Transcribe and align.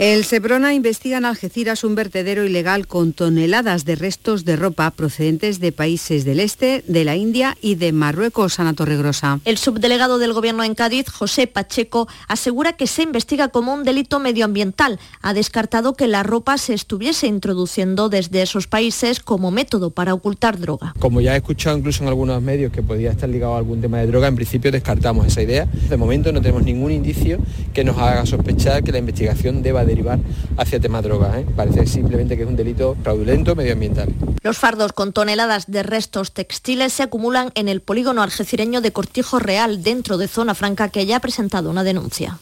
El 0.00 0.24
Seprona 0.24 0.72
investiga 0.72 1.18
en 1.18 1.26
Algeciras 1.26 1.84
un 1.84 1.94
vertedero 1.94 2.46
ilegal 2.46 2.86
con 2.86 3.12
toneladas 3.12 3.84
de 3.84 3.96
restos 3.96 4.46
de 4.46 4.56
ropa 4.56 4.90
procedentes 4.92 5.60
de 5.60 5.72
países 5.72 6.24
del 6.24 6.40
este, 6.40 6.82
de 6.88 7.04
la 7.04 7.16
India 7.16 7.58
y 7.60 7.74
de 7.74 7.92
Marruecos, 7.92 8.58
Ana 8.60 8.72
Torregrosa. 8.72 9.40
El 9.44 9.58
subdelegado 9.58 10.18
del 10.18 10.32
Gobierno 10.32 10.64
en 10.64 10.74
Cádiz, 10.74 11.10
José 11.10 11.46
Pacheco, 11.48 12.08
asegura 12.28 12.72
que 12.72 12.86
se 12.86 13.02
investiga 13.02 13.48
como 13.48 13.74
un 13.74 13.84
delito 13.84 14.20
medioambiental. 14.20 14.98
Ha 15.20 15.34
descartado 15.34 15.92
que 15.92 16.06
la 16.06 16.22
ropa 16.22 16.56
se 16.56 16.72
estuviese 16.72 17.26
introduciendo 17.26 18.08
desde 18.08 18.40
esos 18.40 18.68
países 18.68 19.20
como 19.20 19.50
método 19.50 19.90
para 19.90 20.14
ocultar 20.14 20.58
droga. 20.58 20.94
Como 20.98 21.20
ya 21.20 21.34
he 21.34 21.36
escuchado 21.36 21.76
incluso 21.76 22.04
en 22.04 22.08
algunos 22.08 22.40
medios 22.40 22.72
que 22.72 22.82
podía 22.82 23.10
estar 23.10 23.28
ligado 23.28 23.54
a 23.54 23.58
algún 23.58 23.82
tema 23.82 23.98
de 23.98 24.06
droga, 24.06 24.28
en 24.28 24.36
principio 24.36 24.72
descartamos 24.72 25.26
esa 25.26 25.42
idea. 25.42 25.66
De 25.66 25.98
momento 25.98 26.32
no 26.32 26.40
tenemos 26.40 26.62
ningún 26.62 26.90
indicio 26.90 27.36
que 27.74 27.84
nos 27.84 27.98
haga 27.98 28.24
sospechar 28.24 28.82
que 28.82 28.92
la 28.92 28.98
investigación 28.98 29.62
deba 29.62 29.89
derivar 29.90 30.18
hacia 30.56 30.80
tema 30.80 31.02
droga. 31.02 31.38
¿eh? 31.38 31.46
Parece 31.54 31.86
simplemente 31.86 32.36
que 32.36 32.42
es 32.42 32.48
un 32.48 32.56
delito 32.56 32.96
fraudulento 33.02 33.54
medioambiental. 33.54 34.14
Los 34.42 34.58
fardos 34.58 34.92
con 34.92 35.12
toneladas 35.12 35.70
de 35.70 35.82
restos 35.82 36.32
textiles 36.32 36.92
se 36.92 37.02
acumulan 37.02 37.50
en 37.54 37.68
el 37.68 37.80
polígono 37.80 38.22
algecireño 38.22 38.80
de 38.80 38.92
Cortijo 38.92 39.38
Real, 39.38 39.82
dentro 39.82 40.16
de 40.16 40.28
Zona 40.28 40.54
Franca, 40.54 40.88
que 40.88 41.06
ya 41.06 41.16
ha 41.16 41.20
presentado 41.20 41.70
una 41.70 41.84
denuncia. 41.84 42.38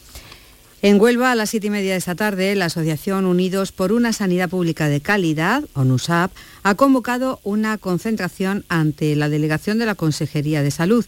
En 0.81 1.01
Huelva, 1.01 1.33
a 1.33 1.35
las 1.35 1.49
siete 1.49 1.67
y 1.67 1.71
media 1.71 1.91
de 1.91 1.97
esta 1.97 2.15
tarde, 2.15 2.55
la 2.55 2.65
Asociación 2.65 3.25
Unidos 3.25 3.73
por 3.73 3.91
una 3.91 4.13
Sanidad 4.13 4.47
Pública 4.47 4.87
de 4.87 5.01
Calidad, 5.01 5.65
ONUSAP, 5.73 6.31
ha 6.63 6.75
convocado 6.75 7.41
una 7.43 7.77
concentración 7.77 8.63
ante 8.69 9.13
la 9.17 9.27
delegación 9.27 9.77
de 9.77 9.85
la 9.85 9.95
Consejería 9.95 10.63
de 10.63 10.71
Salud. 10.71 11.05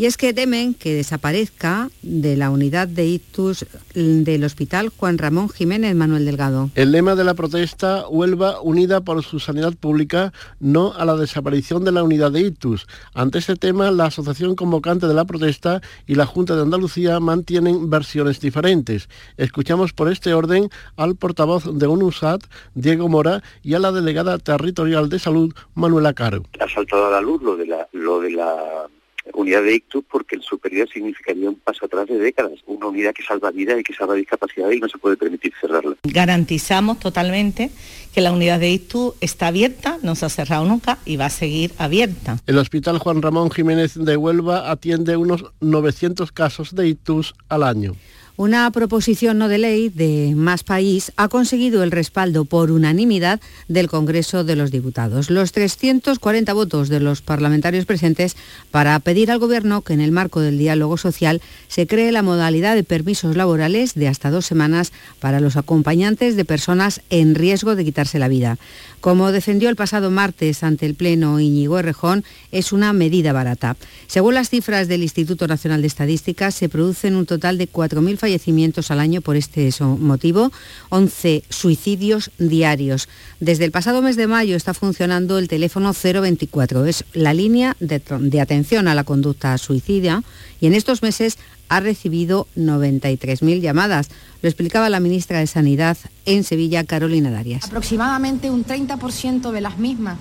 Y 0.00 0.06
es 0.06 0.16
que 0.16 0.32
temen 0.32 0.72
que 0.72 0.94
desaparezca 0.94 1.90
de 2.00 2.34
la 2.34 2.48
unidad 2.48 2.88
de 2.88 3.04
ictus 3.04 3.66
del 3.92 4.44
Hospital 4.44 4.88
Juan 4.88 5.18
Ramón 5.18 5.50
Jiménez 5.50 5.94
Manuel 5.94 6.24
Delgado. 6.24 6.70
El 6.74 6.92
lema 6.92 7.16
de 7.16 7.24
la 7.24 7.34
protesta, 7.34 8.08
Huelva 8.08 8.62
unida 8.62 9.02
por 9.02 9.22
su 9.22 9.40
sanidad 9.40 9.74
pública, 9.74 10.32
no 10.58 10.94
a 10.94 11.04
la 11.04 11.16
desaparición 11.16 11.84
de 11.84 11.92
la 11.92 12.02
unidad 12.02 12.32
de 12.32 12.40
ictus. 12.40 12.86
Ante 13.12 13.40
este 13.40 13.56
tema, 13.56 13.90
la 13.90 14.06
asociación 14.06 14.56
convocante 14.56 15.06
de 15.06 15.12
la 15.12 15.26
protesta 15.26 15.82
y 16.06 16.14
la 16.14 16.24
Junta 16.24 16.56
de 16.56 16.62
Andalucía 16.62 17.20
mantienen 17.20 17.90
versiones 17.90 18.40
diferentes. 18.40 19.10
Escuchamos 19.36 19.92
por 19.92 20.10
este 20.10 20.32
orden 20.32 20.70
al 20.96 21.14
portavoz 21.16 21.78
de 21.78 21.86
UNUSAT, 21.86 22.40
Diego 22.74 23.10
Mora, 23.10 23.42
y 23.62 23.74
a 23.74 23.78
la 23.78 23.92
delegada 23.92 24.38
territorial 24.38 25.10
de 25.10 25.18
salud, 25.18 25.52
Manuela 25.74 26.14
Caro. 26.14 26.44
Ha 26.58 26.68
saltado 26.70 27.08
a 27.08 27.10
la 27.10 27.20
luz 27.20 27.42
lo 27.42 27.54
de 27.54 27.66
la, 27.66 27.86
lo 27.92 28.22
de 28.22 28.30
la 28.30 28.88
unidad 29.34 29.62
de 29.62 29.74
ictus 29.74 30.04
porque 30.10 30.36
el 30.36 30.42
superior 30.42 30.88
significaría 30.88 31.48
un 31.48 31.56
paso 31.56 31.86
atrás 31.86 32.06
de 32.08 32.18
décadas, 32.18 32.52
una 32.66 32.86
unidad 32.86 33.12
que 33.12 33.22
salva 33.22 33.50
vidas 33.50 33.78
y 33.78 33.82
que 33.82 33.94
salva 33.94 34.14
discapacidad 34.14 34.70
y 34.70 34.80
no 34.80 34.88
se 34.88 34.98
puede 34.98 35.16
permitir 35.16 35.52
cerrarla. 35.60 35.96
Garantizamos 36.02 36.98
totalmente 36.98 37.70
que 38.14 38.20
la 38.20 38.32
unidad 38.32 38.60
de 38.60 38.70
ictus 38.70 39.14
está 39.20 39.48
abierta, 39.48 39.98
no 40.02 40.14
se 40.14 40.26
ha 40.26 40.28
cerrado 40.28 40.64
nunca 40.64 40.98
y 41.04 41.16
va 41.16 41.26
a 41.26 41.30
seguir 41.30 41.72
abierta. 41.78 42.38
El 42.46 42.58
Hospital 42.58 42.98
Juan 42.98 43.22
Ramón 43.22 43.50
Jiménez 43.50 43.94
de 43.94 44.16
Huelva 44.16 44.70
atiende 44.70 45.16
unos 45.16 45.44
900 45.60 46.32
casos 46.32 46.74
de 46.74 46.88
ictus 46.88 47.34
al 47.48 47.62
año. 47.62 47.94
Una 48.40 48.70
proposición 48.70 49.36
no 49.36 49.48
de 49.48 49.58
ley 49.58 49.90
de 49.90 50.32
Más 50.34 50.64
País 50.64 51.12
ha 51.16 51.28
conseguido 51.28 51.82
el 51.82 51.90
respaldo 51.90 52.46
por 52.46 52.70
unanimidad 52.70 53.38
del 53.68 53.86
Congreso 53.86 54.44
de 54.44 54.56
los 54.56 54.70
Diputados. 54.70 55.28
Los 55.28 55.52
340 55.52 56.50
votos 56.54 56.88
de 56.88 57.00
los 57.00 57.20
parlamentarios 57.20 57.84
presentes 57.84 58.38
para 58.70 58.98
pedir 59.00 59.30
al 59.30 59.40
Gobierno 59.40 59.82
que 59.82 59.92
en 59.92 60.00
el 60.00 60.10
marco 60.10 60.40
del 60.40 60.56
diálogo 60.56 60.96
social 60.96 61.42
se 61.68 61.86
cree 61.86 62.12
la 62.12 62.22
modalidad 62.22 62.76
de 62.76 62.82
permisos 62.82 63.36
laborales 63.36 63.92
de 63.92 64.08
hasta 64.08 64.30
dos 64.30 64.46
semanas 64.46 64.90
para 65.18 65.40
los 65.40 65.58
acompañantes 65.58 66.34
de 66.34 66.46
personas 66.46 67.02
en 67.10 67.34
riesgo 67.34 67.76
de 67.76 67.84
quitarse 67.84 68.18
la 68.18 68.28
vida. 68.28 68.56
Como 69.00 69.32
defendió 69.32 69.70
el 69.70 69.76
pasado 69.76 70.10
martes 70.10 70.62
ante 70.62 70.84
el 70.84 70.94
Pleno 70.94 71.40
Íñigo 71.40 71.78
Errejón, 71.78 72.22
es 72.52 72.70
una 72.70 72.92
medida 72.92 73.32
barata. 73.32 73.76
Según 74.06 74.34
las 74.34 74.50
cifras 74.50 74.88
del 74.88 75.02
Instituto 75.02 75.46
Nacional 75.46 75.80
de 75.80 75.86
Estadística, 75.86 76.50
se 76.50 76.68
producen 76.68 77.16
un 77.16 77.24
total 77.24 77.56
de 77.56 77.66
4.000 77.66 78.18
fallecimientos 78.18 78.90
al 78.90 79.00
año 79.00 79.22
por 79.22 79.36
este 79.36 79.70
motivo, 79.80 80.52
11 80.90 81.44
suicidios 81.48 82.30
diarios. 82.38 83.08
Desde 83.40 83.64
el 83.64 83.70
pasado 83.70 84.02
mes 84.02 84.16
de 84.16 84.26
mayo 84.26 84.54
está 84.54 84.74
funcionando 84.74 85.38
el 85.38 85.48
teléfono 85.48 85.94
024, 85.94 86.84
es 86.84 87.04
la 87.14 87.32
línea 87.32 87.76
de, 87.80 88.02
de 88.20 88.40
atención 88.40 88.86
a 88.86 88.94
la 88.94 89.04
conducta 89.04 89.56
suicida 89.56 90.22
y 90.60 90.66
en 90.66 90.74
estos 90.74 91.02
meses 91.02 91.38
ha 91.70 91.80
recibido 91.80 92.48
93.000 92.56 93.60
llamadas. 93.60 94.10
Lo 94.42 94.48
explicaba 94.48 94.90
la 94.90 95.00
ministra 95.00 95.38
de 95.38 95.46
Sanidad 95.46 95.96
en 96.26 96.44
Sevilla, 96.44 96.84
Carolina 96.84 97.30
Darias. 97.30 97.64
Aproximadamente 97.64 98.50
un 98.50 98.66
30% 98.66 99.52
de 99.52 99.60
las 99.60 99.78
mismas 99.78 100.18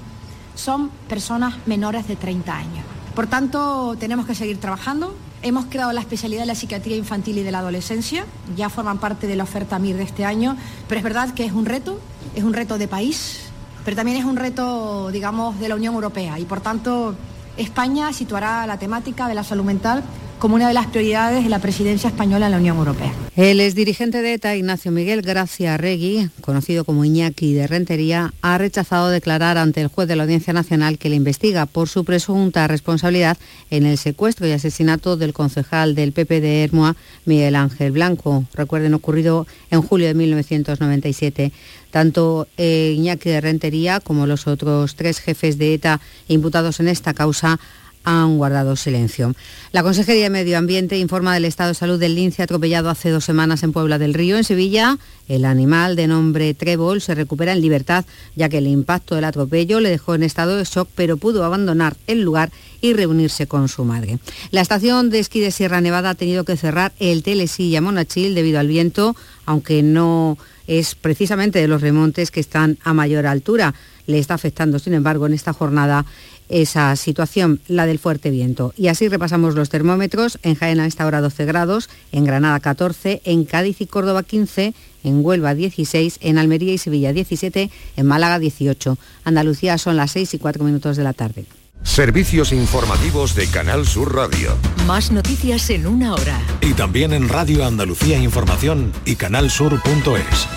son 0.56 0.92
personas 1.10 1.56
menores 1.66 2.08
de 2.08 2.16
30 2.16 2.56
años. 2.56 2.86
Por 3.16 3.28
tanto, 3.28 3.98
tenemos 4.00 4.28
que 4.28 4.36
seguir 4.36 4.60
trabajando. 4.60 5.16
Hemos 5.42 5.66
creado 5.66 5.92
la 5.92 6.02
especialidad 6.02 6.42
de 6.42 6.46
la 6.46 6.56
psiquiatría 6.56 6.96
infantil 6.96 7.40
y 7.40 7.44
de 7.44 7.52
la 7.52 7.60
adolescencia, 7.60 8.26
ya 8.56 8.70
forman 8.70 9.00
parte 9.00 9.26
de 9.26 9.36
la 9.36 9.44
oferta 9.44 9.80
MIR 9.80 9.98
de 9.98 10.04
este 10.04 10.26
año, 10.26 10.56
pero 10.88 11.00
es 11.00 11.04
verdad 11.04 11.34
que 11.34 11.46
es 11.46 11.54
un 11.54 11.66
reto, 11.66 12.00
es 12.36 12.44
un 12.44 12.54
reto 12.54 12.78
de 12.78 12.88
país, 12.88 13.40
pero 13.86 13.96
también 13.96 14.18
es 14.18 14.26
un 14.26 14.36
reto, 14.36 15.10
digamos, 15.12 15.60
de 15.60 15.70
la 15.70 15.76
Unión 15.76 15.96
Europea 15.96 16.38
y 16.38 16.46
por 16.46 16.62
tanto 16.62 17.16
España 17.58 18.14
situará 18.14 18.68
la 18.68 18.78
temática 18.78 19.28
de 19.28 19.34
la 19.34 19.44
salud 19.44 19.64
mental 19.64 20.04
como 20.39 20.55
una 20.55 20.69
de 20.69 20.73
las 20.73 20.88
prioridades 20.88 21.44
de 21.44 21.50
la 21.50 21.59
presidencia 21.59 22.07
española 22.07 22.45
en 22.45 22.53
la 22.53 22.57
Unión 22.57 22.77
Europea. 22.77 23.13
El 23.35 23.59
exdirigente 23.59 24.22
de 24.22 24.33
ETA, 24.33 24.55
Ignacio 24.55 24.91
Miguel 24.91 25.22
Gracia 25.22 25.75
Regui, 25.77 26.29
conocido 26.41 26.85
como 26.85 27.03
Iñaki 27.03 27.53
de 27.53 27.67
Rentería, 27.67 28.33
ha 28.41 28.57
rechazado 28.57 29.09
declarar 29.09 29.57
ante 29.57 29.81
el 29.81 29.88
juez 29.88 30.07
de 30.07 30.16
la 30.16 30.23
Audiencia 30.23 30.53
Nacional 30.53 30.97
que 30.97 31.09
le 31.09 31.17
investiga 31.17 31.66
por 31.66 31.89
su 31.89 32.05
presunta 32.05 32.67
responsabilidad 32.67 33.38
en 33.69 33.85
el 33.85 33.97
secuestro 33.97 34.47
y 34.47 34.51
asesinato 34.51 35.17
del 35.17 35.33
concejal 35.33 35.94
del 35.94 36.13
PP 36.13 36.39
de 36.39 36.63
Hermoa, 36.63 36.95
Miguel 37.25 37.56
Ángel 37.56 37.91
Blanco. 37.91 38.45
Recuerden, 38.53 38.94
ocurrido 38.94 39.45
en 39.71 39.81
julio 39.81 40.07
de 40.07 40.13
1997. 40.13 41.51
Tanto 41.91 42.47
eh, 42.57 42.94
Iñaki 42.95 43.29
de 43.29 43.41
Rentería 43.41 44.00
como 44.00 44.25
los 44.25 44.47
otros 44.47 44.95
tres 44.95 45.19
jefes 45.19 45.57
de 45.57 45.73
ETA 45.73 46.00
imputados 46.27 46.79
en 46.79 46.88
esta 46.88 47.13
causa 47.13 47.59
han 48.04 48.38
guardado 48.38 48.76
silencio. 48.76 49.36
La 49.72 49.84
Consejería 49.84 50.24
de 50.24 50.30
Medio 50.30 50.58
Ambiente 50.58 50.98
informa 50.98 51.34
del 51.34 51.46
estado 51.46 51.70
de 51.70 51.76
salud 51.76 52.00
del 52.00 52.16
lince 52.16 52.42
atropellado 52.42 52.90
hace 52.90 53.10
dos 53.10 53.26
semanas 53.26 53.64
en 53.64 53.72
Puebla 53.72 54.00
del 54.00 54.14
Río. 54.14 54.38
En 54.38 54.44
Sevilla, 54.44 54.98
el 55.28 55.46
animal 55.46 55.96
de 55.96 56.08
nombre 56.08 56.54
Trébol 56.54 57.02
se 57.02 57.14
recupera 57.14 57.54
en 57.54 57.62
libertad, 57.62 58.06
ya 58.36 58.50
que 58.50 58.58
el 58.58 58.68
impacto 58.68 59.16
del 59.16 59.26
atropello 59.26 59.80
le 59.80 59.90
dejó 59.90 60.16
en 60.16 60.24
estado 60.24 60.58
de 60.58 60.64
shock, 60.64 60.90
pero 60.96 61.18
pudo 61.18 61.44
abandonar 61.44 61.98
el 62.08 62.22
lugar 62.22 62.52
y 62.82 62.94
reunirse 62.94 63.48
con 63.48 63.68
su 63.68 63.86
madre. 63.86 64.20
La 64.52 64.62
estación 64.62 65.10
de 65.10 65.20
esquí 65.20 65.40
de 65.40 65.52
Sierra 65.52 65.81
Nevada 65.81 66.12
ha 66.12 66.16
tenido 66.16 66.46
que 66.46 66.58
cerrar 66.58 66.94
el 67.00 67.24
telesilla 67.24 67.81
Monachil 67.81 68.34
debido 68.34 68.60
al 68.60 68.68
viento, 68.68 69.16
aunque 69.46 69.84
no 69.84 70.38
es 70.68 70.96
precisamente 70.96 71.60
de 71.60 71.68
los 71.68 71.81
remontes 71.81 72.31
que 72.31 72.40
están 72.40 72.78
a 72.84 72.94
mayor 72.94 73.26
altura. 73.26 73.74
Le 74.06 74.20
está 74.20 74.36
afectando, 74.36 74.80
sin 74.80 74.94
embargo, 74.94 75.26
en 75.26 75.34
esta 75.34 75.54
jornada 75.54 76.06
esa 76.50 76.96
situación, 76.96 77.62
la 77.68 77.86
del 77.86 78.00
fuerte 78.00 78.32
viento. 78.32 78.74
Y 78.76 78.88
así 78.88 79.08
repasamos 79.08 79.56
los 79.56 79.70
termómetros. 79.70 80.40
En 80.44 80.56
Jaén 80.56 80.80
a 80.80 80.86
esta 80.86 81.06
hora 81.06 81.22
12 81.22 81.46
grados, 81.46 81.90
en 82.12 82.26
Granada 82.26 82.60
14, 82.60 83.22
en 83.24 83.46
Cádiz 83.46 83.80
y 83.82 83.86
Córdoba 83.86 84.24
15, 84.24 84.74
en 85.04 85.26
Huelva 85.26 85.54
16, 85.56 86.18
en 86.22 86.38
Almería 86.38 86.74
y 86.74 86.78
Sevilla 86.78 87.14
17, 87.14 87.70
en 87.96 88.06
Málaga 88.06 88.40
18. 88.40 88.98
Andalucía 89.24 89.78
son 89.78 89.96
las 89.96 90.12
6 90.12 90.34
y 90.34 90.40
4 90.40 90.64
minutos 90.64 90.98
de 90.98 91.04
la 91.04 91.14
tarde. 91.14 91.46
Servicios 91.84 92.52
informativos 92.52 93.36
de 93.36 93.48
Canal 93.48 93.88
Sur 93.88 94.13
Radio. 94.13 94.57
Más 94.86 95.12
noticias 95.12 95.69
en 95.69 95.88
una 95.88 96.13
hora. 96.13 96.38
Y 96.62 96.74
también 96.74 97.13
en 97.13 97.30
Radio 97.30 97.66
Andalucía 97.66 98.18
Información 98.18 98.92
y 99.06 99.16
canalsur.es. 99.16 100.48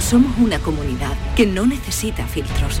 Somos 0.00 0.38
una 0.38 0.58
comunidad 0.60 1.14
que 1.34 1.46
no 1.46 1.66
necesita 1.66 2.26
filtros 2.26 2.80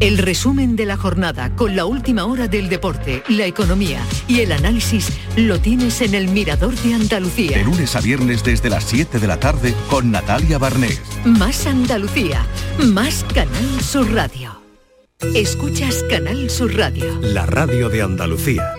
El 0.00 0.18
resumen 0.18 0.76
de 0.76 0.86
la 0.86 0.96
jornada 0.96 1.54
con 1.54 1.76
la 1.76 1.84
última 1.84 2.24
hora 2.24 2.48
del 2.48 2.68
deporte, 2.68 3.22
la 3.28 3.46
economía 3.46 4.00
y 4.26 4.40
el 4.40 4.52
análisis 4.52 5.08
lo 5.36 5.60
tienes 5.60 6.00
en 6.00 6.14
el 6.14 6.28
Mirador 6.28 6.74
de 6.74 6.94
Andalucía. 6.94 7.58
De 7.58 7.64
lunes 7.64 7.94
a 7.94 8.00
viernes 8.00 8.42
desde 8.42 8.68
las 8.70 8.84
7 8.84 9.18
de 9.20 9.26
la 9.26 9.38
tarde 9.38 9.74
con 9.88 10.10
Natalia 10.10 10.58
Barnés. 10.58 11.00
Más 11.24 11.66
Andalucía, 11.66 12.44
más 12.78 13.24
Canal 13.32 13.80
Sur 13.80 14.12
Radio. 14.12 14.60
Escuchas 15.34 16.04
Canal 16.10 16.50
Sur 16.50 16.76
Radio. 16.76 17.18
La 17.20 17.46
radio 17.46 17.88
de 17.88 18.02
Andalucía. 18.02 18.74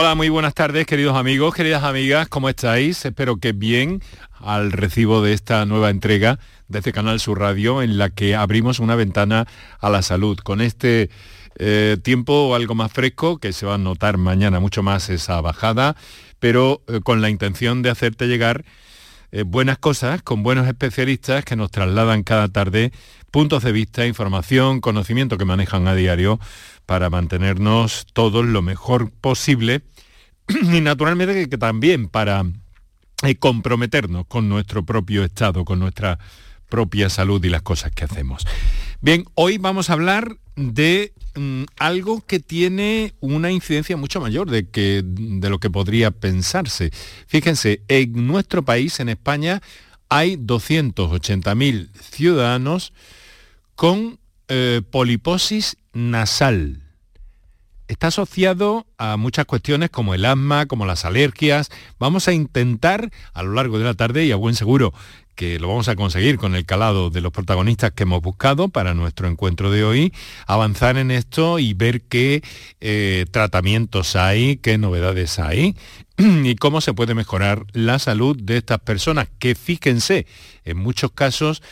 Hola, 0.00 0.14
muy 0.14 0.28
buenas 0.28 0.54
tardes, 0.54 0.86
queridos 0.86 1.16
amigos, 1.16 1.52
queridas 1.54 1.82
amigas, 1.82 2.28
¿cómo 2.28 2.48
estáis? 2.48 3.04
Espero 3.04 3.38
que 3.38 3.50
bien 3.50 4.00
al 4.40 4.72
recibo 4.72 5.22
de 5.22 5.32
esta 5.32 5.64
nueva 5.66 5.90
entrega 5.90 6.38
de 6.68 6.78
este 6.78 6.92
Canal 6.92 7.20
Sur 7.20 7.40
Radio 7.40 7.82
en 7.82 7.98
la 7.98 8.10
que 8.10 8.34
abrimos 8.34 8.78
una 8.78 8.94
ventana 8.94 9.46
a 9.80 9.90
la 9.90 10.02
salud. 10.02 10.38
Con 10.38 10.60
este 10.60 11.10
eh, 11.58 11.96
tiempo 12.02 12.54
algo 12.54 12.74
más 12.74 12.92
fresco, 12.92 13.38
que 13.38 13.52
se 13.52 13.66
va 13.66 13.74
a 13.74 13.78
notar 13.78 14.18
mañana 14.18 14.60
mucho 14.60 14.82
más 14.82 15.08
esa 15.10 15.40
bajada, 15.40 15.96
pero 16.38 16.82
eh, 16.86 17.00
con 17.02 17.20
la 17.20 17.30
intención 17.30 17.82
de 17.82 17.90
hacerte 17.90 18.26
llegar 18.26 18.64
eh, 19.30 19.42
buenas 19.42 19.76
cosas 19.76 20.22
con 20.22 20.42
buenos 20.42 20.66
especialistas 20.66 21.44
que 21.44 21.54
nos 21.54 21.70
trasladan 21.70 22.22
cada 22.22 22.48
tarde 22.48 22.92
puntos 23.30 23.62
de 23.62 23.72
vista, 23.72 24.06
información, 24.06 24.80
conocimiento 24.80 25.36
que 25.36 25.44
manejan 25.44 25.86
a 25.86 25.94
diario 25.94 26.40
para 26.86 27.10
mantenernos 27.10 28.06
todos 28.14 28.46
lo 28.46 28.62
mejor 28.62 29.10
posible 29.10 29.82
y 30.48 30.80
naturalmente 30.80 31.48
que 31.48 31.58
también 31.58 32.08
para 32.08 32.44
comprometernos 33.38 34.26
con 34.26 34.48
nuestro 34.48 34.84
propio 34.84 35.24
estado, 35.24 35.64
con 35.64 35.78
nuestra 35.78 36.18
propia 36.68 37.08
salud 37.10 37.42
y 37.44 37.48
las 37.48 37.62
cosas 37.62 37.92
que 37.92 38.04
hacemos. 38.04 38.46
Bien, 39.00 39.24
hoy 39.34 39.58
vamos 39.58 39.90
a 39.90 39.94
hablar 39.94 40.36
de 40.56 41.12
mm, 41.34 41.64
algo 41.78 42.20
que 42.26 42.40
tiene 42.40 43.14
una 43.20 43.50
incidencia 43.50 43.96
mucho 43.96 44.20
mayor 44.20 44.50
de, 44.50 44.68
que, 44.68 45.02
de 45.04 45.50
lo 45.50 45.58
que 45.58 45.70
podría 45.70 46.10
pensarse. 46.10 46.90
Fíjense, 47.26 47.82
en 47.88 48.26
nuestro 48.26 48.64
país, 48.64 49.00
en 49.00 49.08
España, 49.08 49.62
hay 50.08 50.36
280.000 50.36 51.90
ciudadanos 52.00 52.92
con 53.74 54.18
eh, 54.48 54.82
poliposis 54.90 55.76
nasal. 55.92 56.82
Está 57.88 58.08
asociado 58.08 58.86
a 58.98 59.16
muchas 59.16 59.46
cuestiones 59.46 59.88
como 59.88 60.14
el 60.14 60.26
asma, 60.26 60.66
como 60.66 60.84
las 60.84 61.06
alergias. 61.06 61.70
Vamos 61.98 62.28
a 62.28 62.34
intentar 62.34 63.10
a 63.32 63.42
lo 63.42 63.54
largo 63.54 63.78
de 63.78 63.86
la 63.86 63.94
tarde 63.94 64.26
y 64.26 64.30
a 64.30 64.36
buen 64.36 64.54
seguro 64.54 64.92
que 65.34 65.58
lo 65.58 65.68
vamos 65.68 65.88
a 65.88 65.96
conseguir 65.96 66.36
con 66.36 66.54
el 66.56 66.66
calado 66.66 67.10
de 67.10 67.20
los 67.20 67.32
protagonistas 67.32 67.92
que 67.92 68.02
hemos 68.02 68.20
buscado 68.20 68.68
para 68.68 68.92
nuestro 68.92 69.28
encuentro 69.28 69.70
de 69.70 69.84
hoy, 69.84 70.12
avanzar 70.46 70.98
en 70.98 71.12
esto 71.12 71.60
y 71.60 71.74
ver 71.74 72.02
qué 72.02 72.42
eh, 72.80 73.24
tratamientos 73.30 74.16
hay, 74.16 74.56
qué 74.56 74.78
novedades 74.78 75.38
hay 75.38 75.76
y 76.18 76.56
cómo 76.56 76.80
se 76.80 76.92
puede 76.92 77.14
mejorar 77.14 77.64
la 77.72 78.00
salud 78.00 78.36
de 78.36 78.56
estas 78.56 78.80
personas, 78.80 79.28
que 79.38 79.54
fíjense, 79.54 80.26
en 80.64 80.76
muchos 80.76 81.12
casos 81.12 81.62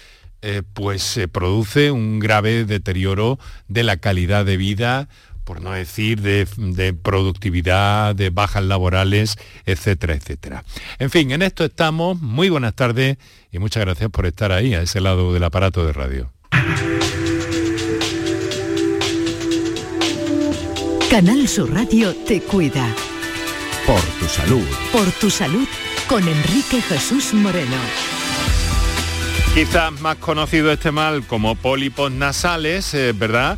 eh, 0.43 0.63
pues 0.75 1.03
se 1.03 1.27
produce 1.27 1.91
un 1.91 2.21
grave 2.21 2.67
deterioro 2.67 3.41
de 3.67 3.83
la 3.83 3.97
calidad 3.97 4.45
de 4.45 4.57
vida, 4.57 5.09
por 5.47 5.63
no 5.63 5.71
decir 5.71 6.21
de, 6.23 6.93
productividad, 6.93 8.17
de 8.17 8.31
bajas 8.31 8.65
laborales, 8.65 9.39
etcétera, 9.65 10.15
etcétera. 10.15 10.65
En 10.99 11.09
fin, 11.09 11.31
en 11.31 11.41
esto 11.41 11.65
estamos. 11.65 12.21
Muy 12.21 12.51
buenas 12.51 12.75
tardes 12.75 13.17
y 13.53 13.61
muchas 13.61 13.85
gracias 13.85 14.11
por 14.11 14.27
estar 14.27 14.51
ahí, 14.51 14.75
a 14.75 14.83
ese 14.83 15.01
lado 15.01 15.33
del 15.33 15.45
aparato 15.45 15.87
de 15.87 15.93
radio. 15.93 16.33
Canal 21.09 21.47
Sur 21.47 21.73
Radio 21.73 22.13
te 22.27 22.41
cuida. 22.41 22.93
Por 23.87 24.01
tu 24.19 24.27
salud. 24.27 24.67
Por 24.91 25.09
tu 25.13 25.31
salud 25.31 25.69
con 26.09 26.27
Enrique 26.27 26.83
Jesús 26.83 27.33
Moreno. 27.33 27.77
Quizás 29.55 29.93
más 30.01 30.17
conocido 30.17 30.73
este 30.73 30.91
mal 30.91 31.25
como 31.25 31.55
pólipos 31.55 32.11
nasales, 32.11 32.93
eh, 32.95 33.13
¿verdad? 33.13 33.57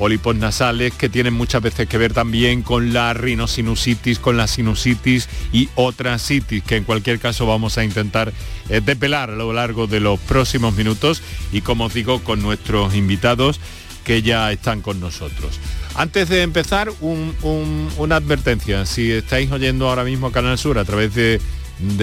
Pólipos 0.00 0.34
nasales 0.34 0.94
que 0.94 1.10
tienen 1.10 1.34
muchas 1.34 1.60
veces 1.60 1.86
que 1.86 1.98
ver 1.98 2.14
también 2.14 2.62
con 2.62 2.94
la 2.94 3.12
rinosinusitis, 3.12 4.18
con 4.18 4.38
la 4.38 4.46
sinusitis 4.46 5.28
y 5.52 5.68
otras 5.74 6.26
citis, 6.26 6.62
que 6.62 6.76
en 6.76 6.84
cualquier 6.84 7.18
caso 7.18 7.44
vamos 7.44 7.76
a 7.76 7.84
intentar 7.84 8.32
eh, 8.70 8.80
depelar 8.82 9.28
a 9.28 9.34
lo 9.34 9.52
largo 9.52 9.86
de 9.86 10.00
los 10.00 10.18
próximos 10.18 10.74
minutos 10.74 11.20
y 11.52 11.60
como 11.60 11.84
os 11.84 11.92
digo 11.92 12.24
con 12.24 12.40
nuestros 12.40 12.94
invitados 12.94 13.60
que 14.02 14.22
ya 14.22 14.50
están 14.50 14.80
con 14.80 15.00
nosotros. 15.00 15.60
Antes 15.94 16.30
de 16.30 16.44
empezar, 16.44 16.90
una 17.02 18.16
advertencia. 18.16 18.86
Si 18.86 19.12
estáis 19.12 19.52
oyendo 19.52 19.86
ahora 19.86 20.04
mismo 20.04 20.32
Canal 20.32 20.56
Sur 20.56 20.78
a 20.78 20.86
través 20.86 21.14
de 21.14 21.40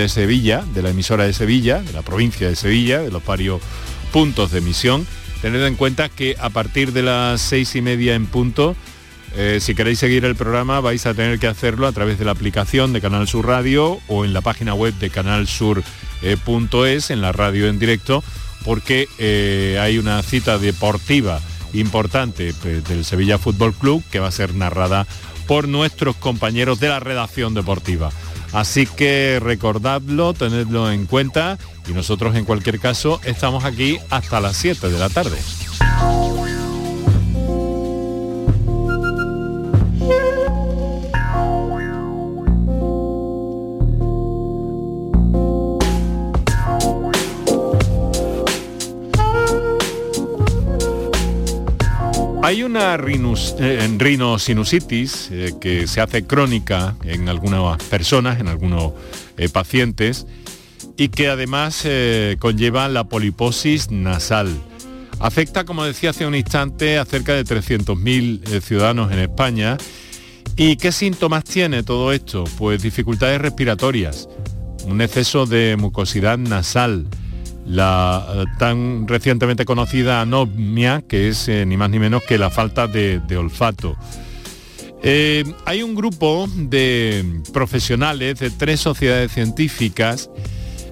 Sevilla, 0.08 0.64
de 0.76 0.84
la 0.84 0.92
emisora 0.92 1.24
de 1.24 1.34
Sevilla, 1.34 1.82
de 1.82 1.94
la 1.94 2.04
provincia 2.04 2.48
de 2.48 2.56
Sevilla, 2.56 3.00
de 3.02 3.10
los 3.10 3.26
varios 3.26 3.60
puntos 4.12 4.52
de 4.52 4.60
emisión, 4.60 5.08
Tened 5.42 5.66
en 5.66 5.75
cuenta 5.75 6.10
que 6.10 6.36
a 6.39 6.50
partir 6.50 6.94
de 6.94 7.04
las 7.04 7.42
seis 7.42 7.75
y 7.75 7.81
media 7.81 8.16
en 8.16 8.25
punto, 8.25 8.75
eh, 9.36 9.60
si 9.62 9.75
queréis 9.75 10.00
seguir 10.00 10.25
el 10.25 10.36
programa 10.36 10.80
vais 10.80 11.06
a 11.06 11.13
tener 11.13 11.38
que 11.38 11.48
hacerlo 11.48 11.86
a 11.86 11.92
través 11.92 12.18
de 12.18 12.25
la 12.25 12.31
aplicación 12.31 12.92
de 12.92 13.01
Canal 13.01 13.28
Sur 13.28 13.45
Radio 13.45 14.00
o 14.07 14.25
en 14.25 14.34
la 14.34 14.42
página 14.42 14.74
web 14.74 14.95
de 14.95 15.10
canalsur.es, 15.12 15.84
eh, 16.24 17.13
en 17.13 17.22
la 17.22 17.31
radio 17.34 17.68
en 17.68 17.78
directo, 17.78 18.24
porque 18.66 19.07
eh, 19.19 19.78
hay 19.80 20.00
una 20.00 20.24
cita 20.24 20.57
deportiva 20.57 21.39
importante 21.74 22.54
del 22.54 23.06
Sevilla 23.06 23.38
Fútbol 23.38 23.74
Club 23.74 24.04
que 24.12 24.19
va 24.19 24.30
a 24.30 24.31
ser 24.31 24.56
narrada 24.56 25.06
por 25.45 25.68
nuestros 25.68 26.16
compañeros 26.16 26.80
de 26.80 26.89
la 26.89 27.00
redacción 27.00 27.54
deportiva. 27.54 28.12
Así 28.54 28.86
que 28.86 29.40
recordadlo, 29.42 30.34
tenedlo 30.34 30.92
en 30.92 31.06
cuenta 31.06 31.58
y 31.88 31.94
nosotros 31.94 32.36
en 32.36 32.46
cualquier 32.46 32.80
caso 32.80 33.20
estamos 33.24 33.66
aquí 33.66 33.98
hasta 34.10 34.40
las 34.40 34.58
7 34.58 34.90
de 34.90 35.00
la 35.00 35.10
tarde. 35.10 35.38
Hay 52.48 52.64
una 52.64 52.96
eh, 52.96 53.96
rinosinusitis 53.98 55.28
eh, 55.32 55.56
que 55.60 55.86
se 55.86 56.00
hace 56.00 56.26
crónica 56.26 56.96
en 57.04 57.28
algunas 57.28 57.84
personas, 57.84 58.39
en 58.39 58.48
algunos 58.48 58.94
eh, 59.36 59.50
pacientes, 59.50 60.25
y 60.96 61.10
que 61.10 61.27
además 61.27 61.86
conlleva 62.39 62.88
la 62.88 63.04
poliposis 63.04 63.92
nasal. 63.92 64.48
Afecta, 65.20 65.66
como 65.66 65.84
decía 65.84 66.12
hace 66.12 66.25
un 66.25 66.36
instante, 66.36 66.98
a 66.98 67.04
cerca 67.04 67.34
de 67.34 67.44
300.000 67.44 68.62
ciudadanos 68.62 69.12
en 69.12 69.20
España. 69.20 69.75
¿Y 70.56 70.77
qué 70.77 70.94
síntomas 70.94 71.44
tiene 71.44 71.84
todo 71.84 72.13
esto? 72.13 72.46
Pues 72.58 72.82
dificultades 72.82 73.42
respiratorias, 73.42 74.30
un 74.86 75.01
exceso 75.01 75.48
de 75.48 75.75
mucosidad 75.75 76.38
nasal, 76.38 77.08
la 77.67 78.25
eh, 78.33 78.45
tan 78.57 79.07
recientemente 79.07 79.65
conocida 79.65 80.21
anomia, 80.21 81.03
que 81.07 81.27
es 81.27 81.47
eh, 81.50 81.65
ni 81.65 81.77
más 81.77 81.89
ni 81.89 82.00
menos 82.00 82.24
que 82.24 82.38
la 82.38 82.50
falta 82.50 82.88
de, 82.88 83.21
olfato. 83.38 83.97
Eh, 85.03 85.43
hay 85.65 85.83
un 85.83 85.93
grupo 85.93 86.47
de 86.55 87.41
profesionales 87.53 88.39
de 88.39 88.50
tres 88.50 88.79
sociedades 88.79 89.31
científicas 89.31 90.29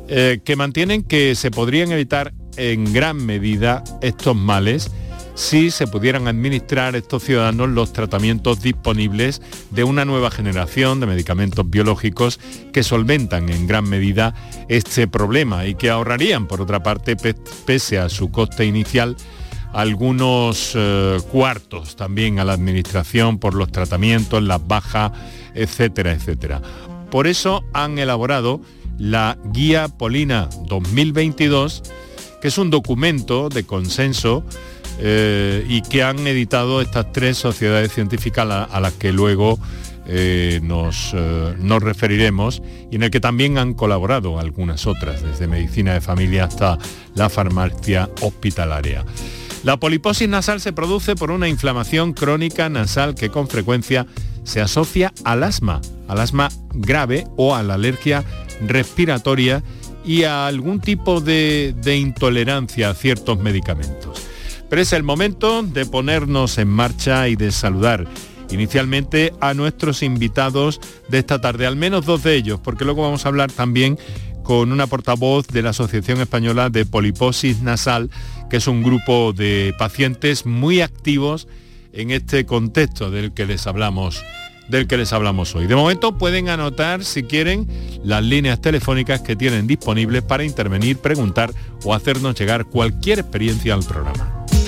que 0.08 0.56
mantienen 0.56 1.02
que 1.02 1.34
se 1.34 1.50
podrían 1.50 1.92
evitar 1.92 2.32
en 2.58 2.94
gran 2.94 3.26
medida 3.26 3.84
estos 4.04 4.36
males 4.36 4.92
si 5.36 5.70
se 5.70 5.86
pudieran 5.86 6.28
administrar 6.28 6.96
estos 6.96 7.24
ciudadanos 7.24 7.70
los 7.70 7.94
tratamientos 7.94 8.62
disponibles 8.62 9.42
de 9.70 9.84
una 9.84 10.06
nueva 10.06 10.32
generación 10.32 11.00
de 11.00 11.08
medicamentos 11.08 11.70
biológicos 11.70 12.40
que 12.74 12.84
solventan 12.84 13.50
en 13.50 13.68
gran 13.68 13.88
medida 13.88 14.34
este 14.70 15.08
problema 15.08 15.66
y 15.68 15.76
que 15.76 15.90
ahorrarían, 15.90 16.48
por 16.48 16.62
otra 16.62 16.82
parte, 16.82 17.18
pese 17.66 18.00
a 18.00 18.10
su 18.10 18.32
coste 18.32 18.66
inicial, 18.66 19.18
algunos 19.74 20.72
eh, 20.74 21.18
cuartos 21.32 21.98
también 21.98 22.40
a 22.40 22.46
la 22.46 22.54
administración 22.54 23.38
por 23.38 23.56
los 23.56 23.72
tratamientos, 23.74 24.42
las 24.42 24.66
bajas, 24.66 25.12
etcétera, 25.54 26.14
etcétera. 26.14 26.62
Por 27.12 27.28
eso 27.28 27.64
han 27.74 28.00
elaborado 28.00 28.62
la 28.98 29.38
Guía 29.52 29.90
Polina 29.90 30.48
2022, 30.68 31.84
que 32.42 32.48
es 32.48 32.58
un 32.58 32.70
documento 32.70 33.50
de 33.50 33.66
consenso 33.66 34.46
eh, 35.00 35.66
y 35.68 35.82
que 35.82 36.04
han 36.04 36.26
editado 36.26 36.82
estas 36.82 37.12
tres 37.12 37.38
sociedades 37.38 37.92
científicas 37.92 38.48
a, 38.72 38.80
las 38.80 38.94
que 38.94 39.12
luego 39.12 39.60
eh, 40.08 40.60
nos, 40.64 41.12
eh, 41.14 41.56
nos, 41.60 41.84
referiremos 41.84 42.62
y 42.92 42.96
en 42.96 43.04
el 43.04 43.12
que 43.12 43.20
también 43.20 43.58
han 43.58 43.74
colaborado 43.74 44.40
algunas 44.40 44.88
otras, 44.88 45.22
desde 45.22 45.48
medicina 45.48 45.94
de 45.94 46.02
familia 46.02 46.46
hasta 46.46 46.78
la 47.14 47.30
farmacia 47.30 48.10
hospitalaria. 48.22 49.04
La 49.64 49.78
poliposis 49.78 50.30
nasal 50.30 50.62
se 50.62 50.74
produce 50.74 51.16
por 51.16 51.32
una 51.32 51.50
inflamación 51.50 52.14
crónica 52.14 52.70
nasal 52.70 53.16
que 53.16 53.30
con 53.30 53.48
frecuencia 53.48 54.06
se 54.44 54.62
asocia 54.62 55.12
al 55.24 55.44
asma, 55.44 55.82
al 56.08 56.20
asma 56.20 56.50
grave 56.74 57.26
o 57.36 57.56
a 57.56 57.64
la 57.64 57.74
alergia 57.74 58.24
respiratoria 58.62 59.64
y 60.06 60.24
a 60.24 60.46
algún 60.46 60.80
tipo 60.80 61.20
de, 61.20 61.74
de 61.82 61.98
intolerancia 61.98 62.92
a 62.92 62.94
ciertos 62.94 63.40
medicamentos. 63.40 64.25
Pero 64.70 64.82
es 64.82 64.94
el 64.94 65.04
momento 65.04 65.64
de 65.64 65.86
ponernos 65.86 66.58
en 66.58 66.70
marcha 66.70 67.28
y 67.28 67.36
de 67.36 67.52
saludar 67.52 68.08
inicialmente 68.52 69.34
a 69.42 69.54
nuestros 69.54 70.04
invitados 70.04 70.80
de 71.10 71.20
esta 71.20 71.42
tarde, 71.42 71.66
al 71.66 71.76
menos 71.76 72.06
dos 72.06 72.24
de 72.24 72.36
ellos, 72.36 72.60
porque 72.64 72.86
luego 72.86 73.04
vamos 73.04 73.26
a 73.26 73.30
hablar 73.30 73.52
también 73.52 73.98
con 74.44 74.72
una 74.72 74.88
portavoz 74.88 75.48
de 75.48 75.64
la 75.64 75.72
Asociación 75.72 76.22
Española 76.22 76.70
de 76.70 76.86
Poliposis 76.86 77.62
Nasal, 77.62 78.12
que 78.50 78.58
es 78.58 78.68
un 78.68 78.84
grupo 78.84 79.34
de 79.34 79.74
pacientes 79.78 80.46
muy 80.46 80.82
activos 80.82 81.48
en 81.94 82.12
este 82.12 82.46
contexto 82.46 83.10
del 83.10 83.34
que 83.34 83.46
les 83.46 83.66
hablamos 83.68 84.22
del 84.68 84.88
que 84.88 84.98
les 84.98 85.14
hablamos 85.14 85.54
hoy. 85.56 85.68
De 85.68 85.76
momento 85.76 86.18
pueden 86.18 86.50
anotar, 86.50 87.04
si 87.04 87.24
quieren, 87.24 87.68
las 88.04 88.24
líneas 88.24 88.62
telefónicas 88.62 89.22
que 89.22 89.36
tienen 89.36 89.68
disponibles 89.68 90.24
para 90.24 90.44
intervenir, 90.44 90.98
preguntar 90.98 91.54
o 91.84 91.94
hacernos 91.94 92.36
llegar 92.36 92.66
cualquier 92.66 93.20
experiencia 93.20 93.76
al 93.76 93.84
programa. 93.84 94.45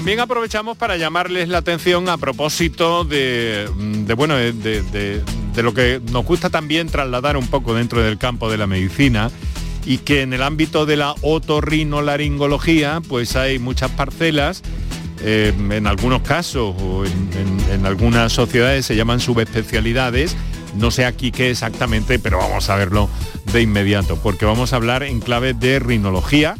También 0.00 0.20
aprovechamos 0.20 0.78
para 0.78 0.96
llamarles 0.96 1.50
la 1.50 1.58
atención 1.58 2.08
a 2.08 2.16
propósito 2.16 3.04
de, 3.04 3.68
bueno, 4.16 4.34
de, 4.34 5.22
lo 5.56 5.74
que 5.74 6.00
nos 6.10 6.24
gusta 6.24 6.48
también 6.48 6.88
trasladar 6.88 7.36
un 7.36 7.46
poco 7.48 7.74
dentro 7.74 8.02
del 8.02 8.16
campo 8.16 8.50
de 8.50 8.56
la 8.56 8.66
medicina 8.66 9.30
y 9.84 9.98
que 9.98 10.22
en 10.22 10.32
el 10.32 10.42
ámbito 10.42 10.86
de 10.86 10.96
la 10.96 11.14
otorrinolaringología 11.20 13.02
pues 13.06 13.36
hay 13.36 13.58
muchas 13.58 13.90
parcelas 13.90 14.62
eh, 15.22 15.52
en 15.70 15.86
algunos 15.86 16.22
casos 16.22 16.74
o 16.80 17.04
en, 17.04 17.84
algunas 17.84 18.32
sociedades 18.32 18.86
se 18.86 18.96
llaman 18.96 19.20
subespecialidades. 19.20 20.34
No 20.76 20.90
sé 20.90 21.04
aquí 21.04 21.30
qué 21.30 21.50
exactamente, 21.50 22.18
pero 22.18 22.38
vamos 22.38 22.70
a 22.70 22.76
verlo 22.76 23.10
de 23.52 23.60
inmediato, 23.60 24.16
porque 24.16 24.46
vamos 24.46 24.72
a 24.72 24.76
hablar 24.76 25.02
en 25.02 25.20
clave 25.20 25.52
de 25.52 25.78
rinología. 25.78 26.56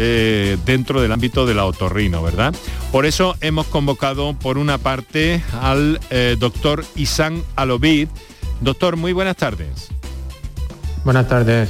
Eh, 0.00 0.56
dentro 0.64 1.02
del 1.02 1.10
ámbito 1.10 1.44
de 1.44 1.54
la 1.54 1.64
otorrino, 1.64 2.22
¿verdad? 2.22 2.54
Por 2.92 3.04
eso 3.04 3.34
hemos 3.40 3.66
convocado 3.66 4.32
por 4.34 4.56
una 4.56 4.78
parte 4.78 5.42
al 5.60 5.98
eh, 6.10 6.36
doctor 6.38 6.84
Isan 6.94 7.42
Alovid. 7.56 8.06
Doctor, 8.60 8.96
muy 8.96 9.12
buenas 9.12 9.36
tardes. 9.36 9.88
Buenas 11.04 11.26
tardes. 11.28 11.68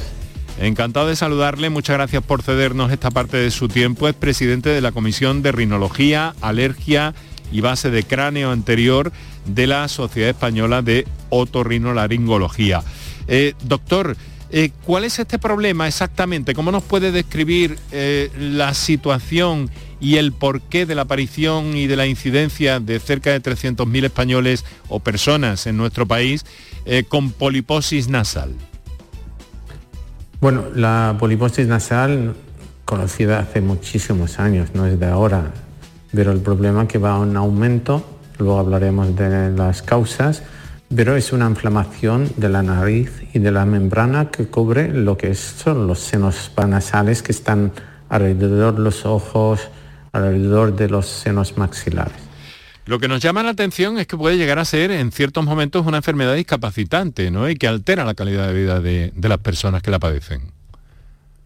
Encantado 0.59 1.07
de 1.07 1.15
saludarle, 1.15 1.71
muchas 1.71 1.95
gracias 1.95 2.21
por 2.21 2.43
cedernos 2.43 2.91
esta 2.91 3.09
parte 3.09 3.37
de 3.37 3.49
su 3.49 3.67
tiempo. 3.67 4.07
Es 4.07 4.13
presidente 4.13 4.69
de 4.69 4.81
la 4.81 4.91
Comisión 4.91 5.41
de 5.41 5.51
Rinología, 5.51 6.35
Alergia 6.39 7.15
y 7.51 7.61
Base 7.61 7.89
de 7.89 8.03
Cráneo 8.03 8.51
Anterior 8.51 9.11
de 9.45 9.65
la 9.65 9.87
Sociedad 9.87 10.29
Española 10.29 10.83
de 10.83 11.07
Otorrinolaringología. 11.29 12.83
Eh, 13.27 13.53
doctor, 13.63 14.17
eh, 14.51 14.71
¿cuál 14.85 15.03
es 15.03 15.19
este 15.19 15.39
problema 15.39 15.87
exactamente? 15.87 16.53
¿Cómo 16.53 16.71
nos 16.71 16.83
puede 16.83 17.11
describir 17.11 17.77
eh, 17.91 18.31
la 18.37 18.73
situación 18.73 19.69
y 19.99 20.17
el 20.17 20.31
porqué 20.31 20.85
de 20.85 20.95
la 20.95 21.03
aparición 21.03 21.75
y 21.75 21.87
de 21.87 21.95
la 21.95 22.07
incidencia 22.07 22.79
de 22.79 22.99
cerca 22.99 23.31
de 23.31 23.41
300.000 23.41 24.05
españoles 24.05 24.65
o 24.87 24.99
personas 24.99 25.67
en 25.67 25.77
nuestro 25.77 26.05
país 26.05 26.45
con 27.09 27.31
poliposis 27.31 28.07
nasal? 28.07 28.55
Bueno, 30.41 30.63
la 30.73 31.17
poliposis 31.19 31.67
nasal, 31.67 32.33
conocida 32.85 33.39
hace 33.39 33.59
muchísimos 33.59 34.39
años, 34.39 34.69
no 34.73 34.85
es 34.85 34.97
de 34.97 35.05
ahora, 35.05 35.51
pero 36.13 36.31
el 36.31 36.39
problema 36.39 36.83
es 36.83 36.87
que 36.87 36.97
va 36.97 37.11
a 37.11 37.19
un 37.19 37.35
aumento, 37.35 38.05
luego 38.37 38.57
hablaremos 38.57 39.15
de 39.17 39.51
las 39.51 39.81
causas, 39.81 40.41
pero 40.95 41.15
es 41.15 41.31
una 41.31 41.47
inflamación 41.47 42.31
de 42.37 42.49
la 42.49 42.63
nariz 42.63 43.11
y 43.33 43.39
de 43.39 43.51
la 43.51 43.65
membrana 43.65 44.31
que 44.31 44.47
cubre 44.47 44.91
lo 44.91 45.17
que 45.17 45.35
son 45.35 45.87
los 45.87 45.99
senos 45.99 46.51
panasales 46.53 47.21
que 47.21 47.31
están 47.31 47.71
alrededor 48.09 48.75
de 48.75 48.81
los 48.81 49.05
ojos, 49.05 49.69
alrededor 50.11 50.75
de 50.75 50.89
los 50.89 51.07
senos 51.07 51.57
maxilares. 51.57 52.15
Lo 52.85 52.99
que 52.99 53.07
nos 53.07 53.21
llama 53.21 53.43
la 53.43 53.51
atención 53.51 53.99
es 53.99 54.07
que 54.07 54.17
puede 54.17 54.37
llegar 54.37 54.57
a 54.57 54.65
ser 54.65 54.89
en 54.89 55.11
ciertos 55.11 55.45
momentos 55.45 55.85
una 55.85 55.97
enfermedad 55.97 56.33
discapacitante 56.33 57.29
¿no? 57.29 57.47
y 57.47 57.55
que 57.55 57.67
altera 57.67 58.03
la 58.03 58.15
calidad 58.15 58.47
de 58.47 58.53
vida 58.53 58.79
de, 58.79 59.13
las 59.21 59.37
personas 59.37 59.83
que 59.83 59.91
la 59.91 59.99
padecen. 59.99 60.41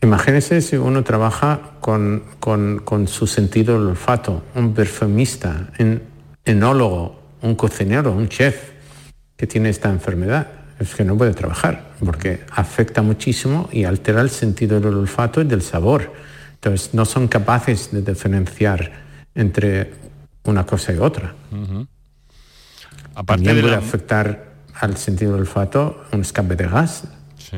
Imagínese 0.01 0.61
si 0.61 0.77
uno 0.77 1.03
trabaja 1.03 1.59
con, 1.81 2.23
su 3.07 3.27
sentido 3.27 3.77
del 3.77 3.89
olfato, 3.89 4.43
un 4.55 4.73
perfumista, 4.73 5.69
un 5.79 6.01
enólogo, 6.45 7.19
un 7.41 7.55
cocinero, 7.55 8.13
un 8.13 8.29
chef 8.29 8.72
que 9.43 9.47
tiene 9.47 9.67
esta 9.67 9.89
enfermedad. 9.89 10.47
Es 10.79 10.95
que 10.95 11.03
no 11.03 11.17
puede 11.17 11.33
trabajar 11.33 11.95
porque 11.99 12.45
afecta 12.51 13.01
muchísimo 13.01 13.67
y 13.73 13.83
altera 13.83 14.21
el 14.21 14.29
sentido 14.29 14.79
del 14.79 14.93
olfato 14.93 15.41
y 15.41 15.43
del 15.43 15.61
sabor. 15.61 16.13
Entonces 16.53 16.93
no 16.93 17.03
son 17.03 17.27
capaces 17.27 17.91
de 17.91 18.01
diferenciar 18.03 18.89
entre 19.35 19.91
una 20.45 20.65
cosa 20.65 20.93
y 20.93 20.97
otra. 20.97 21.35
Aparte 23.15 23.43
También 23.43 23.65
puede 23.65 23.75
afectar 23.75 24.53
al 24.75 24.95
sentido 24.95 25.33
del 25.33 25.41
olfato 25.41 26.05
un 26.13 26.21
escape 26.21 26.55
de 26.55 26.67
gas, 26.69 27.03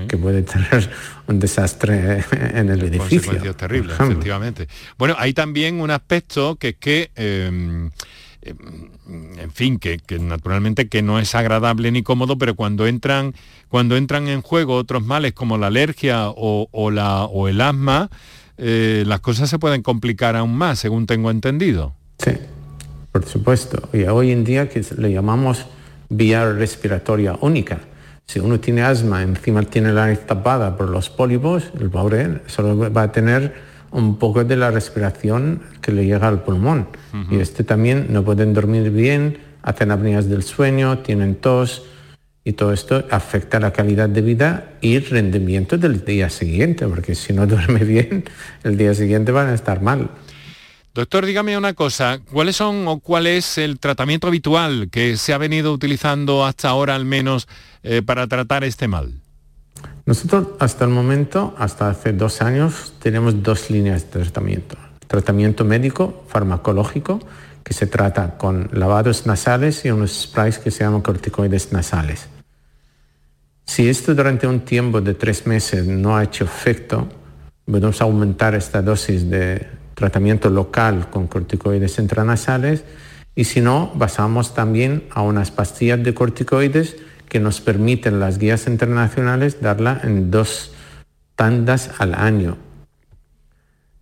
que 0.08 0.18
puede 0.18 0.42
tener 0.42 0.90
un 1.28 1.40
desastre 1.40 2.26
en 2.32 2.68
el 2.72 2.82
edificio. 2.82 3.20
Consecuencias 3.20 3.58
terribles, 3.58 4.00
efectivamente. 4.00 4.68
Bueno, 4.98 5.14
hay 5.20 5.36
también 5.36 5.80
un 5.80 5.92
aspecto 5.92 6.56
que 6.56 6.70
es 6.70 6.76
que... 6.78 7.12
Em, 7.16 7.92
en 8.46 9.52
fin, 9.52 9.80
que, 9.80 10.00
naturalmente 10.20 10.88
que 10.88 11.02
no 11.02 11.20
es 11.20 11.34
agradable 11.36 11.92
ni 11.92 12.04
cómodo, 12.04 12.38
pero 12.38 12.56
cuando 12.56 12.88
entran, 12.88 13.34
cuando 13.70 13.98
entran 13.98 14.28
en 14.28 14.42
juego 14.42 14.76
otros 14.76 15.04
males 15.04 15.34
como 15.34 15.58
la 15.58 15.68
alergia 15.68 16.30
o, 16.30 16.92
la, 16.92 17.24
o 17.26 17.48
el 17.48 17.62
asma, 17.62 18.10
eh, 18.58 19.04
las 19.06 19.20
cosas 19.20 19.50
se 19.50 19.60
pueden 19.60 19.82
complicar 19.82 20.36
aún 20.36 20.56
más, 20.56 20.80
según 20.80 21.08
tengo 21.08 21.32
entendido. 21.32 21.96
Sí, 22.20 22.32
por 23.12 23.26
supuesto. 23.26 23.90
Y 23.92 24.04
hoy 24.04 24.32
en 24.32 24.44
día 24.44 24.70
que 24.70 24.86
le 24.98 25.12
llamamos 25.12 25.66
vía 26.10 26.50
respiratoria 26.52 27.38
única. 27.42 27.80
Si 28.28 28.40
uno 28.40 28.60
tiene 28.60 28.82
asma, 28.82 29.22
encima 29.22 29.62
tiene 29.64 29.94
la 29.94 30.06
nariz 30.06 30.26
tapada 30.26 30.76
por 30.78 30.90
los 30.90 31.10
pólipos, 31.10 31.72
el 31.80 31.90
pobre 31.90 32.42
solo 32.48 32.92
va 32.92 33.04
a 33.04 33.12
tener 33.12 33.75
un 33.96 34.18
poco 34.18 34.44
de 34.44 34.58
la 34.58 34.72
respiración 34.72 35.62
que 35.82 35.94
le 35.94 36.06
llega 36.06 36.28
al 36.28 36.44
pulmón. 36.44 36.88
Y 37.32 37.40
este 37.40 37.64
también 37.64 38.08
no 38.10 38.26
pueden 38.26 38.54
dormir 38.54 38.92
bien, 38.92 39.38
hacen 39.64 39.90
apneas 39.90 40.28
del 40.28 40.44
sueño, 40.44 41.00
tienen 41.00 41.36
tos 41.36 41.84
y 42.44 42.54
todo 42.54 42.74
esto 42.74 43.06
afecta 43.10 43.58
la 43.60 43.72
calidad 43.72 44.10
de 44.10 44.22
vida 44.22 44.74
y 44.82 45.00
rendimiento 45.00 45.78
del 45.78 46.04
día 46.04 46.30
siguiente, 46.30 46.86
porque 46.88 47.16
si 47.16 47.32
no 47.32 47.48
duerme 47.48 47.86
bien, 47.86 48.26
el 48.64 48.78
día 48.78 48.94
siguiente 48.94 49.32
van 49.32 49.48
a 49.48 49.54
estar 49.54 49.82
mal. 49.82 50.10
Doctor, 50.94 51.26
dígame 51.26 51.58
una 51.58 51.74
cosa, 51.74 52.20
¿cuáles 52.32 52.58
son 52.58 52.88
o 52.90 53.00
cuál 53.00 53.28
es 53.28 53.58
el 53.58 53.80
tratamiento 53.80 54.28
habitual 54.28 54.90
que 54.92 55.16
se 55.16 55.34
ha 55.34 55.38
venido 55.38 55.72
utilizando 55.72 56.46
hasta 56.46 56.68
ahora 56.68 56.96
al 56.96 57.06
menos 57.06 57.48
eh, 57.84 58.02
para 58.06 58.28
tratar 58.28 58.66
este 58.66 58.90
mal? 58.90 59.22
Nosotros 60.06 60.50
hasta 60.60 60.86
el 60.86 60.92
momento, 60.92 61.56
hasta 61.58 61.90
hace 61.90 62.14
dos 62.14 62.42
años, 62.42 62.94
tenemos 63.00 63.42
dos 63.42 63.70
líneas 63.72 64.04
de 64.04 64.22
tratamiento. 64.22 64.78
Tratamiento 65.08 65.66
médico, 65.66 66.24
farmacológico, 66.28 67.20
que 67.64 67.74
se 67.74 67.88
trata 67.88 68.38
con 68.38 68.70
lavados 68.74 69.26
nasales 69.26 69.84
y 69.86 69.90
unos 69.90 70.12
sprays 70.12 70.60
que 70.60 70.70
se 70.70 70.84
llaman 70.84 71.02
corticoides 71.02 71.72
nasales. 71.72 72.28
Si 73.66 73.90
esto 73.90 74.14
durante 74.14 74.46
un 74.46 74.60
tiempo 74.60 75.02
de 75.02 75.16
tres 75.16 75.48
meses 75.48 75.88
no 75.88 76.16
ha 76.16 76.24
hecho 76.24 76.44
efecto, 76.46 77.10
podemos 77.66 78.00
aumentar 78.02 78.54
esta 78.54 78.84
dosis 78.84 79.28
de 79.28 79.68
tratamiento 79.96 80.52
local 80.52 81.10
con 81.10 81.26
corticoides 81.26 81.98
intranasales 81.98 82.84
y 83.34 83.46
si 83.46 83.62
no, 83.62 83.92
basamos 83.96 84.54
también 84.54 85.06
a 85.10 85.24
unas 85.24 85.50
pastillas 85.50 86.04
de 86.04 86.14
corticoides 86.14 86.98
que 87.36 87.42
nos 87.42 87.60
permiten 87.60 88.22
las 88.22 88.38
guías 88.38 88.66
internacionales 88.66 89.60
darla 89.60 90.00
en 90.06 90.32
dos 90.32 90.72
tandas 91.36 91.92
al 91.98 92.16
año. 92.16 92.56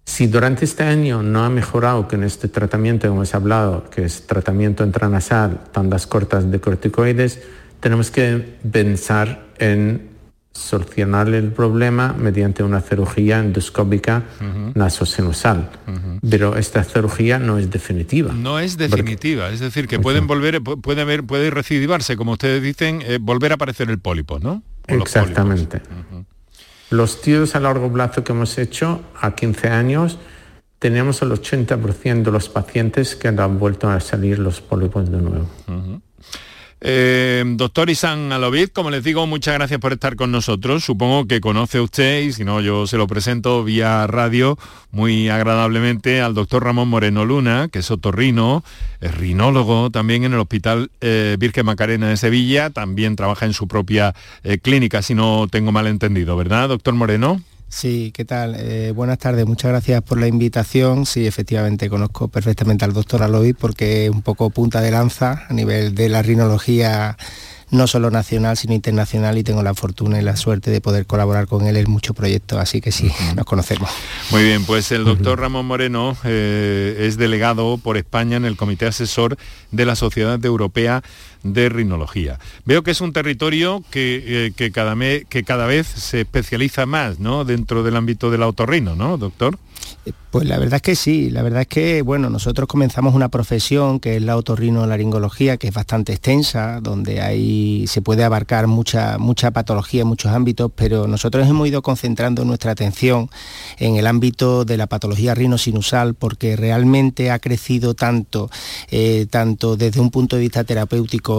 Si 0.06 0.28
durante 0.28 0.66
este 0.66 0.84
año 0.84 1.24
no 1.24 1.44
ha 1.44 1.50
mejorado 1.50 2.08
con 2.08 2.24
este 2.24 2.48
tratamiento 2.48 3.08
que 3.08 3.12
hemos 3.12 3.34
hablado, 3.34 3.90
que 3.90 4.06
es 4.06 4.28
tratamiento 4.28 4.84
intranasal, 4.84 5.64
tandas 5.72 6.06
cortas 6.06 6.52
de 6.52 6.60
corticoides, 6.60 7.42
tenemos 7.80 8.12
que 8.12 8.60
pensar 8.72 9.48
en 9.58 10.10
solucionar 10.54 11.28
el 11.30 11.52
problema 11.52 12.14
mediante 12.14 12.64
una 12.64 12.82
cirugía 12.82 13.40
endoscópica 13.40 14.24
nasosinusal. 14.76 15.70
Pero 16.30 16.58
esta 16.58 16.84
cirugía 16.84 17.40
no 17.40 17.58
es 17.58 17.72
definitiva. 17.72 18.34
No 18.34 18.60
es 18.60 18.78
definitiva, 18.78 19.50
es 19.50 19.60
decir, 19.60 19.88
que 19.88 20.00
pueden 20.00 20.28
volver, 20.28 20.62
puede 20.62 21.02
haber, 21.02 21.24
puede 21.24 21.50
recidivarse, 21.50 22.16
como 22.16 22.34
ustedes 22.34 22.62
dicen, 22.62 23.02
eh, 23.02 23.18
volver 23.20 23.52
a 23.52 23.56
aparecer 23.56 23.90
el 23.90 24.00
pólipo, 24.00 24.40
¿no? 24.40 24.62
Exactamente. 24.88 25.82
Los 26.90 27.16
estudios 27.16 27.56
a 27.56 27.60
largo 27.60 27.92
plazo 27.92 28.24
que 28.24 28.34
hemos 28.34 28.58
hecho 28.60 29.02
a 29.20 29.34
15 29.34 29.70
años, 29.70 30.20
tenemos 30.78 31.22
el 31.24 31.32
80% 31.32 32.24
de 32.24 32.32
los 32.32 32.50
pacientes 32.50 33.16
que 33.16 33.30
han 33.30 33.58
vuelto 33.58 33.90
a 33.90 34.00
salir 34.00 34.38
los 34.38 34.62
pólipos 34.62 35.10
de 35.10 35.18
nuevo. 35.18 35.50
Eh, 36.86 37.46
doctor 37.56 37.90
Isan 37.90 38.34
Alovid, 38.34 38.68
como 38.68 38.92
les 38.92 39.06
digo, 39.06 39.26
muchas 39.26 39.54
gracias 39.54 39.80
por 39.80 39.94
estar 39.94 40.18
con 40.18 40.34
nosotros. 40.34 40.84
Supongo 40.84 41.26
que 41.26 41.40
conoce 41.40 41.80
usted, 41.80 42.24
y 42.24 42.34
si 42.34 42.44
no, 42.44 42.60
yo 42.60 42.88
se 42.88 42.98
lo 42.98 43.08
presento 43.08 43.64
vía 43.64 44.06
radio 44.06 44.58
muy 44.92 45.30
agradablemente 45.30 46.20
al 46.20 46.34
doctor 46.34 46.66
Ramón 46.66 46.90
Moreno 46.90 47.24
Luna, 47.24 47.70
que 47.72 47.80
es 47.80 47.90
otorrino, 47.90 48.66
es 49.00 49.16
rinólogo 49.16 49.92
también 49.92 50.26
en 50.26 50.34
el 50.34 50.40
Hospital 50.40 50.92
eh, 51.00 51.38
Virgen 51.40 51.66
Macarena 51.66 52.10
de 52.10 52.18
Sevilla, 52.18 52.70
también 52.70 53.16
trabaja 53.16 53.46
en 53.46 53.54
su 53.54 53.70
propia 53.70 54.14
eh, 54.44 54.58
clínica, 54.58 55.02
si 55.02 55.16
no 55.16 55.48
tengo 55.50 55.72
mal 55.72 55.88
entendido, 55.88 56.36
¿verdad, 56.36 56.68
doctor 56.68 56.96
Moreno? 56.96 57.42
Sí, 57.74 58.12
¿qué 58.14 58.24
tal? 58.24 58.56
Eh, 58.56 58.92
buenas 58.96 59.18
tardes, 59.18 59.48
muchas 59.48 59.72
gracias 59.72 60.04
por 60.04 60.20
la 60.20 60.28
invitación. 60.28 61.08
Sí, 61.08 61.26
efectivamente, 61.26 61.90
conozco 61.90 62.28
perfectamente 62.28 62.86
al 62.86 62.94
doctor 62.94 63.24
Aloy 63.24 63.54
porque 63.54 64.06
es 64.06 64.12
un 64.12 64.22
poco 64.22 64.52
punta 64.52 64.80
de 64.80 64.92
lanza 64.92 65.48
a 65.50 65.54
nivel 65.54 65.96
de 65.96 66.08
la 66.08 66.22
rinología 66.22 67.18
no 67.72 67.88
solo 67.88 68.12
nacional, 68.12 68.56
sino 68.56 68.76
internacional 68.76 69.40
y 69.40 69.44
tengo 69.44 69.64
la 69.64 69.74
fortuna 69.74 70.20
y 70.20 70.22
la 70.22 70.36
suerte 70.36 70.70
de 70.70 70.80
poder 70.80 71.08
colaborar 71.08 71.48
con 71.48 71.66
él 71.66 71.76
en 71.76 71.90
muchos 71.90 72.16
proyectos, 72.16 72.60
así 72.60 72.80
que 72.80 72.92
sí, 72.92 73.12
nos 73.36 73.46
conocemos. 73.46 73.90
Muy 74.30 74.44
bien, 74.44 74.64
pues 74.66 74.92
el 74.92 75.04
doctor 75.04 75.40
Ramón 75.40 75.66
Moreno 75.66 76.16
eh, 76.24 77.08
es 77.08 77.18
delegado 77.18 77.80
por 77.80 77.98
España 77.98 78.38
en 78.38 78.46
el 78.46 78.56
Comité 78.56 78.86
Asesor 78.86 79.38
de 79.72 79.86
la 79.86 79.96
Sociedad 79.96 80.44
Europea 80.46 81.02
de 81.44 81.70
Rinología. 81.70 82.40
Veo 82.66 82.84
que 82.84 82.92
es 82.92 83.02
un 83.02 83.14
territorio 83.14 83.84
que, 83.92 84.54
eh, 84.58 84.72
cada, 84.72 84.96
que 84.96 85.44
cada 85.44 85.68
vez 85.68 85.88
se 85.88 86.22
especializa 86.22 86.86
más 86.86 87.20
¿no? 87.20 87.46
dentro 87.46 87.84
del 87.84 87.96
ámbito 87.96 88.32
del 88.32 88.44
autorrino, 88.44 88.96
¿no, 88.96 89.18
doctor? 89.18 89.58
Pues 90.32 90.48
la 90.48 90.58
verdad 90.58 90.78
es 90.78 90.82
que 90.82 90.96
sí, 90.96 91.30
la 91.30 91.44
verdad 91.44 91.62
es 91.62 91.68
que, 91.68 92.02
bueno, 92.02 92.28
nosotros 92.30 92.68
comenzamos 92.68 93.14
una 93.14 93.30
profesión 93.30 94.00
que 94.00 94.16
es 94.16 94.22
la 94.22 94.36
otorrinolaringología, 94.36 95.58
que 95.58 95.68
es 95.68 95.74
bastante 95.74 96.12
extensa, 96.12 96.80
donde 96.82 97.22
ahí 97.22 97.86
se 97.88 98.02
puede 98.02 98.24
abarcar 98.24 98.66
mucha, 98.66 99.20
mucha 99.20 99.52
patología 99.52 100.02
en 100.02 100.08
muchos 100.08 100.32
ámbitos, 100.32 100.72
pero 100.76 101.08
nosotros 101.08 101.48
hemos 101.48 101.68
ido 101.68 101.84
concentrando 101.84 102.46
nuestra 102.46 102.72
atención 102.72 103.30
en 103.78 103.96
el 103.96 104.08
ámbito 104.08 104.66
de 104.66 104.76
la 104.78 104.88
patología 104.88 105.36
rinosinusal, 105.36 106.16
porque 106.16 106.56
realmente 106.56 107.30
ha 107.30 107.38
crecido 107.38 107.94
tanto, 107.94 108.50
eh, 108.90 109.28
tanto 109.30 109.78
desde 109.78 110.00
un 110.00 110.10
punto 110.10 110.36
de 110.36 110.42
vista 110.42 110.64
terapéutico 110.64 111.33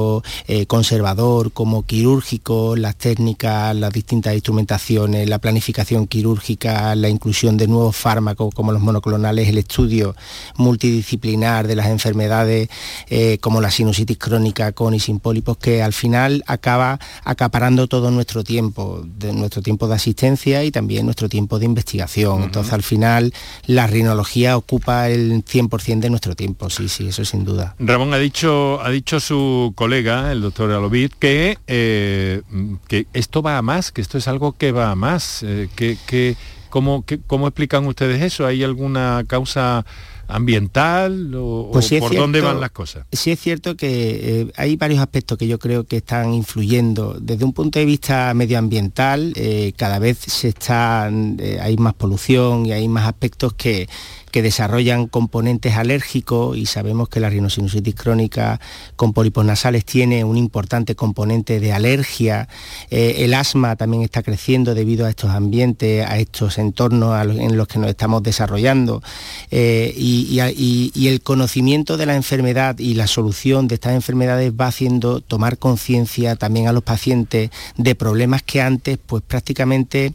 eh, 0.47 0.67
conservador 0.67 1.53
como 1.53 1.85
quirúrgico, 1.85 2.77
las 2.77 2.97
técnicas, 2.97 3.75
las 3.77 3.93
distintas 3.93 4.35
instrumentaciones, 4.35 5.29
la 5.29 5.39
planificación 5.39 6.07
quirúrgica, 6.07 6.95
la 6.95 7.09
inclusión 7.09 7.57
de 7.57 7.67
nuevos 7.67 7.97
fármacos 7.97 8.55
como 8.55 8.73
los 8.73 8.83
monoclonales, 8.83 9.49
el 9.49 9.59
estudio 9.59 10.15
multidisciplinar 10.57 11.67
de 11.67 11.77
las 11.77 11.87
enfermedades 11.87 12.69
eh, 13.09 13.39
como 13.41 13.61
la 13.61 13.71
sinusitis 13.71 14.19
crónica 14.19 14.73
con 14.73 14.95
y 14.95 15.01
sin 15.01 15.19
pólipos, 15.21 15.57
que 15.59 15.83
al 15.83 15.93
final 15.93 16.43
acaba 16.47 16.99
acaparando 17.25 17.87
todo 17.87 18.11
nuestro 18.11 18.45
tiempo, 18.45 19.03
de 19.05 19.33
nuestro 19.33 19.63
tiempo 19.63 19.89
de 19.89 19.95
asistencia 19.95 20.65
y 20.65 20.71
también 20.71 21.05
nuestro 21.05 21.29
tiempo 21.29 21.59
de 21.59 21.67
investigación. 21.67 22.43
Entonces 22.43 22.73
al 22.73 22.83
final 22.83 23.33
la 23.67 23.87
rinología 23.87 24.57
ocupa 24.57 25.09
el 25.09 25.45
100% 25.45 26.01
de 26.01 26.11
nuestro 26.11 26.35
tiempo, 26.35 26.71
sí, 26.71 26.89
sí, 26.89 27.09
eso 27.09 27.25
sin 27.25 27.45
duda. 27.45 27.75
Ramón 27.79 28.13
ha 28.15 28.19
dicho, 28.19 28.81
ha 28.83 28.91
dicho 28.91 29.21
su 29.21 29.73
colega, 29.85 30.33
el 30.33 30.41
doctor 30.41 30.73
Alovid, 30.73 31.11
que, 31.19 31.59
eh, 31.67 32.41
que 32.89 33.07
esto 33.13 33.43
va 33.43 33.59
a 33.59 33.63
más, 33.63 33.93
que 33.93 34.01
esto 34.01 34.17
es 34.17 34.29
algo 34.29 34.57
que 34.57 34.73
va 34.73 34.91
a 34.91 34.95
más, 34.95 35.43
eh, 35.43 35.69
que, 35.77 35.99
que 36.07 36.37
¿Cómo, 36.71 37.05
¿Cómo 37.27 37.47
explican 37.47 37.87
ustedes 37.87 38.23
eso? 38.23 38.47
¿Hay 38.47 38.65
alguna 38.65 39.25
causa 39.29 39.85
ambiental 40.29 41.33
o, 41.35 41.71
pues 41.73 41.91
por 42.01 42.15
dónde 42.15 42.41
van 42.41 42.61
las 42.61 42.71
cosas? 42.71 43.07
Sí 43.13 43.31
es 43.31 43.41
cierto 43.41 43.77
que 43.77 44.43
eh, 44.43 44.53
hay 44.57 44.77
varios 44.77 45.01
aspectos 45.01 45.39
que 45.39 45.47
yo 45.47 45.59
creo 45.59 45.85
que 45.85 45.99
están 45.99 46.35
influyendo. 46.35 47.19
Desde 47.21 47.45
un 47.45 47.53
punto 47.53 47.79
de 47.79 47.85
vista 47.85 48.33
medioambiental, 48.35 49.33
eh, 49.37 49.73
cada 49.77 49.99
vez 49.99 50.19
se 50.19 50.49
está, 50.49 51.11
eh, 51.39 51.59
hay 51.61 51.77
más 51.77 51.95
polución 51.95 52.67
y 52.67 52.73
hay 52.73 52.89
más 52.89 53.07
aspectos 53.07 53.55
que, 53.55 53.89
que 54.35 54.43
desarrollan 54.43 55.07
componentes 55.07 55.77
alérgicos 55.77 56.59
y 56.59 56.67
sabemos 56.67 57.09
que 57.09 57.21
la 57.21 57.31
rinosinusitis 57.31 57.95
crónica 57.95 58.61
con 58.97 59.13
pólipos 59.13 59.45
nasales 59.45 59.85
tiene 59.85 60.25
un 60.25 60.37
importante 60.37 60.97
componente 60.97 61.61
de 61.61 61.73
alergia. 61.73 62.49
Eh, 62.91 63.19
el 63.19 63.33
asma 63.33 63.77
también 63.77 64.03
está 64.03 64.25
creciendo 64.25 64.75
debido 64.75 65.07
a 65.07 65.11
estos 65.11 65.31
ambientes, 65.31 66.05
a 66.05 66.19
estos 66.19 66.59
entornos 66.59 67.17
en 67.37 67.57
los 67.57 67.69
que 67.69 67.79
nos 67.79 67.89
estamos 67.89 68.25
desarrollando. 68.25 69.05
Eh, 69.53 69.95
y, 69.97 70.14
y, 70.15 71.09
el 71.09 71.21
conocimiento 71.21 71.97
de 71.97 72.07
la 72.07 72.15
enfermedad 72.15 72.79
y 72.79 72.95
la 72.95 73.07
solución 73.07 73.69
de 73.69 73.77
estas 73.77 73.95
enfermedades 73.95 74.53
va 74.53 74.69
haciendo 74.69 75.21
tomar 75.21 75.59
conciencia 75.59 76.37
también 76.37 76.69
a 76.69 76.73
los 76.73 76.83
pacientes 76.83 77.51
de 77.77 77.95
problemas 77.95 78.43
que 78.43 78.61
antes 78.61 78.99
pues 79.05 79.23
prácticamente 79.27 80.15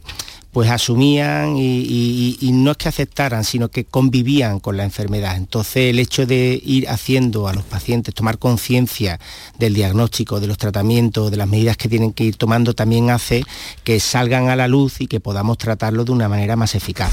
pues 0.52 0.68
asumían 0.70 1.56
y, 1.56 2.50
no 2.52 2.72
es 2.72 2.76
que 2.76 2.88
aceptaran, 2.88 3.44
sino 3.44 3.68
que 3.68 3.84
convivían 3.84 4.60
con 4.60 4.76
la 4.76 4.84
enfermedad. 4.84 5.36
Entonces 5.36 5.90
el 5.90 5.98
hecho 5.98 6.26
de 6.26 6.60
ir 6.64 6.88
haciendo 6.88 7.48
a 7.48 7.54
los 7.54 7.64
pacientes 7.64 8.14
tomar 8.14 8.38
conciencia 8.38 9.20
del 9.58 9.74
diagnóstico, 9.74 10.40
de 10.40 10.46
los 10.46 10.58
tratamientos, 10.58 11.30
de 11.30 11.36
las 11.36 11.48
medidas 11.48 11.76
que 11.76 11.88
tienen 11.88 12.12
que 12.12 12.24
ir 12.24 12.36
tomando, 12.36 12.74
también 12.74 13.10
hace 13.10 13.44
que 13.84 14.00
salgan 14.00 14.48
a 14.48 14.56
la 14.56 14.68
luz 14.68 15.00
y 15.00 15.06
que 15.06 15.20
podamos 15.20 15.58
tratarlo 15.58 16.04
de 16.04 16.12
una 16.12 16.28
manera 16.28 16.56
más 16.56 16.74
eficaz. 16.74 17.12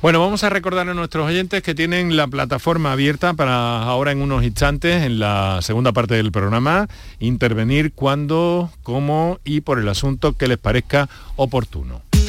Bueno, 0.00 0.20
vamos 0.20 0.42
a 0.44 0.50
recordar 0.50 0.88
a 0.88 0.94
nuestros 0.94 1.26
oyentes 1.26 1.62
que 1.62 1.74
tienen 1.74 2.16
la 2.16 2.26
plataforma 2.26 2.92
abierta 2.92 3.34
para 3.34 3.82
ahora 3.82 4.12
en 4.12 4.22
unos 4.22 4.44
instantes, 4.44 5.02
en 5.02 5.18
la 5.18 5.60
segunda 5.62 5.92
parte 5.92 6.14
del 6.14 6.32
programa, 6.32 6.88
intervenir 7.20 7.92
cuando, 7.92 8.70
cómo 8.82 9.38
y 9.44 9.60
por 9.60 9.78
el 9.78 9.88
asunto 9.88 10.32
que 10.32 10.48
les 10.48 10.58
parezca 10.58 11.08
oportuno. 11.36 12.02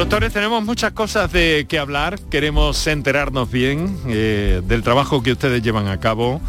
Doctores, 0.00 0.32
tenemos 0.32 0.64
muchas 0.64 0.92
cosas 0.92 1.30
de 1.30 1.66
que 1.68 1.78
hablar, 1.78 2.18
queremos 2.30 2.86
enterarnos 2.86 3.50
bien 3.50 3.98
eh, 4.06 4.62
del 4.66 4.82
trabajo 4.82 5.22
que 5.22 5.30
ustedes 5.30 5.62
llevan 5.62 5.88
a 5.88 6.00
cabo 6.00 6.40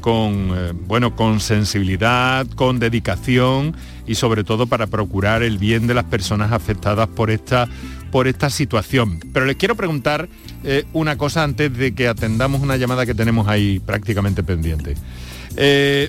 con, 0.00 0.50
eh, 0.52 0.72
bueno, 0.74 1.14
con 1.14 1.38
sensibilidad, 1.38 2.48
con 2.56 2.80
dedicación 2.80 3.76
y 4.08 4.16
sobre 4.16 4.42
todo 4.42 4.66
para 4.66 4.88
procurar 4.88 5.44
el 5.44 5.56
bien 5.58 5.86
de 5.86 5.94
las 5.94 6.02
personas 6.02 6.50
afectadas 6.50 7.06
por 7.06 7.30
esta, 7.30 7.68
por 8.10 8.26
esta 8.26 8.50
situación. 8.50 9.20
Pero 9.32 9.46
les 9.46 9.54
quiero 9.54 9.76
preguntar 9.76 10.28
eh, 10.64 10.84
una 10.92 11.16
cosa 11.16 11.44
antes 11.44 11.72
de 11.78 11.94
que 11.94 12.08
atendamos 12.08 12.60
una 12.60 12.76
llamada 12.76 13.06
que 13.06 13.14
tenemos 13.14 13.46
ahí 13.46 13.78
prácticamente 13.78 14.42
pendiente. 14.42 14.96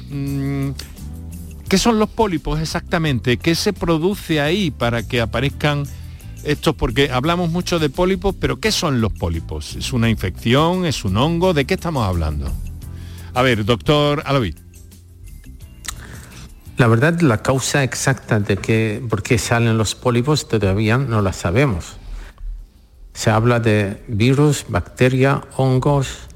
Mm, 0.09 0.71
¿Qué 1.69 1.77
son 1.77 1.99
los 1.99 2.09
pólipos 2.09 2.59
exactamente? 2.59 3.37
¿Qué 3.37 3.53
se 3.53 3.71
produce 3.71 4.41
ahí 4.41 4.71
para 4.71 5.07
que 5.07 5.21
aparezcan 5.21 5.85
esto 6.43 6.73
porque 6.73 7.11
hablamos 7.11 7.49
mucho 7.49 7.79
de 7.79 7.89
pólipos, 7.89 8.35
pero 8.39 8.59
¿qué 8.59 8.71
son 8.71 9.01
los 9.01 9.13
pólipos? 9.13 9.75
¿Es 9.75 9.93
una 9.93 10.09
infección? 10.09 10.85
¿Es 10.85 11.05
un 11.05 11.17
hongo? 11.17 11.53
¿De 11.53 11.65
qué 11.65 11.73
estamos 11.75 12.05
hablando? 12.05 12.51
A 13.33 13.41
ver, 13.41 13.65
doctor 13.65 14.23
Aloví. 14.25 14.55
La 16.77 16.87
verdad, 16.87 17.19
la 17.21 17.41
causa 17.41 17.83
exacta 17.83 18.39
de 18.39 18.57
que, 18.57 19.03
por 19.09 19.23
qué 19.23 19.37
salen 19.39 19.77
los 19.77 19.95
pólipos 19.95 20.47
todavía 20.47 20.97
no 20.97 21.21
la 21.21 21.33
sabemos. 21.33 21.97
Se 23.13 23.31
habla 23.31 23.59
de 23.59 24.03
virus, 24.07 24.65
bacteria, 24.69 25.41
hongos, 25.55 26.27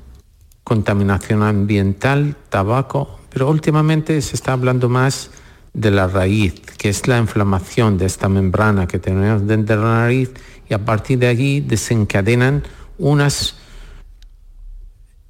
contaminación 0.64 1.44
ambiental, 1.44 2.36
tabaco, 2.50 3.20
Pero 3.30 3.50
últimamente 3.50 4.22
se 4.22 4.36
está 4.36 4.54
hablando 4.54 4.90
más 4.90 5.30
de 5.74 5.92
la 5.92 6.08
raíz, 6.08 6.60
que 6.78 6.90
es 6.90 7.08
la 7.08 7.18
inflamación 7.18 7.98
de 7.98 8.06
esta 8.06 8.28
membrana 8.28 8.88
que 8.88 9.00
tenemos 9.00 9.48
dentro 9.48 9.78
de 9.78 9.84
la 9.84 10.00
nariz 10.02 10.32
y 10.70 10.74
a 10.74 10.84
partir 10.84 11.20
de 11.20 11.28
allí 11.28 11.62
desencadenan 11.62 12.64
unas 12.98 13.56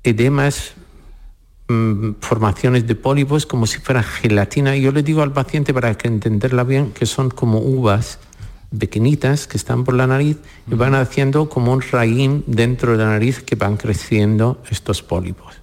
edemas, 0.04 0.74
mm, 1.68 2.14
formaciones 2.20 2.88
de 2.88 2.96
pólipos 2.96 3.46
como 3.46 3.68
si 3.68 3.80
fuera 3.80 4.02
gelatina. 4.02 4.76
Yo 4.76 4.92
le 4.92 5.04
digo 5.04 5.22
al 5.22 5.32
paciente 5.32 5.74
para 5.74 5.96
que 5.96 6.08
entenderla 6.08 6.64
bien 6.64 6.92
que 6.92 7.06
son 7.06 7.30
como 7.30 7.60
uvas 7.60 8.20
pequeñitas 8.78 9.48
que 9.48 9.58
están 9.58 9.84
por 9.84 9.94
la 9.94 10.08
nariz 10.08 10.38
y 10.68 10.76
van 10.76 10.96
haciendo 10.96 11.50
como 11.50 11.74
un 11.74 11.82
raíz 11.82 12.32
dentro 12.48 12.94
de 12.94 13.00
la 13.00 13.12
nariz 13.12 13.44
que 13.44 13.56
van 13.56 13.78
creciendo 13.78 14.62
estos 14.70 15.04
pólipos. 15.04 15.61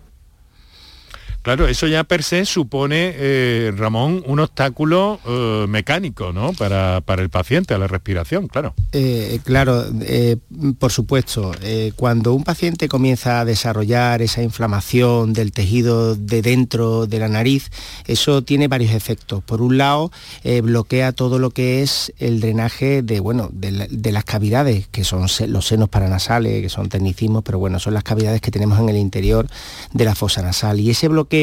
Claro, 1.48 1.66
eso 1.66 1.86
ya 1.86 2.04
per 2.04 2.22
se 2.24 2.44
supone, 2.44 3.14
eh, 3.16 3.72
Ramón, 3.74 4.22
un 4.26 4.38
obstáculo 4.38 5.18
eh, 5.26 5.64
mecánico, 5.66 6.30
¿no? 6.30 6.52
Para, 6.52 7.02
el 7.16 7.30
paciente, 7.30 7.72
a 7.72 7.78
la 7.78 7.86
respiración, 7.86 8.48
claro. 8.48 8.74
Eh, 8.92 9.40
claro, 9.44 9.82
por 10.78 10.92
supuesto. 10.92 11.52
cuando 11.96 12.34
un 12.34 12.44
paciente 12.44 12.86
comienza 12.86 13.40
a 13.40 13.46
desarrollar 13.46 14.20
esa 14.20 14.42
inflamación 14.42 15.32
del 15.32 15.52
tejido 15.52 16.14
de 16.16 16.42
dentro 16.42 17.06
de 17.06 17.18
la 17.18 17.28
nariz, 17.28 17.70
eso 18.06 18.42
tiene 18.42 18.68
varios 18.68 18.92
efectos. 18.92 19.42
Por 19.42 19.62
un 19.62 19.78
lado, 19.78 20.12
bloquea 20.44 21.12
todo 21.12 21.38
lo 21.38 21.48
que 21.48 21.82
es 21.82 22.12
el 22.18 22.40
drenaje 22.40 23.00
de, 23.00 23.20
bueno, 23.20 23.48
de, 23.54 24.12
las 24.12 24.24
cavidades, 24.24 24.86
que 24.88 25.02
son 25.02 25.26
los 25.46 25.66
senos 25.66 25.88
paranasales, 25.88 26.60
que 26.60 26.68
son 26.68 26.90
tecnicismos, 26.90 27.42
pero 27.42 27.58
bueno, 27.58 27.78
son 27.78 27.94
las 27.94 28.04
cavidades 28.04 28.42
que 28.42 28.50
tenemos 28.50 28.78
en 28.78 28.90
el 28.90 28.98
interior 28.98 29.46
de 29.94 30.04
la 30.04 30.14
fosa 30.14 30.42
nasal. 30.42 30.78
Y 30.80 30.90
ese 30.90 31.08
bloqueo 31.08 31.37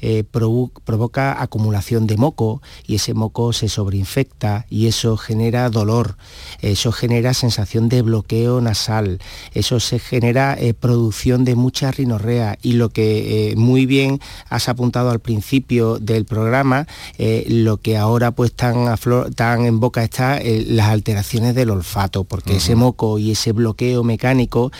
eh, 0.00 0.24
provoca 0.24 1.42
acumulación 1.42 2.06
de 2.06 2.16
moco 2.16 2.62
y 2.86 2.96
ese 2.96 3.14
moco 3.14 3.52
se 3.52 3.68
sobreinfecta 3.68 4.66
y 4.70 4.86
eso 4.86 5.16
genera 5.16 5.68
dolor, 5.70 6.16
eso 6.60 6.92
genera 6.92 7.34
sensación 7.34 7.88
de 7.88 8.02
bloqueo 8.02 8.60
nasal, 8.60 9.18
eso 9.52 9.80
se 9.80 9.98
genera 9.98 10.56
eh, 10.58 10.74
producción 10.74 11.44
de 11.44 11.54
mucha 11.54 11.90
rinorrea 11.90 12.58
y 12.62 12.74
lo 12.74 12.90
que 12.90 13.50
eh, 13.50 13.56
muy 13.56 13.86
bien 13.86 14.20
has 14.48 14.68
apuntado 14.68 15.10
al 15.10 15.20
principio 15.20 15.98
del 15.98 16.24
programa, 16.24 16.86
lo 17.48 17.78
que 17.78 17.96
ahora 17.96 18.30
pues 18.30 18.52
tan, 18.52 18.94
tan 19.34 19.64
en 19.64 19.80
boca 19.80 20.02
está 20.02 20.40
las 20.42 20.88
alteraciones 20.88 21.54
del 21.54 21.70
olfato, 21.70 22.24
porque 22.24 22.56
ese 22.56 22.74
moco 22.74 23.18
y 23.18 23.32
ese 23.32 23.52
bloqueo 23.52 24.04
mecánico 24.04 24.72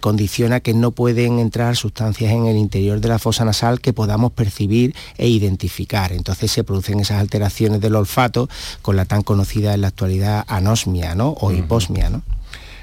condiciona 0.00 0.60
que 0.60 0.74
no 0.74 0.90
pueden 0.90 1.38
entrar 1.38 1.76
sustancias 1.76 2.32
en 2.32 2.46
el 2.46 2.56
interior 2.56 3.00
de 3.00 3.08
la 3.08 3.18
fosa 3.18 3.44
nasal 3.44 3.80
que 3.80 3.92
podamos 4.00 4.32
percibir 4.32 4.94
e 5.18 5.28
identificar. 5.28 6.10
Entonces 6.12 6.50
se 6.50 6.64
producen 6.64 7.00
esas 7.00 7.20
alteraciones 7.20 7.82
del 7.82 7.96
olfato 7.96 8.48
con 8.80 8.96
la 8.96 9.04
tan 9.04 9.20
conocida 9.20 9.74
en 9.74 9.82
la 9.82 9.88
actualidad 9.88 10.42
anosmia 10.48 11.14
¿no? 11.14 11.36
o 11.38 11.52
hiposmia. 11.52 12.08
¿no? 12.08 12.22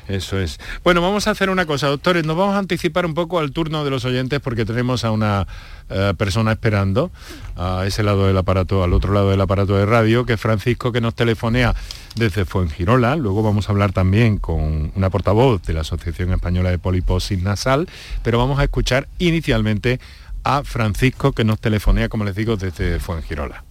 Eso 0.07 0.39
es. 0.39 0.59
Bueno, 0.83 1.01
vamos 1.01 1.27
a 1.27 1.31
hacer 1.31 1.49
una 1.49 1.65
cosa, 1.65 1.87
doctores, 1.87 2.23
nos 2.23 2.37
vamos 2.37 2.53
a 2.53 2.59
anticipar 2.59 3.07
un 3.07 3.15
poco 3.15 3.39
al 3.39 3.51
turno 3.51 3.83
de 3.83 3.89
los 3.89 4.05
oyentes 4.05 4.39
porque 4.41 4.63
tenemos 4.63 5.03
a 5.03 5.09
una 5.09 5.47
eh, 5.89 6.13
persona 6.15 6.51
esperando 6.51 7.09
a 7.55 7.83
ese 7.87 8.03
lado 8.03 8.27
del 8.27 8.37
aparato, 8.37 8.83
al 8.83 8.93
otro 8.93 9.11
lado 9.11 9.31
del 9.31 9.41
aparato 9.41 9.75
de 9.75 9.87
radio, 9.87 10.23
que 10.23 10.33
es 10.33 10.39
Francisco, 10.39 10.91
que 10.91 11.01
nos 11.01 11.15
telefonea 11.15 11.73
desde 12.15 12.45
Fuengirola. 12.45 13.15
Luego 13.15 13.41
vamos 13.41 13.67
a 13.67 13.71
hablar 13.71 13.91
también 13.91 14.37
con 14.37 14.91
una 14.95 15.09
portavoz 15.09 15.63
de 15.63 15.73
la 15.73 15.81
Asociación 15.81 16.31
Española 16.31 16.69
de 16.69 16.77
Poliposis 16.77 17.41
Nasal, 17.41 17.89
pero 18.21 18.37
vamos 18.37 18.59
a 18.59 18.63
escuchar 18.63 19.07
inicialmente 19.17 19.99
a 20.47 20.63
Francisco 20.63 21.33
que 21.33 21.43
nos 21.43 21.59
telefonea, 21.59 22.07
como 22.07 22.23
les 22.23 22.33
digo, 22.33 22.55
desde 22.55 22.99
Fuengirola. 22.99 23.65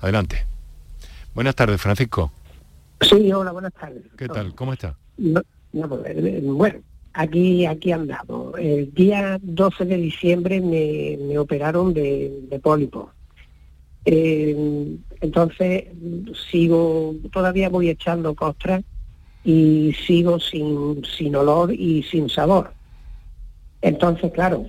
Adelante. 0.00 0.44
Buenas 1.34 1.54
tardes, 1.54 1.80
Francisco. 1.80 2.32
Sí, 3.00 3.32
hola, 3.32 3.52
buenas 3.52 3.72
tardes. 3.72 4.02
¿Qué 4.18 4.26
tal? 4.26 4.52
¿Cómo 4.56 4.72
está? 4.72 4.96
Pues, 5.16 5.44
eh, 6.06 6.40
bueno, 6.42 6.80
aquí, 7.12 7.64
aquí 7.64 7.92
andamos. 7.92 8.58
El 8.58 8.92
día 8.92 9.38
12 9.40 9.84
de 9.84 9.96
diciembre 9.98 10.60
me, 10.60 11.38
operaron 11.38 11.94
de, 11.94 12.40
de 12.50 12.58
pólipo. 12.58 13.12
Eh, 14.04 14.96
entonces 15.20 15.84
sigo, 16.50 17.14
todavía 17.32 17.68
voy 17.68 17.88
echando 17.88 18.34
costras 18.34 18.82
y 19.44 19.94
sigo 20.04 20.40
sin, 20.40 21.04
sin 21.04 21.36
olor 21.36 21.72
y 21.72 22.02
sin 22.02 22.28
sabor. 22.28 22.72
Entonces, 23.80 24.32
claro, 24.32 24.66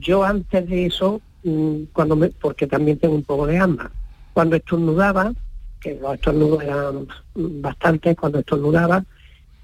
yo 0.00 0.22
antes 0.22 0.68
de 0.68 0.86
eso, 0.86 1.20
mm, 1.42 1.84
cuando 1.92 2.16
porque 2.40 2.66
también 2.66 2.98
tengo 2.98 3.14
un 3.14 3.24
poco 3.24 3.46
de 3.46 3.58
asma, 3.58 3.90
cuando 4.32 4.56
estornudaba, 4.56 5.32
que 5.80 5.94
los 5.94 6.14
estornudos 6.14 6.62
eran 6.62 7.08
bastantes, 7.34 8.16
cuando 8.16 8.38
estornudaba, 8.38 9.04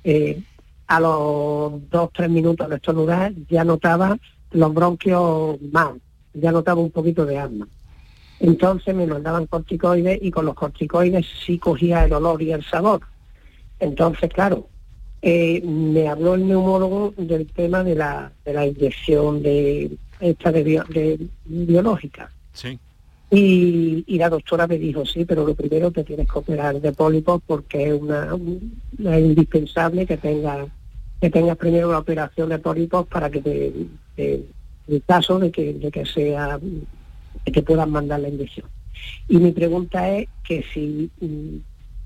eh, 0.03 0.43
a 0.87 1.01
los 1.01 1.89
dos, 1.91 2.11
tres 2.13 2.29
minutos 2.29 2.69
de 2.69 2.77
estornudar 2.77 3.33
ya 3.49 3.65
notaba 3.65 4.19
los 4.51 4.75
bronquios 4.75 5.61
mal, 5.73 6.01
ya 6.33 6.53
notaba 6.53 6.81
un 6.81 6.91
poquito 6.91 7.25
de 7.25 7.39
asma. 7.39 7.69
Entonces 8.41 8.95
me 8.95 9.07
mandaban 9.07 9.47
corticoides 9.47 10.19
y 10.21 10.31
con 10.31 10.45
los 10.45 10.55
corticoides 10.55 11.25
sí 11.47 11.59
cogía 11.59 12.05
el 12.05 12.13
olor 12.13 12.43
y 12.43 12.53
el 12.53 12.65
sabor. 12.65 13.01
Entonces, 13.79 14.31
claro, 14.33 14.69
eh, 15.27 15.63
me 15.63 16.07
habló 16.07 16.35
el 16.35 16.47
neumólogo 16.47 17.15
del 17.17 17.47
tema 17.47 17.83
de 17.83 17.95
la, 17.95 18.31
de 18.45 18.53
la 18.53 18.67
inyección 18.67 19.43
de 19.43 19.97
esta 20.21 20.53
de, 20.53 21.19
biológica. 21.47 22.31
Sí. 22.53 22.79
Y, 23.31 24.19
la 24.19 24.29
doctora 24.29 24.67
me 24.67 24.77
dijo, 24.77 25.07
sí, 25.07 25.25
pero 25.25 25.47
lo 25.47 25.55
primero 25.55 25.91
te 25.91 26.05
tienes 26.05 26.31
que 26.31 26.39
operar 26.39 26.79
de 26.79 26.93
pólipos 26.93 27.41
porque 27.47 27.87
es 27.89 27.95
una, 27.95 28.37
indispensable 29.19 30.05
que 30.05 30.19
tenga 30.19 30.67
que 31.23 31.31
tengas 31.31 31.57
primero 31.57 31.91
la 31.91 32.01
operación 32.01 32.51
de 32.51 32.59
pólipos 32.59 33.07
para 33.07 33.31
que 33.31 33.41
te, 33.41 33.73
en 34.19 35.01
caso 35.07 35.39
de 35.39 35.51
que, 35.51 35.73
de 35.73 35.91
que 35.91 36.05
sea 36.05 36.59
de 36.59 37.51
que 37.51 37.63
puedan 37.63 37.91
mandar 37.91 38.21
la 38.21 38.29
inyección. 38.29 38.67
Y 39.27 39.39
mi 39.39 39.53
pregunta 39.53 40.07
es 40.11 40.29
que 40.47 40.63
si 40.75 41.11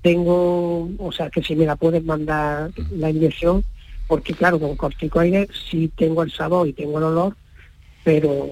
tengo, 0.01 0.89
o 0.97 1.11
sea, 1.11 1.29
que 1.29 1.43
si 1.43 1.55
me 1.55 1.65
la 1.65 1.75
pueden 1.75 2.05
mandar 2.05 2.71
la 2.91 3.09
inyección, 3.09 3.63
porque 4.07 4.33
claro, 4.33 4.59
con 4.59 4.75
corticoides 4.75 5.49
sí 5.69 5.91
tengo 5.95 6.23
el 6.23 6.31
sabor 6.31 6.67
y 6.67 6.73
tengo 6.73 6.97
el 6.97 7.05
olor, 7.05 7.35
pero 8.03 8.49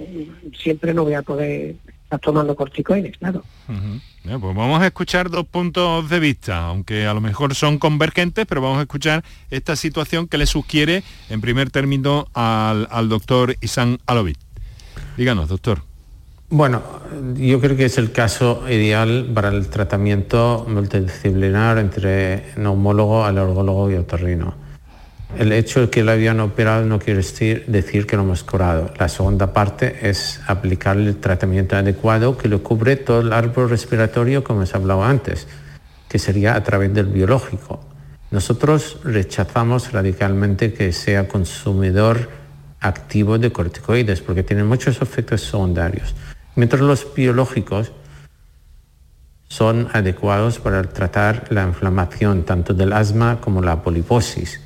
siempre 0.62 0.94
no 0.94 1.04
voy 1.04 1.14
a 1.14 1.22
poder 1.22 1.76
estar 2.04 2.20
tomando 2.20 2.56
corticoides, 2.56 3.18
claro. 3.18 3.44
pues 4.40 4.56
vamos 4.56 4.82
a 4.82 4.88
escuchar 4.88 5.30
dos 5.30 5.46
puntos 5.46 6.10
de 6.10 6.20
vista, 6.20 6.66
aunque 6.68 7.06
a 7.06 7.14
lo 7.14 7.22
mejor 7.22 7.56
son 7.56 7.80
convergentes, 7.80 8.46
pero 8.46 8.62
vamos 8.62 8.80
a 8.80 8.82
escuchar 8.82 9.24
esta 9.50 9.76
situación 9.76 10.28
que 10.28 10.38
le 10.38 10.46
sugiere 10.46 11.04
en 11.30 11.42
primer 11.42 11.70
término 11.70 12.28
al, 12.34 12.88
al 12.92 13.10
doctor 13.10 13.56
Isan 13.62 14.00
Alovit. 14.06 14.38
Díganos, 15.18 15.50
doctor. 15.50 15.82
Bueno, 16.50 16.82
yo 17.36 17.60
creo 17.60 17.76
que 17.76 17.84
es 17.84 17.98
el 17.98 18.14
caso 18.14 18.64
ideal 18.70 19.30
para 19.34 19.50
el 19.50 19.68
tratamiento 19.68 20.66
multidisciplinar 20.66 21.78
entre 21.78 22.54
neumólogo, 22.56 23.26
alergólogo 23.26 23.92
y 23.92 23.96
otorrino. 23.96 24.56
El 25.38 25.52
hecho 25.52 25.82
de 25.82 25.90
que 25.90 26.06
lo 26.06 26.14
habían 26.14 26.40
operado 26.40 26.86
no 26.86 27.00
quiere 27.00 27.22
decir, 27.22 28.08
que 28.08 28.16
lo 28.16 28.22
hemos 28.24 28.46
curado. 28.46 28.94
La 28.98 29.10
segunda 29.10 29.52
parte 29.52 30.10
es 30.10 30.40
aplicar 30.48 30.96
el 30.96 31.18
tratamiento 31.18 31.76
adecuado 31.76 32.38
que 32.38 32.48
lo 32.48 32.64
cubre 32.64 32.96
todo 32.96 33.20
el 33.20 33.34
árbol 33.34 33.70
respiratorio, 33.70 34.42
como 34.42 34.62
os 34.62 34.74
hablaba 34.74 35.10
antes, 35.10 35.50
que 36.08 36.18
sería 36.18 36.56
a 36.56 36.64
través 36.64 36.94
del 36.94 37.08
biológico. 37.08 37.82
Nosotros 38.32 39.00
rechazamos 39.04 39.92
radicalmente 39.92 40.72
que 40.72 40.94
sea 40.94 41.28
consumidor 41.28 42.30
activo 42.80 43.38
de 43.38 43.52
corticoides 43.52 44.22
porque 44.22 44.44
tiene 44.44 44.64
muchos 44.64 45.02
efectos 45.02 45.42
secundarios 45.42 46.16
mientras 46.58 46.82
los 46.82 47.14
biológicos 47.16 47.94
son 49.48 49.88
adecuados 49.94 50.60
para 50.60 50.84
tratar 50.84 51.46
la 51.52 51.64
inflamación 51.64 52.44
tanto 52.44 52.74
del 52.74 52.92
asma 52.92 53.40
como 53.40 53.62
la 53.62 53.82
poliposis. 53.82 54.60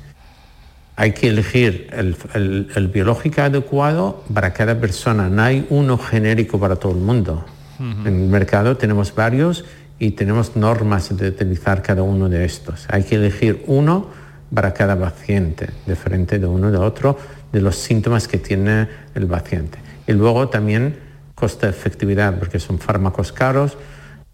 Hay 0.96 1.12
que 1.12 1.28
elegir 1.28 1.88
el, 1.92 2.88
biológico 2.88 3.42
adecuado 3.42 4.24
para 4.32 4.52
cada 4.52 4.80
persona, 4.80 5.28
no 5.28 5.42
hay 5.42 5.66
uno 5.70 5.96
genérico 5.98 6.58
para 6.58 6.76
todo 6.76 6.92
el 6.92 6.98
mundo. 6.98 7.44
En 7.78 8.06
el 8.06 8.28
mercado 8.28 8.76
tenemos 8.76 9.12
varios 9.14 9.64
y 9.98 10.12
tenemos 10.12 10.54
normas 10.56 11.16
de 11.16 11.28
utilizar 11.28 11.82
cada 11.82 12.02
uno 12.02 12.28
de 12.28 12.44
estos. 12.44 12.86
Hay 12.88 13.02
que 13.02 13.16
elegir 13.16 13.64
uno 13.66 14.08
para 14.54 14.72
cada 14.72 14.98
paciente, 14.98 15.70
diferente 15.86 16.38
de 16.38 16.46
uno 16.46 16.70
de 16.70 16.78
otro, 16.78 17.18
de 17.52 17.60
los 17.60 17.76
síntomas 17.76 18.28
que 18.28 18.38
tiene 18.38 18.88
el 19.14 19.26
paciente. 19.26 19.78
Y 20.06 20.12
luego 20.12 20.48
también 20.48 21.11
coste-efectividad, 21.42 22.38
porque 22.38 22.60
son 22.60 22.78
fármacos 22.78 23.32
caros. 23.32 23.76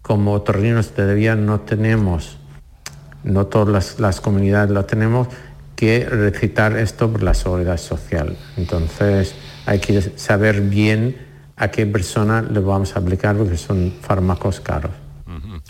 Como 0.03 0.39
torrinos 0.43 0.91
todavía 0.91 1.35
no 1.35 1.61
tenemos, 1.61 2.37
no 3.23 3.47
todas 3.47 3.99
las, 3.99 4.21
comunidades 4.21 4.69
lo 4.69 4.85
tenemos, 4.85 5.27
que 5.75 6.05
recitar 6.05 6.77
esto 6.77 7.11
por 7.11 7.23
la 7.23 7.33
seguridad 7.33 7.77
social. 7.77 8.37
Entonces 8.57 9.33
hay 9.65 9.79
que 9.79 9.99
saber 10.17 10.61
bien 10.61 11.17
a 11.55 11.69
qué 11.71 11.87
persona 11.87 12.43
le 12.43 12.59
vamos 12.59 12.95
a 12.95 12.99
aplicar 12.99 13.35
porque 13.35 13.57
son 13.57 13.91
fármacos 14.01 14.59
caros. 14.59 15.08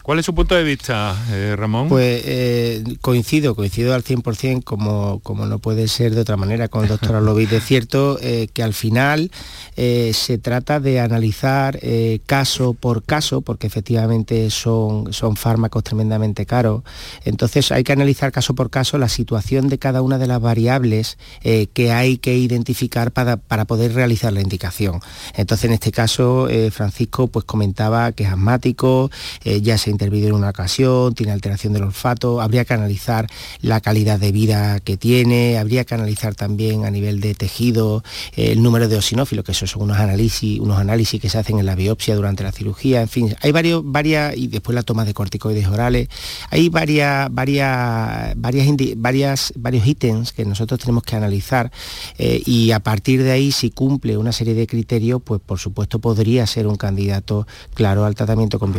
¿Cuál 0.04 0.20
es 0.20 0.26
su 0.26 0.34
punto 0.34 0.56
de 0.56 0.64
vista, 0.64 1.16
eh, 1.30 1.56
Ramón? 1.58 1.90
Pues 1.90 2.24
eh, 2.26 2.84
coincido, 3.02 3.54
coincido 3.54 3.94
al 3.94 4.04
100% 4.04 4.64
como, 4.64 5.20
como 5.20 5.46
no 5.46 5.60
puede 5.60 5.90
ser 5.90 6.16
de 6.16 6.22
otra 6.22 6.38
manera 6.38 6.70
con 6.70 6.84
el 6.84 6.88
doctor 6.90 7.16
Alovid. 7.16 7.52
Es 7.52 7.66
cierto 7.66 8.18
eh, 8.22 8.48
que 8.54 8.64
al 8.64 8.74
final 8.74 9.32
se 9.76 10.38
trata 10.38 10.82
de 10.82 11.00
analizar 11.00 11.80
caso 12.26 12.74
por 12.74 13.04
caso, 13.04 13.40
porque 13.40 13.68
efectivamente 13.68 14.50
son, 14.50 15.14
son 15.14 15.38
fármacos 15.38 15.86
tremendamente 15.86 16.46
caros. 16.46 16.84
Entonces 17.24 17.72
hay 17.72 17.86
que 17.86 17.94
analizar 17.94 18.34
caso 18.34 18.56
por 18.56 18.70
caso 18.70 18.98
la 18.98 19.08
situación 19.08 19.70
de 19.70 19.78
cada 19.78 20.02
una 20.02 20.18
de 20.18 20.28
las 20.28 20.42
variables 20.42 21.18
que 21.42 21.92
hay 21.94 22.18
que 22.18 22.36
identificar 22.36 23.12
para, 23.14 23.38
para, 23.38 23.64
poder 23.64 23.94
realizar 23.94 24.34
la 24.34 24.42
indicación. 24.42 25.00
Entonces 25.34 25.66
en 25.66 25.74
este 25.74 25.94
caso 25.94 26.50
Francisco 26.72 27.28
pues 27.28 27.46
comentaba 27.46 28.12
que 28.12 28.26
es 28.26 28.30
asmático, 28.30 29.10
ya 29.46 29.78
se 29.78 29.89
intervenido 29.90 30.30
en 30.30 30.36
una 30.36 30.50
ocasión, 30.50 31.14
tiene 31.14 31.32
alteración 31.32 31.74
del 31.74 31.84
olfato, 31.84 32.42
habría 32.42 32.66
que 32.66 32.74
analizar 32.74 33.28
la 33.62 33.82
calidad 33.82 34.20
de 34.20 34.32
vida 34.32 34.80
que 34.80 34.98
tiene, 34.98 35.58
habría 35.58 35.86
que 35.86 35.96
analizar 35.96 36.36
también 36.36 36.86
a 36.86 36.92
nivel 36.92 37.20
de 37.20 37.36
tejido 37.36 38.04
eh, 38.36 38.52
el 38.52 38.64
número 38.64 38.88
de 38.88 38.98
osinófilos, 38.98 39.46
que 39.46 39.52
esos 39.52 39.70
son 39.72 39.84
unos 39.84 39.98
análisis, 39.98 40.60
unos 40.60 40.80
análisis 40.80 41.22
que 41.22 41.30
se 41.30 41.38
hacen 41.38 41.60
en 41.60 41.66
la 41.66 41.76
biopsia 41.76 42.16
durante 42.16 42.44
la 42.44 42.52
cirugía, 42.52 43.02
en 43.02 43.10
fin, 43.10 43.36
hay 43.42 43.52
varios, 43.52 43.82
varias, 43.84 44.36
y 44.38 44.48
después 44.48 44.76
la 44.76 44.84
toma 44.84 45.06
de 45.06 45.14
corticoides 45.14 45.68
orales, 45.68 46.08
hay 46.50 46.70
varias, 46.70 47.28
varias, 47.32 48.34
varias, 48.38 48.68
varias 48.98 49.54
varios 49.56 49.86
ítems 49.86 50.34
que 50.34 50.46
nosotros 50.46 50.80
tenemos 50.80 51.04
que 51.04 51.16
analizar 51.16 51.72
eh, 52.18 52.42
y 52.46 52.72
a 52.72 52.80
partir 52.80 53.24
de 53.24 53.32
ahí, 53.32 53.52
si 53.52 53.70
cumple 53.70 54.18
una 54.18 54.32
serie 54.32 54.54
de 54.54 54.68
criterios, 54.68 55.22
pues 55.24 55.42
por 55.42 55.60
supuesto 55.60 56.00
podría 56.00 56.46
ser 56.48 56.68
un 56.68 56.76
candidato 56.76 57.48
claro 57.74 58.06
al 58.06 58.16
tratamiento 58.16 58.60
con 58.60 58.74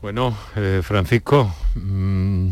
Bueno, 0.00 0.36
eh, 0.56 0.80
Francisco. 0.82 1.52
Mm, 1.74 2.48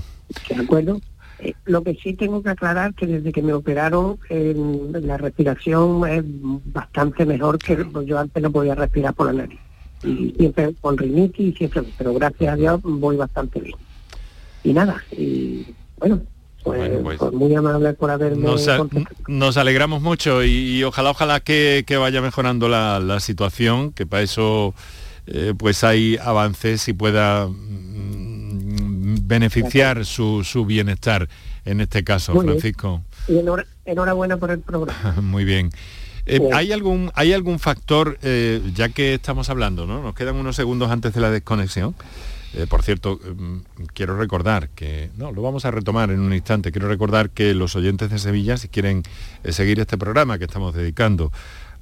de 0.48 0.62
acuerdo. 0.62 1.00
Eh, 1.38 1.54
lo 1.66 1.82
que 1.82 1.94
sí 1.94 2.14
tengo 2.14 2.42
que 2.42 2.50
aclarar 2.50 2.94
que 2.94 3.06
desde 3.06 3.30
que 3.30 3.42
me 3.42 3.52
operaron 3.52 4.18
la 4.30 5.18
respiración 5.18 6.08
es 6.08 6.22
bastante 6.24 7.26
mejor 7.26 7.58
que 7.58 7.76
pues 7.76 8.06
yo 8.06 8.18
antes 8.18 8.42
no 8.42 8.50
podía 8.50 8.74
respirar 8.74 9.14
por 9.14 9.26
la 9.26 9.34
nariz. 9.34 9.60
Y 10.02 10.34
siempre 10.38 10.74
con 10.80 10.96
rinitis, 10.96 11.56
siempre, 11.56 11.82
pero 11.98 12.14
gracias 12.14 12.52
a 12.52 12.56
Dios 12.56 12.80
voy 12.82 13.16
bastante 13.16 13.60
bien. 13.60 13.76
Y 14.64 14.72
nada, 14.72 15.02
y 15.12 15.66
bueno, 15.98 16.20
pues, 16.62 16.90
pues, 17.02 17.18
pues 17.18 17.32
muy 17.32 17.54
amable 17.54 17.92
por 17.94 18.10
haberme 18.10 18.42
nos, 18.42 18.68
nos 19.28 19.56
alegramos 19.56 20.02
mucho 20.02 20.42
y, 20.42 20.82
ojalá 20.84 21.10
ojalá 21.10 21.40
que, 21.40 21.84
vaya 21.98 22.20
mejorando 22.20 22.68
la, 22.68 22.98
la 22.98 23.20
situación 23.20 23.92
que 23.92 24.06
para 24.06 24.22
eso 24.22 24.74
eh, 25.26 25.54
pues 25.56 25.82
hay 25.82 26.16
avances 26.22 26.86
y 26.88 26.92
pueda 26.92 27.48
mm, 27.48 29.26
beneficiar 29.26 30.04
su, 30.06 30.64
bienestar 30.66 31.28
en 31.64 31.80
este 31.80 32.04
caso, 32.04 32.40
Francisco. 32.40 33.02
Y 33.26 33.40
enhorabuena 33.84 34.36
por 34.36 34.52
el 34.52 34.60
programa. 34.60 35.16
Muy 35.20 35.44
bien. 35.44 35.70
Eh, 36.26 36.40
¿hay, 36.52 36.70
algún, 36.72 37.10
¿Hay 37.14 37.32
algún 37.32 37.58
factor, 37.58 38.18
eh, 38.22 38.60
ya 38.74 38.88
que 38.88 39.14
estamos 39.14 39.50
hablando, 39.50 39.86
¿no? 39.86 40.02
nos 40.02 40.14
quedan 40.14 40.36
unos 40.36 40.54
segundos 40.56 40.90
antes 40.90 41.12
de 41.14 41.20
la 41.20 41.30
desconexión? 41.30 41.94
por 42.70 42.82
cierto, 42.82 43.20
mm, 43.22 43.58
quiero 43.92 44.16
recordar 44.16 44.70
que, 44.70 45.10
no, 45.18 45.30
lo 45.30 45.42
vamos 45.42 45.66
a 45.66 45.70
retomar 45.70 46.10
en 46.10 46.20
un 46.20 46.32
instante, 46.32 46.72
quiero 46.72 46.88
recordar 46.88 47.28
que 47.28 47.52
los 47.52 47.76
oyentes 47.76 48.08
de 48.08 48.18
Sevilla, 48.18 48.56
si 48.56 48.68
quieren 48.68 49.02
seguir 49.46 49.78
este 49.78 49.98
programa 49.98 50.38
que 50.38 50.44
estamos 50.44 50.72
dedicando 50.72 51.32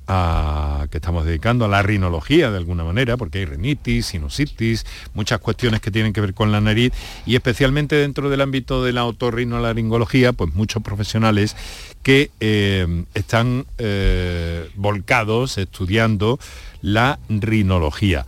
que 0.07 0.99
estamos 0.99 1.25
dedicando 1.25 1.65
a 1.65 1.69
la 1.69 1.83
rinología 1.83 2.51
de 2.51 2.59
alguna 2.59 2.85
manera, 2.85 3.17
porque 3.17 3.39
hay 3.39 3.45
rinitis, 3.47 4.07
sinusitis, 4.07 4.85
muchas 5.15 5.41
cuestiones 5.41 5.81
que 5.81 5.91
tienen 5.91 6.13
que 6.13 6.21
ver 6.21 6.35
con 6.35 6.53
la 6.53 6.61
nariz 6.61 6.93
y 7.25 7.37
especialmente 7.37 7.97
dentro 7.97 8.29
del 8.29 8.41
ámbito 8.41 8.85
de 8.85 8.93
la 8.93 9.05
otorrinolaringología, 9.05 10.33
pues 10.33 10.55
muchos 10.55 10.83
profesionales 10.83 11.57
que 12.03 12.31
eh, 12.39 13.05
están 13.15 13.67
eh, 13.79 14.69
volcados 14.77 15.59
estudiando 15.59 16.39
la 16.83 17.19
rinología. 17.29 18.27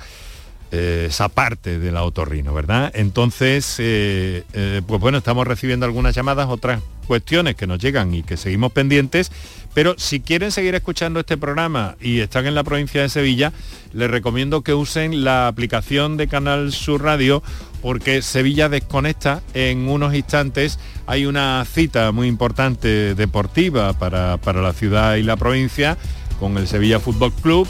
Eh, 0.73 1.07
esa 1.09 1.29
parte 1.29 1.79
de 1.79 1.93
la 1.93 2.03
otorrino, 2.03 2.53
¿verdad? 2.53 2.91
Entonces, 2.95 3.77
pues 3.77 5.01
bueno, 5.01 5.19
estamos 5.19 5.47
recibiendo 5.47 5.87
algunas 5.87 6.15
llamadas, 6.15 6.49
otras 6.49 6.83
cuestiones 7.07 7.55
que 7.55 7.67
nos 7.67 7.79
llegan 7.79 8.13
y 8.15 8.23
que 8.23 8.37
seguimos 8.37 8.73
pendientes, 8.73 9.31
pero 9.77 9.95
si 9.99 10.21
quieren 10.21 10.53
seguir 10.53 10.75
escuchando 10.75 11.21
este 11.21 11.37
programa 11.37 11.97
y 12.01 12.21
están 12.21 12.47
en 12.47 12.55
la 12.55 12.65
provincia 12.65 13.03
de 13.03 13.11
Sevilla, 13.11 13.53
les 13.93 14.11
recomiendo 14.11 14.63
que 14.63 14.73
usen 14.73 15.23
la 15.23 15.49
aplicación 15.49 16.17
de 16.17 16.29
Canal 16.29 16.73
Sur 16.73 17.03
Radio 17.03 17.43
porque 17.83 18.23
Sevilla 18.23 18.71
desconecta 18.71 19.43
en 19.53 19.87
unos 19.91 20.15
instantes. 20.15 20.79
Hay 21.07 21.27
una 21.27 21.63
cita 21.67 22.11
muy 22.11 22.27
importante 22.27 23.15
deportiva 23.15 23.93
para, 23.93 24.39
la 24.39 24.73
ciudad 24.73 25.17
y 25.17 25.23
la 25.23 25.37
provincia 25.37 25.99
con 26.41 26.57
el 26.57 26.67
Sevilla 26.67 26.99
Fútbol 26.99 27.35
Club 27.35 27.69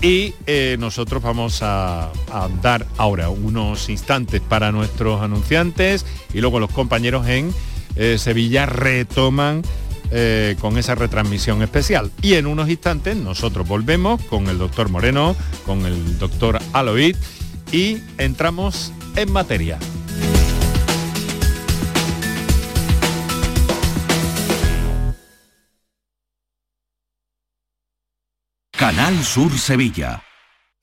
y 0.00 0.34
eh, 0.46 0.76
nosotros 0.78 1.24
vamos 1.24 1.58
a, 1.62 2.12
dar 2.62 2.86
ahora 2.98 3.30
unos 3.30 3.88
instantes 3.88 4.40
para 4.40 4.70
nuestros 4.70 5.22
anunciantes 5.22 6.06
y 6.32 6.40
luego 6.40 6.60
los 6.60 6.70
compañeros 6.70 7.26
en 7.26 7.52
eh, 7.96 8.16
Sevilla 8.16 8.64
retoman 8.64 9.64
eh, 10.10 10.56
con 10.60 10.78
esa 10.78 10.94
retransmisión 10.94 11.62
especial. 11.62 12.10
Y 12.22 12.34
en 12.34 12.46
unos 12.46 12.68
instantes 12.68 13.16
nosotros 13.16 13.66
volvemos 13.66 14.22
con 14.24 14.48
el 14.48 14.58
doctor 14.58 14.88
Moreno, 14.88 15.36
con 15.66 15.86
el 15.86 16.18
doctor 16.18 16.58
Aloid 16.72 17.16
y 17.72 17.98
entramos 18.18 18.92
en 19.16 19.32
materia. 19.32 19.78
Canal 28.78 29.24
Sur 29.24 29.58
Sevilla. 29.58 30.22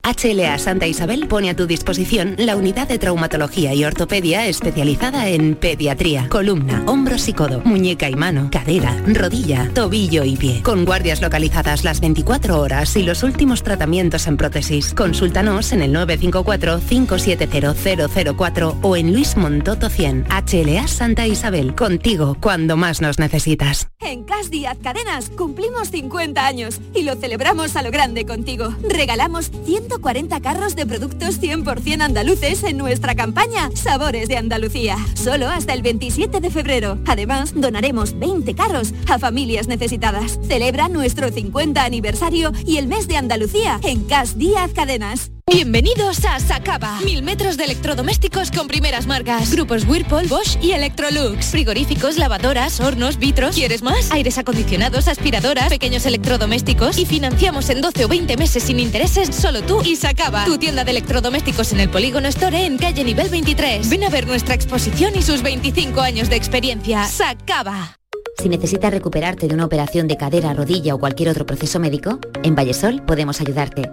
HLA 0.06 0.58
Santa 0.60 0.86
Isabel 0.86 1.26
pone 1.26 1.50
a 1.50 1.56
tu 1.56 1.66
disposición 1.66 2.36
la 2.38 2.54
unidad 2.54 2.86
de 2.86 3.00
traumatología 3.00 3.74
y 3.74 3.84
ortopedia 3.84 4.46
especializada 4.46 5.28
en 5.28 5.56
pediatría, 5.56 6.28
columna, 6.28 6.84
hombros 6.86 7.26
y 7.26 7.32
codo, 7.32 7.60
muñeca 7.64 8.08
y 8.08 8.14
mano, 8.14 8.48
cadera, 8.52 8.96
rodilla, 9.04 9.68
tobillo 9.74 10.22
y 10.22 10.36
pie. 10.36 10.62
Con 10.62 10.84
guardias 10.84 11.20
localizadas 11.20 11.82
las 11.82 12.00
24 12.00 12.60
horas 12.60 12.94
y 12.94 13.02
los 13.02 13.24
últimos 13.24 13.64
tratamientos 13.64 14.28
en 14.28 14.36
prótesis. 14.36 14.94
Consúltanos 14.94 15.72
en 15.72 15.82
el 15.82 15.92
954-570004 15.94 18.76
o 18.82 18.96
en 18.96 19.12
Luis 19.12 19.36
Montoto 19.36 19.90
100. 19.90 20.26
HLA 20.28 20.86
Santa 20.86 21.26
Isabel, 21.26 21.74
contigo 21.74 22.36
cuando 22.40 22.76
más 22.76 23.00
nos 23.00 23.18
necesitas. 23.18 23.88
En 24.00 24.22
Cas 24.22 24.50
Díaz 24.50 24.78
Cadenas 24.80 25.30
cumplimos 25.30 25.90
50 25.90 26.46
años 26.46 26.80
y 26.94 27.02
lo 27.02 27.16
celebramos 27.16 27.74
a 27.74 27.82
lo 27.82 27.90
grande 27.90 28.24
contigo. 28.24 28.72
Regalamos 28.88 29.50
100 29.64 29.95
40 30.00 30.40
carros 30.40 30.76
de 30.76 30.86
productos 30.86 31.40
100% 31.40 32.00
andaluces 32.02 32.62
en 32.64 32.76
nuestra 32.76 33.14
campaña 33.14 33.70
Sabores 33.74 34.28
de 34.28 34.36
Andalucía. 34.36 34.96
Solo 35.14 35.48
hasta 35.48 35.72
el 35.72 35.82
27 35.82 36.40
de 36.40 36.50
febrero. 36.50 36.98
Además, 37.06 37.52
donaremos 37.54 38.18
20 38.18 38.54
carros 38.54 38.92
a 39.08 39.18
familias 39.18 39.68
necesitadas. 39.68 40.38
Celebra 40.46 40.88
nuestro 40.88 41.30
50 41.30 41.84
aniversario 41.84 42.52
y 42.66 42.78
el 42.78 42.86
mes 42.86 43.08
de 43.08 43.16
Andalucía 43.16 43.80
en 43.82 44.04
Cas 44.04 44.38
Díaz 44.38 44.72
Cadenas. 44.72 45.35
Bienvenidos 45.48 46.24
a 46.24 46.40
Sacaba. 46.40 47.00
Mil 47.02 47.22
metros 47.22 47.56
de 47.56 47.66
electrodomésticos 47.66 48.50
con 48.50 48.66
primeras 48.66 49.06
marcas. 49.06 49.52
Grupos 49.52 49.84
Whirlpool, 49.86 50.26
Bosch 50.26 50.58
y 50.60 50.72
Electrolux. 50.72 51.46
Frigoríficos, 51.46 52.18
lavadoras, 52.18 52.80
hornos, 52.80 53.16
vitros. 53.16 53.54
¿Quieres 53.54 53.80
más? 53.80 54.10
Aires 54.10 54.38
acondicionados, 54.38 55.06
aspiradoras, 55.06 55.68
pequeños 55.68 56.04
electrodomésticos. 56.04 56.98
Y 56.98 57.06
financiamos 57.06 57.70
en 57.70 57.80
12 57.80 58.06
o 58.06 58.08
20 58.08 58.36
meses 58.36 58.64
sin 58.64 58.80
intereses 58.80 59.32
solo 59.36 59.62
tú 59.62 59.82
y 59.84 59.94
Sacaba. 59.94 60.44
Tu 60.46 60.58
tienda 60.58 60.82
de 60.82 60.90
electrodomésticos 60.90 61.72
en 61.72 61.78
el 61.78 61.90
Polígono 61.90 62.26
Store 62.26 62.66
en 62.66 62.76
calle 62.76 63.04
nivel 63.04 63.28
23. 63.28 63.88
Ven 63.88 64.02
a 64.02 64.08
ver 64.08 64.26
nuestra 64.26 64.56
exposición 64.56 65.14
y 65.14 65.22
sus 65.22 65.42
25 65.42 66.00
años 66.00 66.28
de 66.28 66.34
experiencia. 66.34 67.04
Sacaba. 67.04 67.96
Si 68.42 68.48
necesitas 68.48 68.90
recuperarte 68.90 69.46
de 69.46 69.54
una 69.54 69.66
operación 69.66 70.08
de 70.08 70.16
cadera, 70.16 70.52
rodilla 70.54 70.96
o 70.96 70.98
cualquier 70.98 71.28
otro 71.28 71.46
proceso 71.46 71.78
médico, 71.78 72.18
en 72.42 72.56
Vallesol 72.56 73.04
podemos 73.06 73.40
ayudarte. 73.40 73.92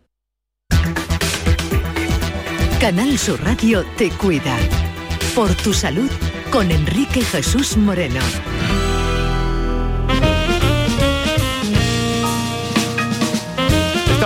Canal 2.81 3.15
Sur 3.19 3.39
Radio 3.43 3.85
te 3.95 4.09
cuida. 4.09 4.57
Por 5.35 5.53
tu 5.53 5.71
salud 5.71 6.09
con 6.51 6.71
Enrique 6.71 7.21
Jesús 7.21 7.77
Moreno. 7.77 8.21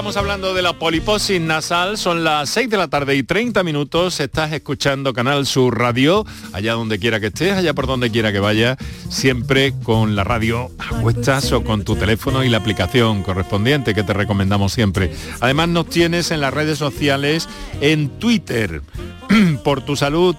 Estamos 0.06 0.18
hablando 0.18 0.54
de 0.54 0.62
la 0.62 0.74
poliposis 0.74 1.42
nasal, 1.42 1.98
son 1.98 2.24
las 2.24 2.52
6 2.52 2.70
de 2.70 2.78
la 2.78 2.88
tarde 2.90 3.16
y 3.16 3.24
30 3.24 3.64
minutos, 3.64 4.20
estás 4.20 4.54
escuchando 4.54 5.14
Canal 5.14 5.48
Sur 5.48 5.80
Radio, 5.80 6.28
allá 6.54 6.74
donde 6.74 7.00
quiera 7.00 7.20
que 7.20 7.26
estés, 7.28 7.54
allá 7.54 7.74
por 7.74 7.88
donde 7.88 8.12
quiera 8.12 8.32
que 8.32 8.40
vaya, 8.40 8.78
siempre 9.10 9.74
con 9.82 10.16
la 10.16 10.24
radio 10.24 10.70
a 10.78 11.02
cuestas 11.02 11.52
o 11.54 11.64
con 11.64 11.84
tu 11.84 11.96
teléfono 11.96 12.44
y 12.44 12.50
la 12.50 12.58
aplicación 12.58 13.24
correspondiente 13.24 13.96
que 13.96 14.04
te 14.04 14.14
recomendamos 14.14 14.74
siempre. 14.74 15.12
Además 15.40 15.70
nos 15.70 15.90
tienes 15.90 16.30
en 16.30 16.40
las 16.40 16.54
redes 16.54 16.78
sociales, 16.78 17.50
en 17.82 18.20
Twitter, 18.20 18.84
por 19.64 19.82
tu 19.82 19.96
salud, 19.96 20.36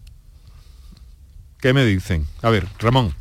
¿Qué 1.59 1.73
me 1.73 1.85
dicen? 1.85 2.25
A 2.41 2.49
ver, 2.49 2.67
Ramón. 2.79 3.13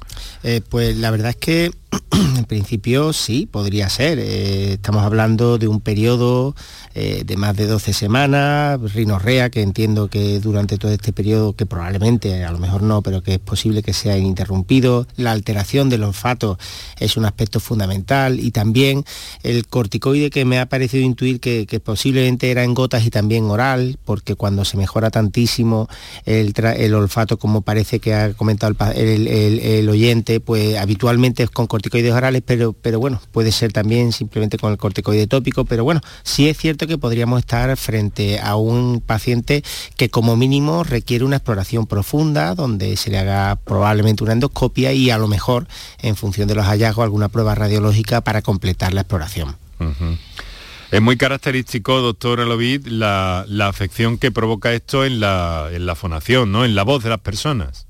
Eh, 0.45 0.61
pues 0.69 0.97
la 0.97 1.11
verdad 1.11 1.31
es 1.31 1.37
que 1.37 1.73
en 2.37 2.44
principio 2.44 3.12
sí, 3.12 3.46
podría 3.46 3.88
ser. 3.88 4.18
Eh, 4.18 4.74
estamos 4.74 5.05
hablando 5.05 5.59
de 5.59 5.68
un 5.68 5.81
periodo 5.81 6.55
eh, 6.94 7.22
de 7.24 7.37
más 7.37 7.57
de 7.57 7.66
12 7.66 7.92
semanas, 7.92 8.81
rinorrea, 8.92 9.51
que 9.51 9.62
entiendo 9.62 10.09
que 10.09 10.40
durante 10.40 10.79
todo 10.79 10.90
este 10.92 11.12
periodo, 11.12 11.55
que 11.55 11.66
probablemente, 11.66 12.44
a 12.44 12.51
lo 12.51 12.59
mejor 12.59 12.83
no, 12.83 13.03
pero 13.03 13.22
que 13.22 13.35
es 13.35 13.38
posible 13.38 13.83
que 13.83 13.92
sea 13.92 14.16
ininterrumpido, 14.18 15.07
la 15.16 15.33
alteración 15.33 15.88
del 15.88 16.05
olfato 16.05 16.59
es 16.98 17.16
un 17.16 17.24
aspecto 17.24 17.61
fundamental 17.61 18.40
y 18.40 18.51
también 18.51 19.05
el 19.42 19.66
corticoide 19.66 20.31
que 20.31 20.44
me 20.44 20.59
ha 20.59 20.66
parecido 20.66 21.05
intuir 21.05 21.40
que, 21.40 21.66
posiblemente 21.85 22.51
era 22.51 22.64
en 22.64 22.74
gotas 22.74 23.07
y 23.07 23.11
también 23.11 23.44
oral, 23.44 23.98
porque 24.05 24.35
cuando 24.35 24.64
se 24.64 24.77
mejora 24.77 25.11
tantísimo 25.11 25.88
el, 26.24 26.53
olfato, 26.94 27.38
como 27.38 27.62
parece 27.62 28.01
que 28.01 28.14
ha 28.14 28.33
comentado 28.33 28.74
el, 28.94 29.88
oyente, 29.88 30.40
pues 30.40 30.77
habitualmente 30.77 31.44
es 31.44 31.51
con 31.51 31.66
corticoides 31.79 32.12
orales, 32.12 32.43
pero, 32.45 32.73
pero 32.73 32.99
bueno, 32.99 33.21
puede 33.31 33.53
ser 33.53 33.73
también 33.73 34.11
simplemente 34.12 34.59
con 34.59 34.73
el 34.73 34.79
corticoide 34.79 35.29
tópico, 35.29 35.64
pero 35.64 35.85
bueno, 35.85 36.01
sí 36.25 36.49
es 36.49 36.59
cierto 36.59 36.88
que 36.88 36.99
podríamos 36.99 37.38
estar 37.38 37.77
frente 37.77 38.41
a 38.41 38.57
un 38.57 39.01
paciente 39.01 39.62
que 39.97 40.11
como 40.11 40.37
mínimo 40.37 40.83
requiere 40.83 41.25
una 41.25 41.37
exploración 41.37 41.87
profunda, 41.87 42.57
donde 42.57 42.97
se 42.97 43.11
le 43.11 43.19
haga 43.19 43.55
probablemente 43.64 44.25
una 44.25 44.33
endoscopia 44.33 44.93
y 44.93 45.11
a 45.11 45.19
lo 45.19 45.29
mejor, 45.29 45.69
en 46.03 46.17
función 46.17 46.49
de 46.49 46.57
los 46.57 46.67
hallazgos, 46.67 47.05
alguna 47.05 47.29
prueba 47.29 47.55
radiológica 47.55 48.23
para 48.23 48.43
completar 48.43 48.93
la 48.93 49.03
exploración. 49.03 49.55
Es 50.91 51.01
muy 51.01 51.17
característico, 51.17 52.01
doctor 52.01 52.41
Alovid, 52.41 52.88
la, 52.88 53.47
afección 53.61 54.19
que 54.19 54.33
provoca 54.33 54.73
esto 54.73 55.05
en 55.05 55.21
la, 55.21 55.69
en 55.71 55.87
la 55.87 55.95
fonación, 55.95 56.51
¿no? 56.51 56.64
en 56.64 56.75
la 56.75 56.83
voz 56.83 57.05
de 57.05 57.11
las 57.11 57.21
personas. 57.21 57.87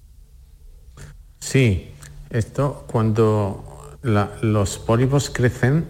Sí, 1.41 1.89
esto 2.31 2.85
cuando 2.89 3.68
los 4.03 4.79
pólipos 4.79 5.31
crecen, 5.31 5.87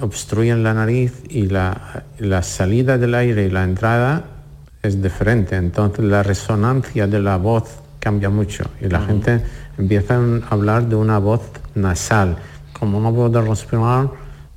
obstruyen 0.00 0.62
la 0.62 0.74
nariz 0.74 1.22
y 1.28 1.46
la, 1.46 2.04
salida 2.42 2.98
del 2.98 3.14
aire 3.14 3.46
y 3.46 3.50
la 3.50 3.64
entrada 3.64 4.24
es 4.82 5.02
diferente. 5.02 5.56
Entonces 5.56 6.04
la 6.04 6.22
resonancia 6.22 7.06
de 7.06 7.20
la 7.20 7.36
voz 7.36 7.80
cambia 7.98 8.30
mucho 8.30 8.64
y 8.80 8.88
la 8.88 9.00
gente 9.02 9.42
empieza 9.76 10.16
a 10.16 10.54
hablar 10.54 10.88
de 10.88 10.96
una 10.96 11.18
voz 11.18 11.42
nasal. 11.74 12.38
Como 12.72 13.00
no 13.00 13.12
puedo 13.12 13.42
respirar, 13.42 14.10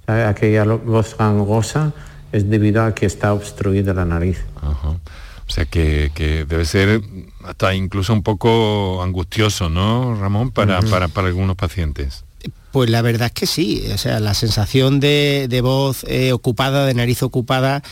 aquella 0.06 0.64
voz 0.64 1.16
gangosa 1.18 1.94
es 2.32 2.50
debido 2.50 2.84
a 2.84 2.94
que 2.94 3.06
está 3.06 3.34
obstruida 3.34 3.94
la 3.94 4.06
nariz. 4.06 4.44
O 4.62 5.54
sea 5.54 5.66
que, 5.66 6.46
debe 6.48 6.66
ser 6.66 7.02
hasta 7.44 7.74
incluso 7.74 8.14
un 8.14 8.24
poco 8.24 9.04
angustioso, 9.04 9.70
¿no, 9.70 10.16
Ramón, 10.16 10.52
para, 10.52 10.80
para 10.82 11.28
algunos 11.28 11.58
pacientes? 11.58 12.24
Pues 12.72 12.90
la 12.90 13.02
verdad 13.02 13.28
es 13.28 13.34
que 13.34 13.46
sí, 13.46 13.84
o 13.94 13.98
sea, 13.98 14.20
la 14.20 14.34
sensación 14.34 15.00
de, 15.00 15.60
voz 15.62 16.06
eh, 16.08 16.32
ocupada, 16.32 16.86
de 16.86 16.94
nariz 16.94 17.22
ocupada, 17.22 17.84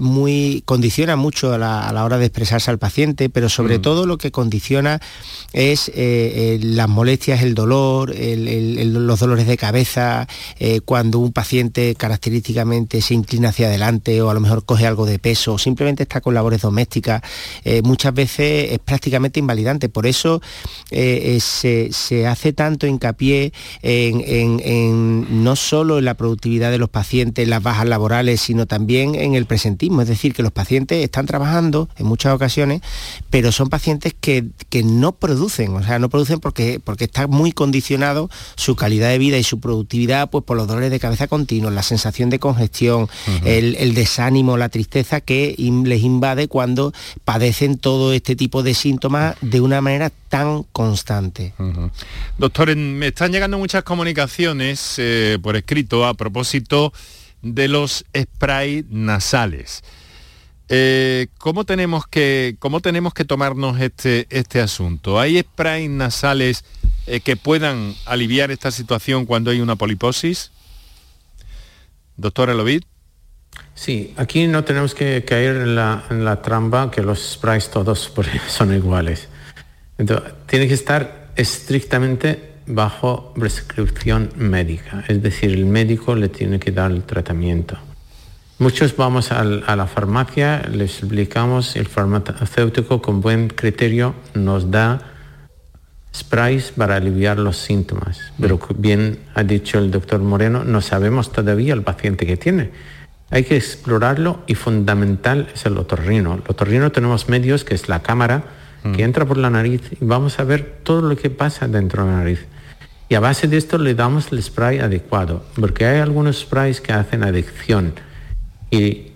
muy 0.00 0.62
condiciona 0.66 1.16
mucho 1.16 1.52
a 1.52 1.58
la, 1.58 2.04
hora 2.04 2.18
de 2.18 2.26
expresarse 2.26 2.70
al 2.70 2.78
paciente, 2.78 3.30
pero 3.30 3.48
sobre 3.48 3.78
mm. 3.78 3.82
todo 3.82 4.06
lo 4.06 4.18
que 4.18 4.30
condiciona 4.30 5.00
es 5.52 5.90
las 5.94 6.88
molestias, 6.88 7.42
el 7.42 7.54
dolor, 7.54 8.14
los 8.14 9.20
dolores 9.20 9.46
de 9.46 9.56
cabeza, 9.56 10.28
cuando 10.84 11.18
un 11.18 11.32
paciente 11.32 11.94
característicamente 11.94 13.00
se 13.00 13.14
inclina 13.14 13.50
hacia 13.50 13.68
adelante 13.68 14.20
o 14.20 14.30
a 14.30 14.34
lo 14.34 14.40
mejor 14.40 14.64
coge 14.64 14.86
algo 14.86 15.06
de 15.06 15.18
peso 15.18 15.54
o 15.54 15.58
simplemente 15.58 16.02
está 16.02 16.20
con 16.20 16.34
labores 16.34 16.60
domésticas, 16.60 17.22
muchas 17.82 18.12
veces 18.12 18.72
es 18.72 18.78
prácticamente 18.78 19.40
invalidante. 19.40 19.88
Por 19.88 20.06
eso 20.06 20.42
se, 20.90 21.88
se 21.92 22.26
hace 22.26 22.52
tanto 22.52 22.86
hincapié 22.86 23.52
en, 24.08 25.44
no 25.44 25.56
solo 25.56 25.98
en 25.98 26.04
la 26.04 26.14
productividad 26.14 26.70
de 26.70 26.78
los 26.78 26.88
pacientes, 26.88 27.46
las 27.48 27.62
bajas 27.62 27.86
laborales, 27.86 28.40
sino 28.40 28.66
también 28.66 29.14
en 29.14 29.34
el 29.34 29.46
presentismo. 29.46 30.02
Es 30.02 30.08
decir, 30.08 30.34
que 30.34 30.42
los 30.42 30.52
pacientes 30.52 31.02
están 31.02 31.26
trabajando 31.26 31.88
en 31.96 32.06
muchas 32.06 32.34
ocasiones, 32.34 32.82
pero 33.30 33.52
son 33.52 33.68
pacientes 33.68 34.14
que, 34.18 34.50
no 34.84 35.12
producen, 35.12 35.74
o 35.76 35.82
sea, 35.82 35.98
no 35.98 36.08
producen 36.08 36.40
porque, 36.40 36.80
porque 36.82 37.04
está 37.04 37.26
muy 37.26 37.52
condicionado 37.52 38.30
su 38.56 38.74
calidad 38.74 39.10
de 39.10 39.18
vida 39.18 39.38
y 39.38 39.44
su 39.44 39.60
productividad 39.60 40.30
pues, 40.30 40.44
por 40.44 40.56
los 40.56 40.66
dolores 40.66 40.90
de 40.90 40.98
cabeza 40.98 41.28
continuos, 41.28 41.72
la 41.72 41.82
sensación 41.82 42.30
de 42.30 42.38
congestión, 42.38 43.08
el, 43.44 43.76
el, 43.76 43.94
desánimo, 43.94 44.56
la 44.56 44.68
tristeza 44.68 45.20
que 45.20 45.54
les 45.58 46.02
invade 46.02 46.48
cuando 46.48 46.92
padecen 47.24 47.78
todo 47.78 48.12
este 48.12 48.36
tipo 48.36 48.62
de 48.62 48.74
síntomas 48.74 49.36
de 49.40 49.60
una 49.60 49.80
manera 49.80 50.10
tan 50.32 50.62
constante. 50.72 51.52
Doctor, 52.38 52.74
me 52.74 53.08
están 53.08 53.32
llegando 53.32 53.58
muchas 53.58 53.82
comunicaciones 53.92 54.94
eh, 54.96 55.38
por 55.42 55.54
escrito 55.54 56.06
a 56.06 56.14
propósito 56.14 56.94
de 57.42 57.68
los 57.68 58.06
sprays 58.16 58.86
nasales. 58.88 59.84
Eh, 60.70 61.26
¿cómo, 61.36 61.66
tenemos 61.66 62.06
que, 62.06 62.56
¿Cómo 62.58 62.80
tenemos 62.80 63.12
que 63.12 63.26
tomarnos 63.26 63.78
este, 63.82 64.26
este 64.30 64.62
asunto? 64.62 65.20
¿Hay 65.20 65.38
sprays 65.40 65.90
nasales 65.90 66.64
eh, 67.06 67.20
que 67.20 67.36
puedan 67.36 67.94
aliviar 68.06 68.50
esta 68.50 68.70
situación 68.70 69.26
cuando 69.26 69.50
hay 69.50 69.60
una 69.60 69.76
poliposis? 69.76 70.52
Doctor 72.16 72.48
Elovid. 72.48 72.84
Sí, 73.74 74.14
aquí 74.16 74.46
no 74.46 74.64
tenemos 74.64 74.94
que 74.94 75.22
caer 75.26 75.56
en 75.56 75.74
la, 75.74 76.06
en 76.08 76.24
la 76.24 76.40
trampa 76.40 76.90
que 76.90 77.02
los 77.02 77.32
sprays 77.32 77.68
todos 77.68 78.10
son 78.48 78.74
iguales. 78.74 79.28
Entonces, 79.98 80.32
tiene 80.46 80.66
que 80.66 80.72
estar 80.72 81.30
estrictamente 81.36 82.51
bajo 82.66 83.32
prescripción 83.34 84.30
médica, 84.36 85.04
es 85.08 85.22
decir, 85.22 85.52
el 85.52 85.66
médico 85.66 86.14
le 86.14 86.28
tiene 86.28 86.58
que 86.58 86.72
dar 86.72 86.90
el 86.90 87.02
tratamiento. 87.02 87.76
Muchos 88.58 88.96
vamos 88.96 89.32
a 89.32 89.42
la 89.42 89.86
farmacia, 89.86 90.62
les 90.70 90.98
explicamos, 90.98 91.74
el 91.74 91.88
farmacéutico 91.88 93.02
con 93.02 93.20
buen 93.20 93.48
criterio 93.48 94.14
nos 94.34 94.70
da 94.70 95.00
sprays 96.14 96.72
para 96.72 96.96
aliviar 96.96 97.38
los 97.38 97.56
síntomas, 97.56 98.20
pero 98.40 98.60
bien 98.76 99.18
ha 99.34 99.42
dicho 99.42 99.78
el 99.78 99.90
doctor 99.90 100.20
Moreno, 100.20 100.62
no 100.64 100.80
sabemos 100.80 101.32
todavía 101.32 101.74
el 101.74 101.82
paciente 101.82 102.26
que 102.26 102.36
tiene. 102.36 102.70
Hay 103.30 103.44
que 103.44 103.56
explorarlo 103.56 104.40
y 104.46 104.54
fundamental 104.54 105.48
es 105.54 105.64
el 105.64 105.78
otorrino. 105.78 106.34
El 106.34 106.42
otorrino 106.46 106.92
tenemos 106.92 107.30
medios 107.30 107.64
que 107.64 107.74
es 107.74 107.88
la 107.88 108.02
cámara, 108.02 108.44
que 108.82 108.88
mm. 108.88 109.00
entra 109.00 109.26
por 109.26 109.38
la 109.38 109.50
nariz 109.50 109.82
y 109.92 110.04
vamos 110.04 110.38
a 110.38 110.44
ver 110.44 110.80
todo 110.82 111.02
lo 111.02 111.16
que 111.16 111.30
pasa 111.30 111.68
dentro 111.68 112.04
de 112.04 112.10
la 112.10 112.18
nariz. 112.18 112.46
Y 113.08 113.14
a 113.14 113.20
base 113.20 113.46
de 113.46 113.58
esto 113.58 113.78
le 113.78 113.94
damos 113.94 114.32
el 114.32 114.42
spray 114.42 114.78
adecuado, 114.78 115.44
porque 115.60 115.84
hay 115.84 116.00
algunos 116.00 116.40
sprays 116.40 116.80
que 116.80 116.92
hacen 116.92 117.22
adicción 117.22 117.94
y 118.70 119.12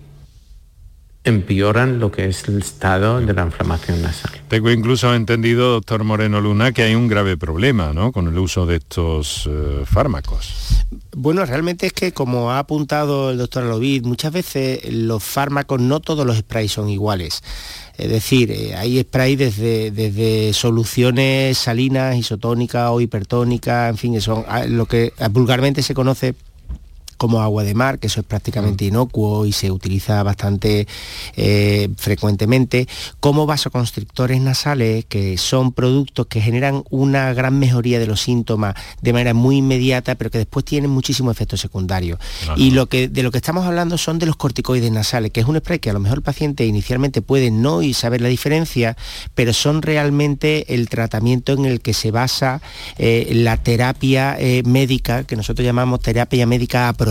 empeoran 1.27 1.99
lo 1.99 2.09
que 2.09 2.25
es 2.27 2.47
el 2.47 2.59
estado 2.59 3.19
de 3.19 3.33
la 3.33 3.43
inflamación 3.43 4.01
nasal. 4.01 4.31
Tengo 4.47 4.71
incluso 4.71 5.13
entendido, 5.13 5.73
doctor 5.73 6.03
Moreno 6.05 6.39
Luna, 6.39 6.71
que 6.71 6.83
hay 6.83 6.95
un 6.95 7.09
grave 7.09 7.35
problema 7.35 7.91
¿no? 7.91 8.13
con 8.13 8.27
el 8.27 8.37
uso 8.37 8.65
de 8.65 8.77
estos 8.77 9.49
eh, 9.49 9.83
fármacos. 9.85 10.85
Bueno, 11.15 11.45
realmente 11.45 11.87
es 11.87 11.93
que 11.93 12.13
como 12.13 12.51
ha 12.51 12.59
apuntado 12.59 13.31
el 13.31 13.39
doctor 13.39 13.63
Alovid, 13.63 14.05
muchas 14.05 14.31
veces 14.31 14.79
los 14.89 15.21
fármacos, 15.21 15.81
no 15.81 15.99
todos 15.99 16.25
los 16.25 16.37
sprays 16.37 16.71
son 16.71 16.89
iguales. 16.89 17.43
Es 17.97 18.09
decir, 18.09 18.51
eh, 18.51 18.75
hay 18.75 19.01
spray 19.01 19.35
desde, 19.35 19.89
desde 19.89 20.53
soluciones 20.53 21.57
salinas, 21.57 22.15
isotónicas 22.15 22.91
o 22.91 23.01
hipertónicas, 23.01 23.89
en 23.89 23.97
fin, 23.97 24.21
son 24.21 24.45
ah, 24.47 24.65
lo 24.65 24.85
que 24.85 25.13
vulgarmente 25.31 25.81
se 25.81 25.95
conoce 25.95 26.35
como 27.17 27.41
agua 27.41 27.63
de 27.63 27.73
mar, 27.73 27.99
que 27.99 28.07
eso 28.07 28.21
es 28.21 28.25
prácticamente 28.25 28.85
mm. 28.85 28.87
inocuo 28.87 29.45
y 29.45 29.51
se 29.51 29.71
utiliza 29.71 30.23
bastante 30.23 30.87
eh, 31.35 31.89
frecuentemente, 31.97 32.87
como 33.19 33.45
vasoconstrictores 33.45 34.39
nasales, 34.41 35.05
que 35.05 35.37
son 35.37 35.71
productos 35.71 36.27
que 36.27 36.41
generan 36.41 36.83
una 36.89 37.33
gran 37.33 37.59
mejoría 37.59 37.99
de 37.99 38.07
los 38.07 38.21
síntomas 38.21 38.75
de 39.01 39.13
manera 39.13 39.33
muy 39.33 39.57
inmediata, 39.57 40.15
pero 40.15 40.31
que 40.31 40.37
después 40.37 40.65
tienen 40.65 40.89
muchísimos 40.89 41.31
efectos 41.35 41.61
secundarios. 41.61 42.19
Y 42.55 42.71
lo 42.71 42.87
que, 42.87 43.07
de 43.07 43.23
lo 43.23 43.31
que 43.31 43.37
estamos 43.37 43.65
hablando 43.65 43.97
son 43.97 44.19
de 44.19 44.25
los 44.25 44.35
corticoides 44.35 44.91
nasales, 44.91 45.31
que 45.31 45.41
es 45.41 45.47
un 45.47 45.57
spray 45.57 45.79
que 45.79 45.89
a 45.89 45.93
lo 45.93 45.99
mejor 45.99 46.19
el 46.19 46.23
paciente 46.23 46.65
inicialmente 46.65 47.21
puede 47.21 47.51
no 47.51 47.81
y 47.81 47.93
saber 47.93 48.21
la 48.21 48.29
diferencia, 48.29 48.95
pero 49.35 49.53
son 49.53 49.81
realmente 49.81 50.73
el 50.73 50.89
tratamiento 50.89 51.53
en 51.53 51.65
el 51.65 51.81
que 51.81 51.93
se 51.93 52.11
basa 52.11 52.61
eh, 52.97 53.29
la 53.31 53.57
terapia 53.57 54.35
eh, 54.39 54.63
médica, 54.65 55.23
que 55.23 55.35
nosotros 55.35 55.65
llamamos 55.65 55.99
terapia 56.01 56.45
médica 56.45 56.89
apropiada, 56.89 57.06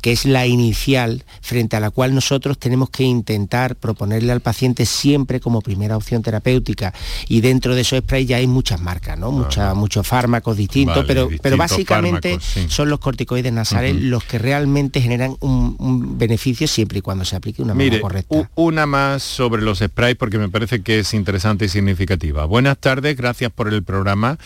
que 0.00 0.12
es 0.12 0.24
la 0.24 0.46
inicial, 0.46 1.24
frente 1.40 1.76
a 1.76 1.80
la 1.80 1.90
cual 1.90 2.14
nosotros 2.14 2.58
tenemos 2.58 2.90
que 2.90 3.04
intentar 3.04 3.76
proponerle 3.76 4.32
al 4.32 4.40
paciente 4.40 4.86
siempre 4.86 5.40
como 5.40 5.60
primera 5.60 5.96
opción 5.96 6.22
terapéutica. 6.22 6.92
Y 7.28 7.40
dentro 7.40 7.74
de 7.74 7.82
esos 7.82 8.00
sprays 8.00 8.28
ya 8.28 8.36
hay 8.36 8.46
muchas 8.46 8.80
marcas, 8.80 9.18
¿no? 9.18 9.32
muchos 9.32 10.06
fármacos 10.06 10.56
distintos, 10.56 11.04
pero, 11.06 11.28
pero 11.42 11.56
básicamente 11.56 12.38
son 12.68 12.90
los 12.90 12.98
corticoides 12.98 13.52
nasales 13.52 13.94
los 13.94 14.24
que 14.24 14.38
realmente 14.38 15.00
generan 15.00 15.36
un, 15.40 16.18
beneficio 16.18 16.66
siempre 16.66 16.98
y 16.98 17.02
cuando 17.02 17.24
se 17.24 17.36
aplique 17.36 17.62
una 17.62 17.74
manera 17.74 18.00
correcta. 18.00 18.50
Una 18.54 18.86
más 18.86 19.22
sobre 19.22 19.62
los 19.62 19.78
sprays 19.78 20.16
porque 20.16 20.38
me 20.38 20.48
parece 20.48 20.82
que 20.82 21.00
es 21.00 21.14
interesante 21.14 21.66
y 21.66 21.68
significativa. 21.68 22.44
Buenas 22.44 22.78
tardes, 22.78 23.16
gracias 23.16 23.52
por 23.52 23.72
el 23.72 23.82
programa. 23.82 24.38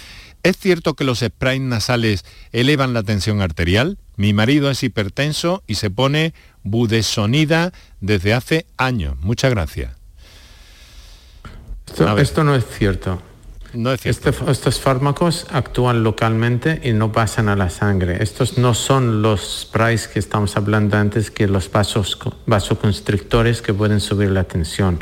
¿Es 0.42 0.58
cierto 0.58 0.94
que 0.94 1.04
los 1.04 1.20
sprays 1.20 1.60
nasales 1.60 2.24
elevan 2.50 2.94
la 2.94 3.02
tensión 3.02 3.40
arterial? 3.40 3.98
Mi 4.16 4.32
marido 4.32 4.70
es 4.70 4.82
hipertenso 4.82 5.62
y 5.66 5.76
se 5.76 5.90
pone 5.90 6.34
budesonida 6.62 7.72
desde 8.00 8.34
hace 8.34 8.66
años. 8.76 9.16
Muchas 9.20 9.50
gracias. 9.50 9.96
Esto, 12.18 12.44
no 12.44 12.54
es 12.54 12.64
cierto. 12.66 13.20
No 13.74 13.92
es 13.92 14.00
cierto. 14.00 14.30
Este 14.30 14.50
estos 14.50 14.80
fármacos 14.80 15.46
actúan 15.50 16.02
localmente 16.02 16.80
y 16.84 16.92
no 16.92 17.12
pasan 17.12 17.48
a 17.48 17.56
la 17.56 17.70
sangre. 17.70 18.22
Estos 18.22 18.58
no 18.58 18.74
son 18.74 19.22
los 19.22 19.62
sprays 19.62 20.08
que 20.08 20.18
estamos 20.18 20.56
hablando 20.56 20.96
antes, 20.96 21.30
que 21.30 21.48
los 21.48 21.70
vasos, 21.70 22.18
vasoconstrictores 22.46 23.62
que 23.62 23.74
pueden 23.74 24.00
subir 24.00 24.30
la 24.30 24.44
tensión. 24.44 25.00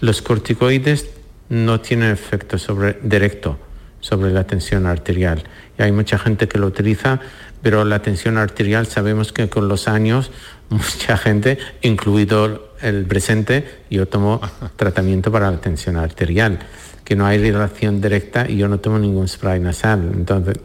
Los 0.00 0.22
corticoides 0.22 1.10
no 1.48 1.80
tienen 1.80 2.10
efecto 2.10 2.58
sobre, 2.58 2.98
directo 3.02 3.58
sobre 4.00 4.32
la 4.32 4.44
tensión 4.44 4.86
arterial. 4.86 5.44
Y 5.78 5.82
hay 5.82 5.92
mucha 5.92 6.18
gente 6.18 6.48
que 6.48 6.58
lo 6.58 6.66
utiliza 6.66 7.20
pero 7.62 7.84
la 7.84 8.02
tensión 8.02 8.36
arterial 8.36 8.86
sabemos 8.86 9.32
que 9.32 9.48
con 9.48 9.68
los 9.68 9.88
años 9.88 10.30
mucha 10.68 11.16
gente, 11.16 11.58
incluido 11.80 12.72
el 12.80 13.06
presente, 13.06 13.82
yo 13.88 14.06
tomo 14.06 14.40
tratamiento 14.76 15.30
para 15.30 15.50
la 15.50 15.58
tensión 15.58 15.96
arterial, 15.96 16.58
que 17.04 17.16
no 17.16 17.24
hay 17.24 17.38
relación 17.38 18.00
directa 18.00 18.48
y 18.48 18.56
yo 18.56 18.68
no 18.68 18.80
tomo 18.80 18.98
ningún 18.98 19.28
spray 19.28 19.60
nasal. 19.60 20.10
Entonces, 20.14 20.56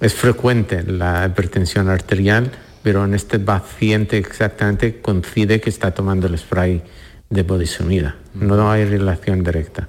es 0.00 0.14
frecuente 0.14 0.82
la 0.82 1.26
hipertensión 1.26 1.88
arterial, 1.88 2.50
pero 2.82 3.04
en 3.04 3.14
este 3.14 3.38
paciente 3.38 4.18
exactamente 4.18 5.00
coincide 5.00 5.60
que 5.60 5.70
está 5.70 5.92
tomando 5.92 6.26
el 6.26 6.38
spray 6.38 6.82
de 7.30 7.42
bodisonida. 7.42 8.16
No 8.34 8.70
hay 8.70 8.84
relación 8.84 9.42
directa. 9.42 9.88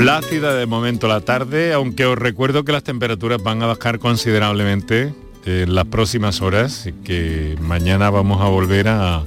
Plácida 0.00 0.54
de 0.54 0.64
momento 0.64 1.08
la 1.08 1.20
tarde, 1.20 1.74
aunque 1.74 2.06
os 2.06 2.16
recuerdo 2.16 2.64
que 2.64 2.72
las 2.72 2.82
temperaturas 2.82 3.42
van 3.42 3.62
a 3.62 3.66
bajar 3.66 3.98
considerablemente 3.98 5.12
en 5.44 5.74
las 5.74 5.84
próximas 5.84 6.40
horas 6.40 6.88
que 7.04 7.54
mañana 7.60 8.08
vamos 8.08 8.40
a 8.40 8.48
volver 8.48 8.88
a, 8.88 9.22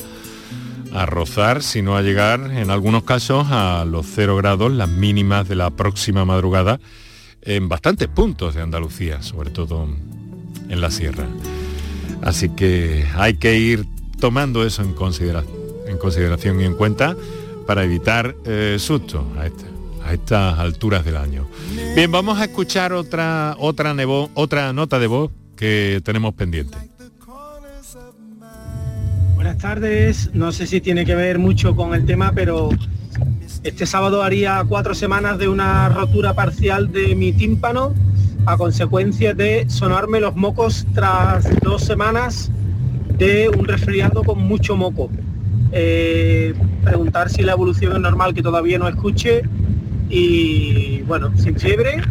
rozar, 1.05 1.61
si 1.61 1.83
no 1.83 1.95
a 1.95 2.01
llegar 2.01 2.49
en 2.49 2.71
algunos 2.71 3.03
casos 3.03 3.45
a 3.51 3.85
los 3.85 4.07
cero 4.07 4.35
grados, 4.35 4.71
las 4.71 4.89
mínimas 4.89 5.47
de 5.47 5.53
la 5.53 5.69
próxima 5.69 6.25
madrugada 6.25 6.79
en 7.43 7.69
bastantes 7.69 8.07
puntos 8.07 8.55
de 8.55 8.63
Andalucía, 8.63 9.21
sobre 9.21 9.51
todo 9.51 9.87
en 10.69 10.81
la 10.81 10.89
sierra. 10.89 11.27
Así 12.23 12.49
que 12.49 13.05
hay 13.13 13.35
que 13.35 13.59
ir 13.59 13.85
tomando 14.19 14.65
eso 14.65 14.81
en, 14.81 14.93
consideración 14.93 16.61
y 16.61 16.63
en 16.63 16.73
cuenta 16.73 17.15
para 17.67 17.83
evitar 17.83 18.35
eh, 18.47 18.77
susto 18.79 19.31
a, 19.37 19.45
a, 20.05 20.13
estas 20.13 20.59
alturas 20.59 21.05
del 21.05 21.17
año. 21.17 21.47
Bien, 21.95 22.11
vamos 22.11 22.39
a 22.39 22.45
escuchar 22.45 22.93
otra, 22.93 23.55
otra, 23.57 23.95
otra 24.33 24.73
nota 24.73 24.99
de 24.99 25.07
voz 25.07 25.31
que 25.55 26.01
tenemos 26.03 26.33
pendiente. 26.33 26.77
Buenas 29.35 29.57
tardes, 29.57 30.29
no 30.33 30.51
sé 30.51 30.67
si 30.67 30.79
tiene 30.79 31.05
que 31.05 31.15
ver 31.15 31.37
mucho 31.37 31.75
con 31.75 31.93
el 31.93 32.05
tema, 32.05 32.31
pero 32.33 32.69
este 33.63 33.85
sábado 33.85 34.23
haría 34.23 34.63
cuatro 34.67 34.95
semanas 34.95 35.37
de 35.37 35.47
una 35.47 35.89
rotura 35.89 36.33
parcial 36.33 36.91
de 36.91 37.15
mi 37.15 37.33
tímpano 37.33 37.93
a 38.45 38.57
consecuencia 38.57 39.33
de 39.33 39.69
sonarme 39.69 40.19
los 40.19 40.35
mocos 40.35 40.85
tras 40.93 41.47
dos 41.61 41.83
semanas 41.83 42.51
de 43.17 43.49
un 43.49 43.65
resfriado 43.65 44.23
con 44.23 44.39
mucho 44.39 44.75
moco. 44.75 45.09
Eh, 45.71 46.53
preguntar 46.83 47.29
si 47.29 47.41
la 47.41 47.53
evolución 47.53 47.93
es 47.93 47.99
normal 47.99 48.33
que 48.33 48.43
todavía 48.43 48.77
no 48.77 48.87
escuche 48.87 49.43
y 50.09 51.01
bueno, 51.03 51.31
sin 51.37 51.59
fiebre 51.59 52.01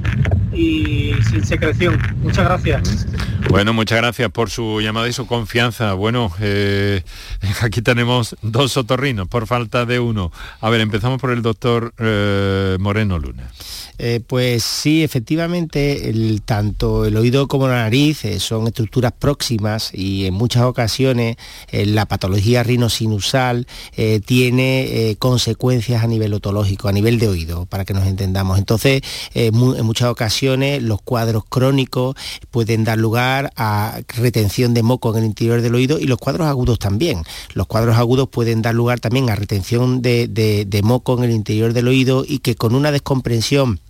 y 0.53 1.15
sin 1.31 1.45
secreción. 1.45 1.99
Muchas 2.23 2.45
gracias. 2.45 3.07
Bueno, 3.49 3.73
muchas 3.73 3.99
gracias 3.99 4.31
por 4.31 4.51
su 4.51 4.81
llamada 4.81 5.09
y 5.09 5.13
su 5.13 5.27
confianza. 5.27 5.95
Bueno, 5.95 6.33
eh, 6.41 7.03
aquí 7.63 7.83
tenemos 7.83 8.37
dos 8.43 8.77
otorrinos 8.77 9.29
por 9.29 9.47
falta 9.47 9.85
de 9.85 10.01
uno. 10.01 10.33
A 10.61 10.71
ver, 10.71 10.81
empezamos 10.81 11.21
por 11.21 11.31
el 11.31 11.43
doctor 11.43 11.93
eh, 11.99 12.77
Moreno 12.81 13.19
Luna. 13.19 13.51
Eh, 13.99 14.21
pues 14.27 14.65
sí, 14.65 15.05
efectivamente, 15.05 16.13
tanto 16.45 17.05
el 17.05 17.17
oído 17.17 17.47
como 17.47 17.69
la 17.69 17.75
nariz 17.75 18.25
eh, 18.25 18.41
son 18.41 18.67
estructuras 18.67 19.13
próximas 19.13 19.91
y 19.93 20.27
en 20.27 20.35
muchas 20.35 20.65
ocasiones 20.65 21.37
eh, 21.71 21.87
la 21.87 22.07
patología 22.07 22.63
rinosinusal 22.63 23.67
tiene 24.27 25.17
consecuencias 25.19 26.03
a 26.03 26.07
nivel 26.07 26.35
otológico, 26.35 26.89
a 26.89 26.93
nivel 26.93 27.19
de 27.19 27.29
oído, 27.29 27.67
para 27.67 27.85
que 27.85 27.95
nos 27.95 28.07
entendamos. 28.07 28.59
Entonces, 28.59 29.03
en 29.35 29.55
muchas 29.85 30.09
ocasiones 30.09 30.83
los 30.83 31.01
cuadros 31.01 31.45
crónicos 31.49 32.17
pueden 32.51 32.85
dar 32.85 32.99
lugar 32.99 33.53
a 33.57 34.01
retención 34.09 34.75
de 34.75 34.83
moco 34.83 35.11
en 35.13 35.19
el 35.19 35.25
interior 35.25 35.61
del 35.61 35.75
oído 35.75 35.99
y 35.99 36.07
los 36.07 36.19
cuadros 36.19 36.47
agudos 36.47 36.79
también. 36.79 37.23
Los 37.55 37.67
cuadros 37.67 37.97
agudos 37.97 38.29
pueden 38.29 38.63
dar 38.63 38.75
lugar 38.75 39.01
también 39.01 39.31
a 39.31 39.37
retención 39.37 40.03
de 40.03 40.81
moco 40.83 41.17
en 41.19 41.25
el 41.25 41.31
interior 41.31 41.73
del 41.73 41.89
oído 41.89 42.25
y 42.27 42.39
que 42.39 42.55
con 42.55 42.75
una 42.75 42.93
descomprensión 42.93 43.82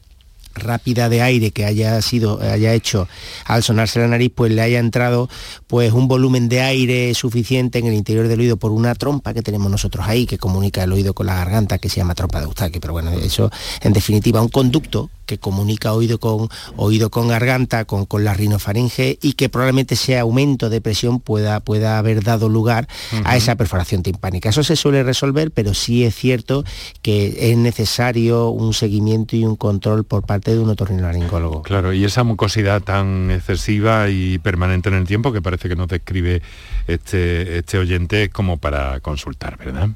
rápida 0.55 1.09
de 1.09 1.23
aire 1.23 1.51
que 1.51 1.65
haya 1.65 2.01
sido 2.03 2.41
haya 2.41 2.75
hecho 2.75 3.09
al 3.45 3.63
sonarse 3.63 4.01
la 4.01 4.09
nariz 4.09 4.33
pues 4.35 4.53
le 4.53 4.63
haya 4.63 4.79
entrado 4.79 5.29
pues 5.67 5.93
un 5.93 6.09
volumen 6.09 6.49
de 6.49 6.61
aire 6.61 7.15
suficiente 7.15 7.79
en 7.79 7.87
el 7.87 7.95
interior 7.95 8.29
del 8.29 8.41
oído 8.41 8.57
por 8.57 8.73
una 8.73 8.95
trompa 8.95 9.35
que 9.35 9.43
tenemos 9.43 9.71
nosotros 9.71 10.07
ahí 10.09 10.27
que 10.27 10.39
comunica 10.39 10.85
el 10.85 10.93
oído 10.93 11.15
con 11.15 11.27
la 11.27 11.35
garganta 11.35 11.79
que 11.79 11.89
se 11.89 11.97
llama 11.97 12.15
trompa 12.15 12.39
de 12.39 12.47
Eustaquio 12.47 12.81
pero 12.81 12.93
bueno 12.93 13.13
eso 13.13 13.51
en 13.81 13.93
definitiva 13.93 14.41
un 14.41 14.49
conducto 14.49 15.11
que 15.27 15.39
comunica 15.39 15.93
oído 15.93 16.19
con, 16.19 16.49
oído 16.77 17.11
con 17.11 17.29
garganta, 17.29 17.85
con, 17.85 18.07
con 18.07 18.25
la 18.25 18.35
rinofaringe 18.35 19.19
y 19.23 19.35
que 19.35 19.49
probablemente 19.49 19.95
ese 19.95 20.19
aumento 20.19 20.71
de 20.71 20.81
presión 20.81 21.21
pueda, 21.21 21.61
pueda 21.61 21.99
haber 21.99 22.23
dado 22.23 22.49
lugar 22.49 22.89
a 23.25 23.37
esa 23.37 23.57
perforación 23.57 24.03
timpánica. 24.03 24.49
Eso 24.49 24.63
se 24.63 24.77
suele 24.77 25.03
resolver, 25.03 25.51
pero 25.51 25.75
sí 25.75 26.05
es 26.05 26.15
cierto 26.15 26.65
que 27.03 27.51
es 27.53 27.57
necesario 27.57 28.49
un 28.49 28.75
seguimiento 28.75 29.37
y 29.37 29.45
un 29.45 29.57
control 29.57 30.05
por 30.05 30.25
parte 30.25 30.53
de 30.53 30.59
un 30.59 30.71
otorrinolaringólogo. 30.71 31.63
Claro, 31.63 31.93
y 31.93 32.05
esa 32.05 32.25
mucosidad 32.25 32.83
tan 32.83 33.31
excesiva 33.31 34.09
y 34.09 34.39
permanente 34.39 34.89
en 34.89 34.97
el 34.97 35.07
tiempo 35.07 35.33
que 35.33 35.43
parece 35.43 35.69
que 35.69 35.77
nos 35.77 35.89
describe 35.89 36.43
este, 36.87 37.59
este 37.59 37.79
oyente 37.79 38.29
como 38.31 38.59
para 38.59 39.01
consultar, 39.01 39.57
¿verdad? 39.59 39.91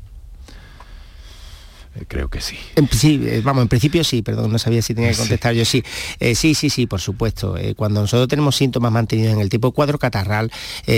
Eh, 1.96 2.04
creo 2.06 2.28
que 2.28 2.40
sí. 2.40 2.56
Sí, 2.92 3.20
eh, 3.24 3.40
vamos, 3.42 3.62
en 3.62 3.68
principio 3.68 4.04
sí, 4.04 4.22
perdón, 4.22 4.52
no 4.52 4.58
sabía 4.58 4.82
si 4.82 4.94
tenía 4.94 5.10
que 5.10 5.16
contestar 5.16 5.54
yo 5.54 5.64
sí. 5.64 5.82
Eh, 6.20 6.34
sí, 6.34 6.54
sí, 6.54 6.70
sí, 6.70 6.86
por 6.86 7.00
supuesto. 7.00 7.56
cuando 7.76 8.00
nosotros 8.00 8.28
tenemos 8.28 8.56
síntomas 8.56 8.92
mantenidos 8.92 9.34
en 9.34 9.40
el 9.40 9.48
tipo 9.48 9.72
cuadro 9.72 9.98
catarral, 9.98 10.50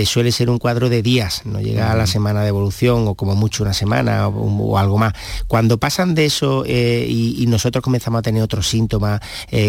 suele 0.05 0.33
ser 0.33 0.51
un 0.51 0.59
cuadro 0.59 0.89
de 0.89 1.03
días, 1.03 1.43
no 1.45 1.61
llega 1.61 1.93
a 1.93 1.97
la 1.97 2.07
semana 2.07 2.43
de 2.43 2.49
evolución 2.49 3.07
o 3.07 3.15
como 3.15 3.35
mucho 3.35 3.63
una 3.63 3.73
semana 3.73 4.29
o, 4.29 4.79
algo 4.79 4.99
más. 4.99 5.13
Cuando 5.47 5.79
pasan 5.79 6.15
de 6.15 6.27
eso 6.27 6.65
y, 6.67 7.45
nosotros 7.49 7.83
comenzamos 7.83 8.19
a 8.19 8.23
tener 8.23 8.43
otros 8.43 8.69
síntomas 8.69 9.21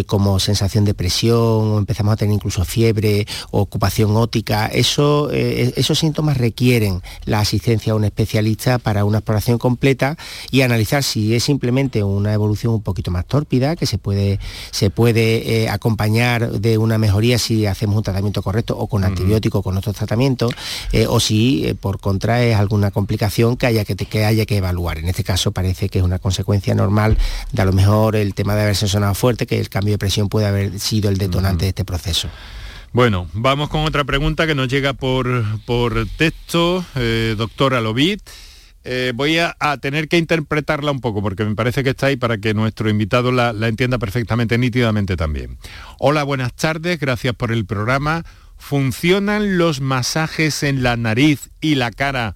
como 0.06 0.40
sensación 0.40 0.86
de 0.86 0.94
presión 0.94 1.38
o 1.40 1.78
empezamos 1.78 2.14
a 2.14 2.18
tener 2.18 2.34
incluso 2.34 2.66
fiebre 2.66 3.26
o 3.52 3.62
ocupación 3.62 4.16
ótica, 4.16 4.68
eso, 4.68 5.32
esos 5.32 6.00
síntomas 6.00 6.38
requieren 6.38 7.02
la 7.26 7.40
asistencia 7.40 7.94
a 7.94 7.96
un 7.96 8.04
especialista 8.04 8.80
para 8.80 9.06
una 9.06 9.20
exploración 9.20 9.58
completa 9.58 10.18
y 10.52 10.62
analizar 10.62 11.04
si 11.04 11.19
si 11.20 11.36
es 11.36 11.44
simplemente 11.44 12.02
una 12.02 12.34
evolución 12.34 12.74
un 12.74 12.82
poquito 12.82 13.12
más 13.12 13.26
tórpida, 13.26 13.76
que 13.76 13.86
se 13.86 13.98
puede, 13.98 14.40
se 14.72 14.90
puede 14.90 15.64
eh, 15.64 15.70
acompañar 15.70 16.50
de 16.50 16.78
una 16.78 16.98
mejoría 16.98 17.38
si 17.38 17.66
hacemos 17.66 17.98
un 17.98 18.04
tratamiento 18.04 18.42
correcto 18.42 18.78
o 18.78 18.88
con 18.88 19.04
antibiótico 19.04 19.62
con 19.62 19.76
otros 19.76 19.96
tratamientos, 19.96 20.54
eh, 20.94 21.08
o 21.08 21.20
si 21.20 21.68
eh, 21.68 21.76
por 21.76 22.00
contra 22.00 22.44
es 22.44 22.56
alguna 22.56 22.92
complicación 22.92 23.58
que 23.58 23.68
haya 23.68 23.84
que, 23.84 23.96
que 23.96 24.24
haya 24.24 24.46
que 24.46 24.58
evaluar. 24.58 25.00
En 25.00 25.10
este 25.10 25.26
caso 25.26 25.52
parece 25.52 25.90
que 25.90 26.00
es 26.00 26.06
una 26.06 26.20
consecuencia 26.20 26.74
normal 26.74 27.18
de 27.52 27.62
a 27.62 27.66
lo 27.66 27.74
mejor 27.74 28.16
el 28.16 28.34
tema 28.34 28.56
de 28.56 28.64
haberse 28.64 28.88
sonado 28.88 29.14
fuerte, 29.14 29.46
que 29.46 29.60
el 29.60 29.68
cambio 29.68 29.96
de 29.96 29.98
presión 29.98 30.30
puede 30.30 30.48
haber 30.48 30.80
sido 30.80 31.10
el 31.10 31.18
detonante 31.18 31.66
de 31.66 31.70
este 31.70 31.84
proceso. 31.84 32.30
Bueno, 32.94 33.28
vamos 33.34 33.70
con 33.70 33.82
otra 33.82 34.04
pregunta 34.06 34.48
que 34.48 34.56
nos 34.56 34.68
llega 34.68 34.94
por, 34.94 35.44
por 35.66 36.08
texto, 36.18 36.84
doctora 37.38 37.82
Lovit. 37.82 38.22
Eh, 38.86 39.12
voy 39.14 39.38
a, 39.40 39.56
tener 39.82 40.08
que 40.08 40.18
interpretarla 40.18 40.92
un 40.92 41.02
poco 41.02 41.22
porque 41.22 41.44
me 41.44 41.56
parece 41.56 41.84
que 41.84 41.90
está 41.90 42.08
ahí 42.08 42.16
para 42.16 42.38
que 42.38 42.54
nuestro 42.54 42.90
invitado 42.90 43.32
la, 43.32 43.52
entienda 43.68 43.98
perfectamente 43.98 44.58
nítidamente 44.58 45.18
también. 45.18 45.58
Hola, 46.00 46.24
buenas 46.24 46.54
tardes, 46.54 47.00
gracias 47.00 47.36
por 47.36 47.52
el 47.52 47.66
programa. 47.66 48.24
¿Funcionan 48.58 49.58
los 49.58 49.82
masajes 49.82 50.64
en 50.64 50.84
la 50.84 50.96
nariz 50.98 51.50
y 51.62 51.76
la 51.76 51.92
cara 51.92 52.36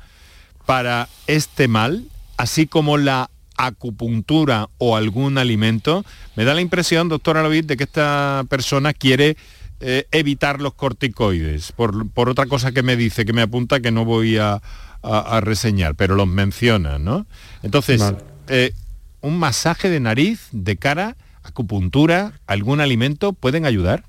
para 0.65 1.07
este 1.27 1.67
mal, 1.67 2.05
así 2.37 2.67
como 2.67 2.97
la 2.97 3.29
acupuntura 3.57 4.69
o 4.77 4.97
algún 4.97 5.37
alimento? 5.37 6.05
Me 6.35 6.43
da 6.43 6.53
la 6.53 6.61
impresión, 6.61 7.09
doctora 7.09 7.41
Lovid, 7.41 7.65
de 7.65 7.77
que 7.77 7.83
esta 7.83 8.45
persona 8.49 8.93
quiere 8.93 9.37
eh, 9.85 10.07
evitar 10.11 10.61
los 10.61 10.75
corticoides, 10.75 11.73
por, 11.73 12.09
por 12.09 12.29
otra 12.29 12.45
cosa 12.45 12.71
que 12.71 12.83
me 12.83 12.95
dice, 12.95 13.25
que 13.25 13.33
me 13.33 13.41
apunta 13.41 13.81
que 13.81 13.91
no 13.91 14.05
voy 14.05 14.37
a, 14.37 14.61
a, 15.01 15.41
reseñar, 15.41 15.95
pero 15.95 16.15
los 16.15 16.25
menciona, 16.25 16.99
¿no? 16.99 17.27
Entonces, 17.63 18.01
eh, 18.47 18.71
un 19.19 19.37
masaje 19.37 19.89
de 19.89 19.99
nariz, 19.99 20.47
de 20.53 20.77
cara, 20.77 21.17
acupuntura, 21.43 22.39
algún 22.47 22.79
alimento, 22.79 23.33
¿pueden 23.33 23.65
ayudar? 23.65 24.05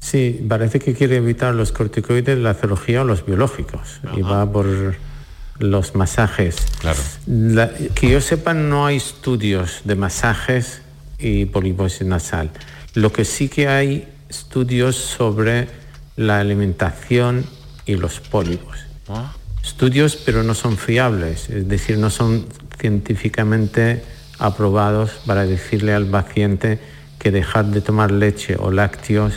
Sí, 0.00 0.44
parece 0.46 0.80
que 0.80 0.92
quiere 0.92 1.16
evitar 1.16 1.54
los 1.54 1.72
corticoides, 1.72 2.36
la 2.36 2.52
zoología 2.52 3.00
o 3.00 3.04
los 3.04 3.24
biológicos. 3.24 4.02
Y 4.14 4.20
va 4.20 4.52
por 4.52 4.96
los 5.58 5.94
masajes. 5.94 6.56
Claro. 6.80 7.00
que 7.94 8.10
yo 8.10 8.20
sepa, 8.20 8.52
no 8.52 8.84
hay 8.84 8.96
estudios 8.96 9.80
de 9.84 9.94
masajes 9.94 10.82
y 11.18 11.46
poliposis 11.46 12.06
nasal. 12.06 12.50
Lo 12.92 13.12
que 13.12 13.24
sí 13.24 13.48
que 13.48 13.68
hay 13.68 14.08
estudios 14.38 14.96
sobre 14.96 15.68
la 16.16 16.40
alimentación 16.40 17.44
y 17.84 17.96
los 17.96 18.20
pólipos. 18.20 18.78
Ah 19.08 19.32
estudios, 19.66 20.16
pero 20.16 20.44
no 20.44 20.54
son 20.54 20.78
fiables, 20.78 21.50
es 21.50 21.68
decir, 21.68 21.98
no 21.98 22.08
son 22.08 22.46
científicamente 22.78 24.02
aprobados 24.38 25.10
para 25.26 25.44
decirle 25.44 25.92
al 25.92 26.06
paciente 26.06 26.78
que 27.18 27.32
dejar 27.32 27.66
de 27.66 27.80
tomar 27.80 28.12
leche 28.12 28.56
o 28.58 28.70
lácteos 28.70 29.34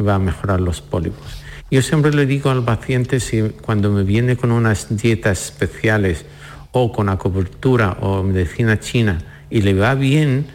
va 0.00 0.14
a 0.14 0.18
mejorar 0.18 0.60
los 0.60 0.80
pólipos. 0.80 1.26
Yo 1.70 1.82
siempre 1.82 2.12
le 2.12 2.24
digo 2.24 2.50
al 2.50 2.64
paciente 2.64 3.20
si 3.20 3.42
cuando 3.42 3.90
me 3.90 4.02
viene 4.02 4.36
con 4.36 4.50
unas 4.50 4.96
dietas 4.96 5.44
especiales 5.44 6.24
o 6.72 6.90
con 6.90 7.10
acupuntura 7.10 7.98
o 8.00 8.22
medicina 8.22 8.80
china 8.80 9.18
y 9.50 9.60
le 9.60 9.74
va 9.74 9.94
bien, 9.94 10.46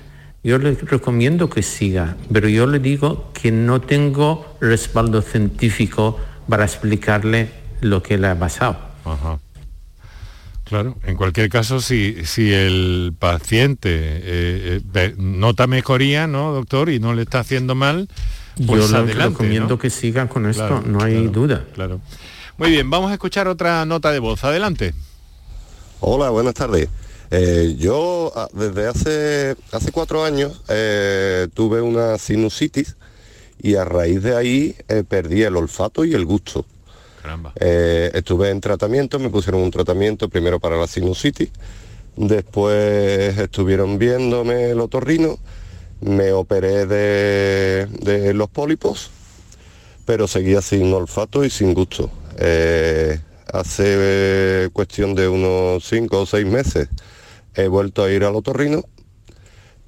yo 0.43 0.57
le 0.57 0.73
recomiendo 0.73 1.49
que 1.49 1.61
siga, 1.61 2.17
pero 2.31 2.49
yo 2.49 2.65
le 2.65 2.79
digo 2.79 3.31
que 3.33 3.51
no 3.51 3.81
tengo 3.81 4.55
respaldo 4.59 5.21
científico 5.21 6.19
para 6.49 6.65
explicarle 6.65 7.51
lo 7.81 8.01
que 8.01 8.17
le 8.17 8.27
ha 8.27 8.37
pasado. 8.37 8.77
Claro, 10.63 10.97
en 11.03 11.17
cualquier 11.17 11.49
caso, 11.49 11.81
si, 11.81 12.25
si 12.25 12.51
el 12.53 13.13
paciente 13.19 13.89
eh, 13.93 14.81
eh, 14.93 15.15
nota 15.17 15.67
mejoría, 15.67 16.27
¿no, 16.27 16.53
doctor? 16.53 16.89
Y 16.89 16.99
no 16.99 17.13
le 17.13 17.23
está 17.23 17.39
haciendo 17.41 17.75
mal, 17.75 18.07
pues 18.65 18.89
Yo 18.89 18.97
adelante, 18.97 19.13
recomiendo 19.13 19.69
¿no? 19.69 19.77
que 19.77 19.89
sigan 19.89 20.27
con 20.27 20.49
esto, 20.49 20.65
Claro, 20.65 20.83
no 20.85 21.03
hay 21.03 21.13
claro, 21.15 21.29
duda. 21.31 21.65
Claro. 21.73 22.01
Muy 22.57 22.71
bien, 22.71 22.89
vamos 22.89 23.11
a 23.11 23.13
escuchar 23.13 23.47
otra 23.47 23.85
nota 23.85 24.11
de 24.11 24.19
voz. 24.19 24.43
Adelante. 24.43 24.93
Hola, 25.99 26.29
buenas 26.29 26.53
tardes. 26.53 26.89
Eh, 27.33 27.75
yo 27.79 28.33
ah, 28.35 28.49
desde 28.51 28.87
hace, 28.87 29.55
hace 29.71 29.93
cuatro 29.93 30.25
años 30.25 30.61
eh, 30.67 31.47
tuve 31.53 31.79
una 31.81 32.17
sinusitis 32.17 32.97
y 33.61 33.75
a 33.75 33.85
raíz 33.85 34.21
de 34.21 34.35
ahí 34.35 34.75
eh, 34.89 35.05
perdí 35.07 35.43
el 35.43 35.55
olfato 35.55 36.03
y 36.03 36.13
el 36.13 36.25
gusto. 36.25 36.65
Estuve 37.55 38.49
en 38.49 38.59
tratamiento, 38.59 39.19
me 39.19 39.29
pusieron 39.29 39.61
un 39.61 39.71
tratamiento 39.71 40.27
primero 40.27 40.59
para 40.59 40.75
la 40.75 40.87
sinusitis, 40.87 41.51
después 42.15 43.37
estuvieron 43.37 43.99
viéndome 43.99 44.71
el 44.71 44.79
otorrino, 44.79 45.37
me 46.01 46.31
operé 46.31 46.87
de, 46.87 47.85
de 47.85 48.33
los 48.33 48.49
pólipos, 48.49 49.11
pero 50.03 50.27
seguía 50.27 50.63
sin 50.63 50.91
olfato 50.91 51.45
y 51.45 51.51
sin 51.51 51.75
gusto. 51.75 52.09
Hace 53.53 54.69
cuestión 54.73 55.13
de 55.13 55.27
unos 55.27 55.87
cinco 55.87 56.21
o 56.21 56.25
seis 56.25 56.47
meses 56.47 56.89
he 57.55 57.67
vuelto 57.67 58.03
a 58.03 58.11
ir 58.11 58.23
al 58.23 58.35
otorrino, 58.35 58.83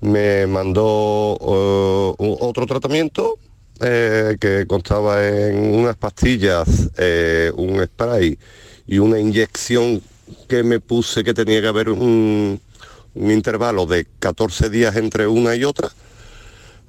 me 0.01 0.45
mandó 0.47 1.37
eh, 1.39 2.37
otro 2.41 2.65
tratamiento 2.65 3.39
eh, 3.79 4.37
que 4.39 4.65
constaba 4.67 5.25
en 5.25 5.75
unas 5.75 5.95
pastillas, 5.95 6.89
eh, 6.97 7.51
un 7.55 7.83
spray 7.83 8.37
y 8.85 8.99
una 8.99 9.19
inyección 9.19 10.01
que 10.47 10.63
me 10.63 10.79
puse 10.79 11.23
que 11.23 11.33
tenía 11.33 11.61
que 11.61 11.67
haber 11.67 11.89
un, 11.89 12.59
un 13.15 13.31
intervalo 13.31 13.85
de 13.85 14.05
14 14.19 14.69
días 14.69 14.95
entre 14.95 15.27
una 15.27 15.55
y 15.55 15.63
otra, 15.63 15.89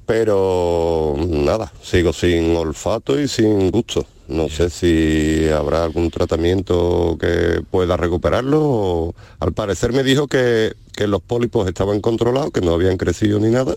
pero 0.07 1.15
nada, 1.19 1.73
sigo 1.83 2.13
sin 2.13 2.57
olfato 2.57 3.19
y 3.21 3.29
sin 3.29 3.71
gusto. 3.71 4.07
No 4.29 4.49
sé 4.49 4.71
si 4.71 5.49
habrá 5.51 5.85
algún 5.85 6.11
tratamiento 6.11 7.19
que 7.21 7.61
pueda 7.71 7.97
recuperarlo. 7.97 8.61
o- 8.63 9.15
al 9.41 9.53
parecer 9.53 9.93
me 9.93 10.03
dijo 10.03 10.29
que, 10.29 10.73
que 10.97 11.07
los 11.07 11.21
pólipos 11.21 11.69
estaban 11.69 12.01
controlados, 12.01 12.51
que 12.51 12.63
no 12.63 12.73
habían 12.73 12.97
crecido 12.97 13.39
ni 13.39 13.51
nada 13.51 13.75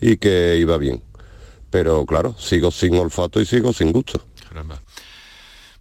y 0.00 0.16
que 0.16 0.56
iba 0.58 0.78
bien. 0.78 1.02
Pero 1.70 2.06
claro, 2.06 2.34
sigo 2.38 2.70
sin 2.70 2.94
olfato 2.96 3.38
y 3.40 3.44
sigo 3.44 3.72
sin 3.74 3.92
gusto. 3.92 4.20
Caramba. 4.48 4.80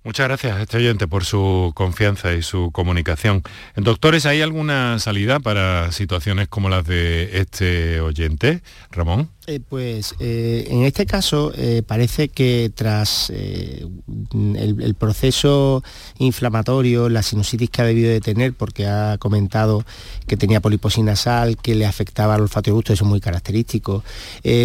Muchas 0.05 0.27
gracias 0.27 0.55
a 0.55 0.61
este 0.61 0.77
oyente 0.77 1.07
por 1.07 1.25
su 1.25 1.71
confianza 1.73 2.31
y 2.33 2.43
su 2.43 2.69
comunicación. 2.71 3.41
Doctores, 3.75 4.27
¿hay 4.27 4.43
alguna 4.43 4.99
salida 4.99 5.39
para 5.39 5.91
situaciones 5.91 6.47
como 6.47 6.69
las 6.69 6.85
de 6.85 7.39
este 7.39 7.99
oyente, 8.01 8.61
Ramón? 8.91 9.31
Eh, 9.47 9.59
pues 9.59 10.15
eh, 10.19 10.65
en 10.71 10.85
este 10.85 11.05
caso 11.05 11.51
eh, 11.55 11.83
parece 11.85 12.29
que 12.29 12.71
tras 12.73 13.29
el, 13.29 14.95
proceso 14.97 15.83
inflamatorio, 16.17 17.09
la 17.09 17.21
sinusitis 17.21 17.69
que 17.69 17.81
ha 17.81 17.85
debido 17.85 18.09
de 18.09 18.21
tener, 18.21 18.53
porque 18.53 18.87
ha 18.87 19.17
comentado 19.19 19.85
que 20.25 20.35
tenía 20.35 20.61
poliposis 20.61 21.03
nasal, 21.03 21.57
que 21.57 21.75
le 21.75 21.85
afectaba 21.85 22.35
al 22.35 22.41
olfato 22.41 22.71
y 22.71 22.73
gusto, 22.73 22.93
eso 22.93 23.03
es 23.05 23.09
muy 23.09 23.19
característico. 23.19 24.03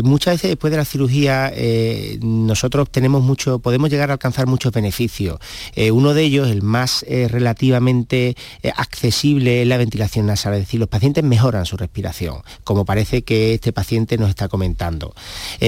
Muchas 0.03 0.34
veces 0.34 0.51
después 0.51 0.70
de 0.70 0.76
la 0.78 0.84
cirugía 0.84 1.53
nosotros 2.22 2.91
tenemos 2.91 3.22
mucho, 3.22 3.59
podemos 3.59 3.91
llegar 3.91 4.11
a 4.11 4.14
alcanzar 4.14 4.47
muchos 4.47 4.72
beneficios. 4.72 5.30
Eh, 5.74 5.91
uno 5.91 6.14
de 6.14 6.22
ellos, 6.22 6.49
el 6.49 6.62
más 6.62 7.05
eh, 7.09 7.28
relativamente 7.28 8.37
eh, 8.62 8.72
accesible, 8.76 9.62
es 9.62 9.68
la 9.68 9.76
ventilación 9.76 10.26
nasal, 10.26 10.55
es 10.55 10.61
decir, 10.61 10.81
los 10.81 10.89
pacientes 10.89 11.22
mejoran 11.22 11.66
su 11.66 11.76
respiración, 11.76 12.43
como 12.64 12.85
parece 12.85 13.22
que 13.22 13.55
este 13.55 13.72
paciente 13.72 14.18
nos 14.18 14.31
está 14.31 14.49
comentando. 14.49 15.14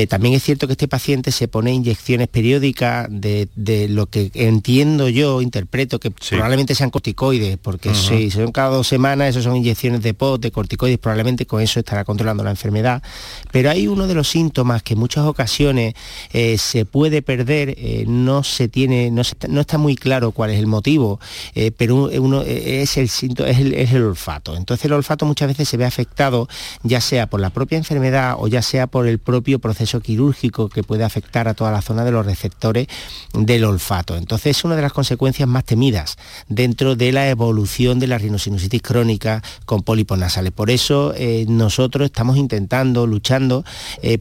También 0.09 0.35
es 0.35 0.43
cierto 0.43 0.67
que 0.67 0.73
este 0.73 0.89
paciente 0.89 1.33
se 1.33 1.49
pone 1.49 1.73
inyecciones 1.73 2.29
periódicas 2.29 3.07
de, 3.11 3.49
de 3.55 3.89
lo 3.89 4.07
que 4.07 4.31
entiendo 4.35 5.09
yo, 5.09 5.43
interpreto 5.43 6.01
que 6.01 6.11
probablemente 6.11 6.75
sean 6.75 6.91
corticoides, 6.91 7.59
porque 7.59 7.91
Ujú. 7.91 7.99
si 7.99 8.31
son 8.31 8.53
cada 8.53 8.71
dos 8.71 8.89
semanas, 8.89 9.29
eso 9.29 9.43
son 9.43 9.57
inyecciones 9.57 10.03
de 10.03 10.15
POT, 10.15 10.43
de 10.43 10.51
corticoides, 10.51 10.99
probablemente 10.99 11.47
con 11.47 11.61
eso 11.61 11.81
estará 11.81 12.05
controlando 12.05 12.43
la 12.43 12.51
enfermedad. 12.51 13.03
Pero 13.51 13.71
hay 13.71 13.87
uno 13.87 14.07
de 14.07 14.15
los 14.15 14.29
síntomas 14.29 14.83
que 14.83 14.95
en 14.95 15.01
muchas 15.01 15.25
ocasiones 15.27 15.95
se 16.33 16.85
puede 16.85 17.23
perder, 17.23 17.77
no 18.07 18.43
se 18.43 18.69
tiene, 18.69 19.11
no, 19.11 19.25
se 19.25 19.35
no 19.53 19.61
está 19.61 19.79
muy 19.79 19.95
claro 19.95 20.33
cuál 20.33 20.51
es 20.51 20.59
el 20.59 20.67
motivo, 20.67 21.21
eh, 21.55 21.71
pero 21.77 22.09
uno, 22.21 22.43
eh, 22.43 22.83
es, 22.83 22.97
el, 22.97 24.03
olfato. 24.03 24.57
Entonces 24.57 24.87
el 24.87 24.95
olfato 24.95 25.27
muchas 25.27 25.49
veces 25.49 25.69
se 25.69 25.77
ve 25.77 25.85
afectado 25.85 26.49
ya 26.83 27.01
sea 27.01 27.27
por 27.27 27.41
la 27.41 27.51
propia 27.51 27.79
enfermedad 27.79 28.37
o 28.39 28.49
ya 28.49 28.63
sea 28.63 28.87
por 28.87 29.07
el 29.07 29.19
propio 29.19 29.59
proceso 29.59 30.01
quirúrgico 30.01 30.69
que 30.69 30.83
puede 30.83 31.05
afectar 31.05 31.49
a 31.49 31.55
toda 31.55 31.71
la 31.71 31.83
zona 31.83 32.05
de 32.05 32.11
los 32.11 32.25
receptores 32.25 32.89
del 33.35 33.65
olfato. 33.65 34.17
Entonces 34.17 34.57
es 34.57 34.65
una 34.65 34.75
de 34.75 34.83
las 34.83 34.93
consecuencias 34.93 35.49
más 35.49 35.65
temidas 35.65 36.17
dentro 36.49 36.97
de 36.97 37.13
la 37.13 37.29
evolución 37.29 37.99
de 37.99 38.07
la 38.07 38.19
rinosinusitis 38.19 38.83
crónica 38.83 39.43
con 39.67 39.83
pólipos 39.83 40.19
nasales. 40.19 40.53
Por 40.53 40.71
eso 40.71 41.13
eh, 41.15 41.45
nosotros 41.49 42.07
estamos 42.07 42.37
intentando, 42.37 43.07
luchando 43.07 43.65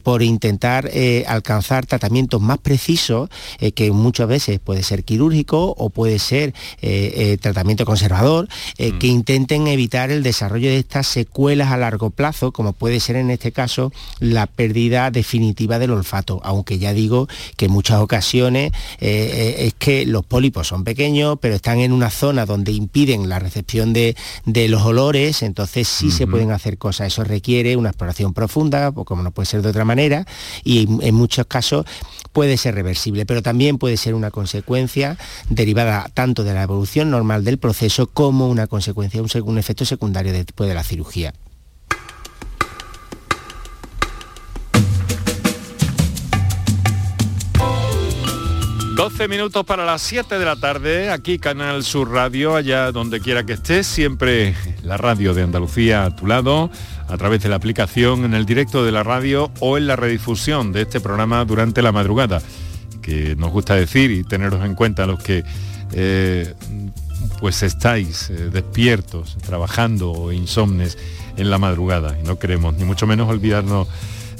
por 0.02 0.22
intentar 0.22 0.90
alcanzar 1.26 1.86
tratamientos 1.86 2.40
más 2.40 2.58
precisos, 2.58 3.30
que 3.74 3.90
muchas 3.90 4.28
veces 4.28 4.60
puede 4.60 4.82
ser 4.82 5.04
quirúrgico 5.04 5.21
o 5.30 5.90
puede 5.90 6.18
ser 6.18 6.52
eh, 6.80 7.12
eh, 7.16 7.38
tratamiento 7.40 7.84
conservador, 7.84 8.48
eh, 8.78 8.92
que 8.98 9.06
intenten 9.06 9.68
evitar 9.68 10.10
el 10.10 10.22
desarrollo 10.22 10.68
de 10.68 10.78
estas 10.78 11.06
secuelas 11.06 11.70
a 11.70 11.76
largo 11.76 12.10
plazo, 12.10 12.52
como 12.52 12.72
puede 12.72 12.98
ser 12.98 13.16
en 13.16 13.30
este 13.30 13.52
caso 13.52 13.92
la 14.18 14.46
pérdida 14.46 15.10
definitiva 15.10 15.78
del 15.78 15.92
olfato, 15.92 16.40
aunque 16.42 16.78
ya 16.78 16.92
digo 16.92 17.28
que 17.56 17.66
en 17.66 17.72
muchas 17.72 18.00
ocasiones 18.00 18.72
es 18.98 19.74
que 19.74 20.06
los 20.06 20.24
pólipos 20.24 20.68
son 20.68 20.84
pequeños, 20.84 21.38
pero 21.40 21.54
están 21.54 21.78
en 21.78 21.92
una 21.92 22.10
zona 22.10 22.46
donde 22.46 22.72
impiden 22.72 23.28
la 23.28 23.38
recepción 23.38 23.92
de, 23.92 24.16
de 24.44 24.68
los 24.68 24.82
olores, 24.82 25.42
entonces 25.42 25.86
sí 25.86 26.10
se 26.10 26.26
pueden 26.26 26.50
hacer 26.50 26.78
cosas. 26.78 27.08
Eso 27.08 27.24
requiere 27.24 27.76
una 27.76 27.90
exploración 27.90 28.32
profunda, 28.34 28.92
o 28.94 29.04
como 29.04 29.22
no 29.22 29.30
puede 29.30 29.46
ser 29.46 29.62
de 29.62 29.68
otra 29.68 29.84
manera, 29.84 30.26
y 30.64 30.84
en, 30.84 31.02
en 31.02 31.14
muchos 31.14 31.46
casos 31.46 31.84
puede 32.32 32.56
ser 32.56 32.74
reversible, 32.74 33.26
pero 33.26 33.42
también 33.42 33.78
puede 33.78 33.96
ser 33.96 34.14
una 34.14 34.30
consecuencia 34.30 35.16
derivada 35.48 36.10
tanto 36.14 36.44
de 36.44 36.54
la 36.54 36.62
evolución 36.62 37.10
normal 37.10 37.44
del 37.44 37.58
proceso 37.58 38.06
como 38.06 38.48
una 38.48 38.66
consecuencia, 38.66 39.22
un, 39.22 39.28
un 39.44 39.58
efecto 39.58 39.84
secundario 39.84 40.32
después 40.32 40.68
de 40.68 40.74
la 40.74 40.84
cirugía. 40.84 41.34
12 49.02 49.26
minutos 49.26 49.64
para 49.64 49.84
las 49.84 50.00
7 50.02 50.38
de 50.38 50.44
la 50.44 50.54
tarde, 50.54 51.10
aquí 51.10 51.40
Canal 51.40 51.82
Sur 51.82 52.12
Radio, 52.12 52.54
allá 52.54 52.92
donde 52.92 53.18
quiera 53.18 53.42
que 53.42 53.54
estés, 53.54 53.84
siempre 53.84 54.54
la 54.84 54.96
radio 54.96 55.34
de 55.34 55.42
Andalucía 55.42 56.04
a 56.04 56.14
tu 56.14 56.28
lado, 56.28 56.70
a 57.08 57.16
través 57.16 57.42
de 57.42 57.48
la 57.48 57.56
aplicación, 57.56 58.24
en 58.24 58.32
el 58.32 58.46
directo 58.46 58.84
de 58.84 58.92
la 58.92 59.02
radio 59.02 59.50
o 59.58 59.76
en 59.76 59.88
la 59.88 59.96
redifusión 59.96 60.70
de 60.70 60.82
este 60.82 61.00
programa 61.00 61.44
durante 61.44 61.82
la 61.82 61.90
madrugada, 61.90 62.40
que 63.02 63.34
nos 63.34 63.50
gusta 63.50 63.74
decir 63.74 64.12
y 64.12 64.22
teneros 64.22 64.64
en 64.64 64.76
cuenta 64.76 65.04
los 65.04 65.20
que 65.20 65.42
eh, 65.94 66.54
pues 67.40 67.64
estáis 67.64 68.30
eh, 68.30 68.50
despiertos, 68.52 69.36
trabajando 69.44 70.12
o 70.12 70.30
insomnes 70.30 70.96
en 71.36 71.50
la 71.50 71.58
madrugada 71.58 72.16
y 72.20 72.24
no 72.24 72.38
queremos 72.38 72.74
ni 72.74 72.84
mucho 72.84 73.08
menos 73.08 73.28
olvidarnos 73.28 73.88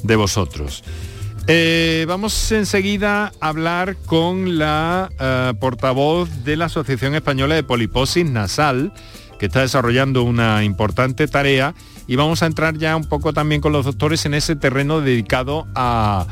de 0.05 0.15
vosotros. 0.15 0.85
Eh, 1.49 2.05
vamos 2.07 2.53
enseguida 2.53 3.33
a 3.41 3.49
hablar 3.49 3.97
con 4.07 4.59
la 4.59 5.11
eh, 5.19 5.53
portavoz 5.59 6.45
de 6.45 6.57
la 6.57 6.67
Asociación 6.67 7.17
Española 7.17 7.57
de 7.57 7.65
Poliposis 7.65 8.25
Nasal, 8.25 8.93
que 9.41 9.47
está 9.47 9.61
desarrollando 9.61 10.23
una 10.23 10.63
importante 10.63 11.27
tarea, 11.27 11.75
y 12.07 12.15
vamos 12.15 12.45
a 12.45 12.47
entrar 12.47 12.79
ya 12.79 12.95
un 12.95 13.05
poco 13.05 13.33
también 13.33 13.61
con 13.61 13.73
los 13.73 13.87
doctores 13.87 14.25
en 14.25 14.35
ese 14.35 14.55
terreno 14.55 15.01
dedicado 15.01 15.67
a, 15.75 16.27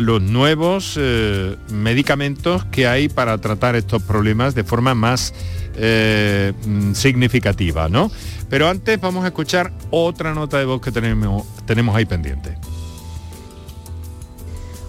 los 0.00 0.22
nuevos 0.22 0.94
eh, 0.96 1.56
medicamentos 1.72 2.64
que 2.66 2.86
hay 2.86 3.08
para 3.08 3.38
tratar 3.38 3.74
estos 3.74 4.02
problemas 4.02 4.54
de 4.54 4.62
forma 4.62 4.94
más 4.94 5.34
mm, 5.76 6.92
significativa, 6.92 7.88
¿no? 7.88 8.10
Pero 8.48 8.68
antes 8.68 9.00
vamos 9.00 9.24
a 9.24 9.28
escuchar 9.28 9.72
otra 9.90 10.32
nota 10.32 10.58
de 10.58 10.64
voz 10.64 10.80
que 10.80 10.92
tenemos 10.92 11.96
ahí 11.96 12.04
pendiente. 12.04 12.56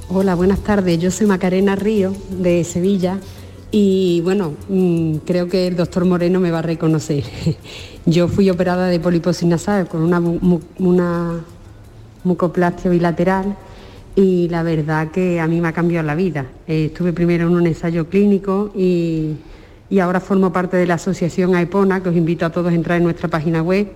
Hola, 0.10 0.36
buenas 0.36 0.60
tardes. 0.60 1.00
Yo 1.00 1.12
soy 1.12 1.28
Macarena 1.28 1.76
Río 1.76 2.14
de 2.30 2.64
Sevilla 2.64 3.18
y 3.72 4.22
bueno, 4.24 4.54
mm, 4.70 5.16
creo 5.26 5.48
que 5.48 5.68
el 5.68 5.76
doctor 5.76 6.06
Moreno 6.06 6.40
me 6.40 6.52
va 6.52 6.60
a 6.60 6.64
reconocer. 6.64 7.24
Yo 8.06 8.28
fui 8.28 8.50
operada 8.50 8.88
de 8.88 9.00
poliposis 9.00 9.48
nasal 9.48 9.88
con 9.88 10.02
una, 10.02 10.20
mu- 10.20 10.38
mu- 10.42 10.60
una 10.78 11.40
mucoplastia 12.24 12.92
bilateral 12.92 13.56
y 14.16 14.48
la 14.50 14.62
verdad 14.64 15.10
que 15.12 15.40
a 15.40 15.48
mí 15.48 15.60
me 15.60 15.70
ha 15.70 15.74
cambiado 15.74 16.06
la 16.06 16.16
vida. 16.16 16.46
Eh, 16.68 16.86
estuve 16.86 17.12
primero 17.12 17.48
en 17.48 17.56
un 17.56 17.66
ensayo 17.66 18.08
clínico 18.08 18.72
y, 18.76 19.32
y 19.90 20.00
ahora 20.00 20.20
formo 20.20 20.54
parte 20.54 20.78
de 20.78 20.86
la 20.86 20.94
asociación 20.94 21.56
AEPONA, 21.56 22.04
que 22.04 22.10
os 22.10 22.16
invito 22.16 22.46
a 22.46 22.52
todos 22.52 22.72
a 22.72 22.76
entrar 22.76 22.98
en 23.00 23.04
nuestra 23.06 23.28
página 23.28 23.64
web. 23.64 23.88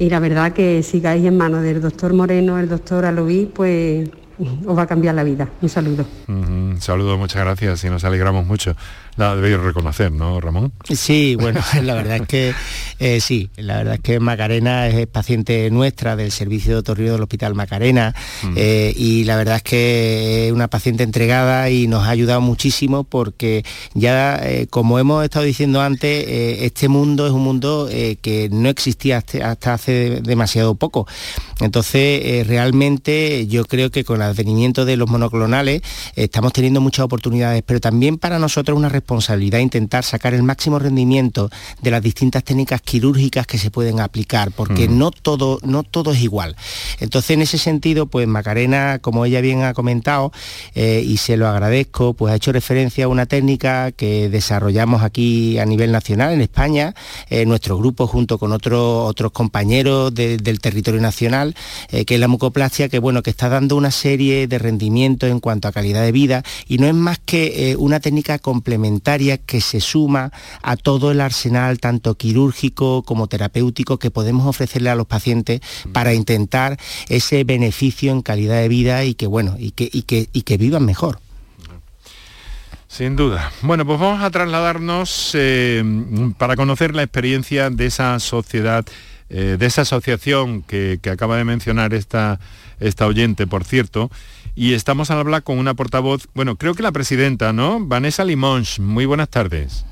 Y 0.00 0.10
la 0.10 0.18
verdad 0.18 0.52
que 0.52 0.82
sigáis 0.82 1.24
en 1.24 1.36
manos 1.36 1.62
del 1.62 1.80
doctor 1.80 2.12
Moreno, 2.12 2.58
el 2.58 2.68
doctor 2.68 3.04
Aloví, 3.04 3.48
pues 3.54 4.10
os 4.38 4.76
va 4.78 4.82
a 4.82 4.86
cambiar 4.86 5.14
la 5.14 5.24
vida. 5.24 5.48
Un 5.60 5.68
saludo. 5.68 6.04
Un 6.28 6.76
saludo, 6.80 7.16
muchas 7.18 7.42
gracias 7.42 7.84
y 7.84 7.90
nos 7.90 8.04
alegramos 8.04 8.46
mucho 8.46 8.74
la 9.16 9.36
debéis 9.36 9.60
reconocer, 9.60 10.10
¿no, 10.10 10.40
Ramón? 10.40 10.72
Sí, 10.90 11.36
bueno, 11.36 11.60
la 11.82 11.94
verdad 11.94 12.16
es 12.16 12.26
que 12.26 12.54
eh, 12.98 13.20
sí, 13.20 13.50
la 13.56 13.78
verdad 13.78 13.94
es 13.94 14.00
que 14.00 14.18
Macarena 14.18 14.88
es 14.88 15.06
paciente 15.06 15.70
nuestra 15.70 16.16
del 16.16 16.32
servicio 16.32 16.72
de 16.72 16.78
otorrino 16.78 17.12
del 17.12 17.22
Hospital 17.22 17.54
Macarena 17.54 18.14
eh, 18.56 18.92
y 18.96 19.24
la 19.24 19.36
verdad 19.36 19.56
es 19.56 19.62
que 19.62 20.46
es 20.46 20.52
una 20.52 20.68
paciente 20.68 21.04
entregada 21.04 21.70
y 21.70 21.86
nos 21.86 22.06
ha 22.06 22.10
ayudado 22.10 22.40
muchísimo 22.40 23.04
porque 23.04 23.64
ya, 23.94 24.36
eh, 24.42 24.66
como 24.68 24.98
hemos 24.98 25.22
estado 25.22 25.44
diciendo 25.44 25.80
antes, 25.80 26.24
este 26.28 26.88
mundo 26.88 27.26
es 27.26 27.32
un 27.32 27.42
mundo 27.42 27.88
que 28.20 28.48
no 28.50 28.68
existía 28.68 29.18
hasta, 29.18 29.74
hace 29.74 30.20
demasiado 30.22 30.74
poco. 30.74 31.06
Entonces, 31.60 32.46
realmente 32.46 33.46
yo 33.46 33.64
creo 33.64 33.90
que 33.90 34.04
con 34.04 34.16
el 34.16 34.22
advenimiento 34.22 34.84
de 34.84 34.96
los 34.96 35.08
monoclonales 35.08 35.82
estamos 36.16 36.52
teniendo 36.52 36.80
muchas 36.80 37.04
oportunidades, 37.04 37.62
pero 37.64 37.80
también 37.80 38.18
para 38.18 38.38
nosotros 38.38 38.76
una 38.76 38.88
responsabilidad 38.88 39.03
intentar 39.60 40.04
sacar 40.04 40.34
el 40.34 40.42
máximo 40.42 40.78
rendimiento 40.78 41.50
de 41.82 41.90
las 41.90 42.02
distintas 42.02 42.44
técnicas 42.44 42.80
quirúrgicas 42.80 43.46
que 43.46 43.58
se 43.58 43.70
pueden 43.70 44.00
aplicar, 44.00 44.50
porque 44.52 44.88
no, 44.88 45.10
todo, 45.10 45.58
no 45.62 45.82
todo 45.82 46.12
es 46.12 46.20
igual. 46.20 46.56
Entonces, 47.00 47.30
en 47.30 47.42
ese 47.42 47.58
sentido, 47.58 48.06
pues 48.06 48.26
Macarena, 48.26 48.98
como 49.00 49.24
ella 49.24 49.40
bien 49.40 49.62
ha 49.62 49.74
comentado, 49.74 50.32
eh, 50.74 51.02
y 51.04 51.16
se 51.18 51.36
lo 51.36 51.48
agradezco, 51.48 52.14
pues 52.14 52.32
ha 52.32 52.36
hecho 52.36 52.52
referencia 52.52 53.06
a 53.06 53.08
una 53.08 53.26
técnica 53.26 53.92
que 53.92 54.28
desarrollamos 54.28 55.02
aquí 55.02 55.58
a 55.58 55.66
nivel 55.66 55.92
nacional, 55.92 56.32
en 56.32 56.40
España, 56.40 56.94
eh, 57.28 57.46
nuestro 57.46 57.76
grupo 57.78 58.06
junto 58.06 58.38
con 58.38 58.52
otros 58.52 59.08
otros 59.08 59.32
compañeros 59.32 60.14
del 60.14 60.60
territorio 60.60 61.00
nacional, 61.00 61.54
eh, 61.90 62.04
que 62.04 62.14
es 62.14 62.20
la 62.20 62.28
mucoplastia, 62.28 62.88
que 62.88 62.98
bueno, 62.98 63.22
que 63.22 63.30
está 63.30 63.48
dando 63.48 63.76
una 63.76 63.90
serie 63.90 64.46
de 64.46 64.58
rendimientos 64.58 65.30
en 65.30 65.40
cuanto 65.40 65.68
a 65.68 65.72
calidad 65.72 66.02
de 66.02 66.12
vida, 66.12 66.42
y 66.68 66.78
no 66.78 66.86
es 66.86 66.94
más 66.94 67.18
que 67.18 67.76
una 67.78 68.00
técnica 68.00 68.38
complementaria 68.38 68.93
que 69.00 69.60
se 69.60 69.80
suma 69.80 70.32
a 70.62 70.76
todo 70.76 71.10
el 71.10 71.20
arsenal, 71.20 71.78
tanto 71.78 72.14
quirúrgico 72.16 73.02
como 73.02 73.26
terapéutico, 73.26 73.98
que 73.98 74.10
podemos 74.10 74.46
ofrecerle 74.46 74.90
a 74.90 74.94
los 74.94 75.06
pacientes 75.06 75.60
para 75.92 76.14
intentar 76.14 76.78
ese 77.08 77.44
beneficio 77.44 78.12
en 78.12 78.22
calidad 78.22 78.60
de 78.60 78.68
vida 78.68 79.04
y 79.04 79.14
que, 79.14 79.26
bueno, 79.26 79.56
y 79.58 79.72
que, 79.72 79.88
y 79.92 80.02
que, 80.02 80.28
y 80.32 80.42
que 80.42 80.56
vivan 80.56 80.84
mejor. 80.84 81.18
Sin 82.88 83.16
duda. 83.16 83.50
Bueno, 83.62 83.84
pues 83.84 83.98
vamos 83.98 84.22
a 84.22 84.30
trasladarnos 84.30 85.32
eh, 85.34 85.82
para 86.38 86.54
conocer 86.54 86.94
la 86.94 87.02
experiencia 87.02 87.68
de 87.68 87.86
esa 87.86 88.20
sociedad, 88.20 88.84
eh, 89.30 89.56
de 89.58 89.66
esa 89.66 89.82
asociación 89.82 90.62
que, 90.62 91.00
que, 91.02 91.10
acaba 91.10 91.36
de 91.36 91.44
mencionar 91.44 91.92
esta, 91.92 92.38
esta 92.78 93.06
oyente, 93.06 93.48
por 93.48 93.64
cierto, 93.64 94.10
y 94.56 94.74
estamos 94.74 95.10
al 95.10 95.18
hablar 95.18 95.42
con 95.42 95.58
una 95.58 95.74
portavoz, 95.74 96.28
bueno, 96.34 96.56
creo 96.56 96.74
que 96.74 96.82
la 96.82 96.92
presidenta, 96.92 97.52
¿no? 97.52 97.84
Vanessa 97.84 98.24
Limons, 98.24 98.78
muy 98.78 99.04
buenas 99.06 99.28
tardes. 99.28 99.84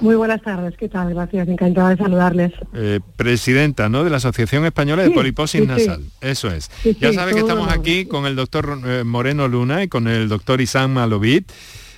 Muy 0.00 0.16
buenas 0.16 0.42
tardes, 0.42 0.74
¿qué 0.76 0.88
tal? 0.88 1.14
Gracias, 1.14 1.48
encantada 1.48 1.90
de 1.90 1.96
saludarles. 1.96 2.52
Eh, 2.74 3.00
presidenta, 3.16 3.88
¿no? 3.88 4.02
De 4.04 4.10
la 4.10 4.16
Asociación 4.16 4.64
Española 4.64 5.02
de 5.02 5.10
Poliposis 5.10 5.66
Nasal, 5.66 6.02
eso 6.20 6.50
es. 6.50 6.70
ya 7.00 7.12
sabe 7.12 7.32
que 7.32 7.40
estamos 7.40 7.68
aquí 7.70 8.06
con 8.06 8.26
el 8.26 8.36
doctor 8.36 8.80
eh, 8.84 9.04
Moreno 9.04 9.48
Luna 9.48 9.82
y 9.82 9.88
con 9.88 10.08
el 10.08 10.28
doctor 10.28 10.60
Isam 10.60 10.92
Malovit, 10.92 11.50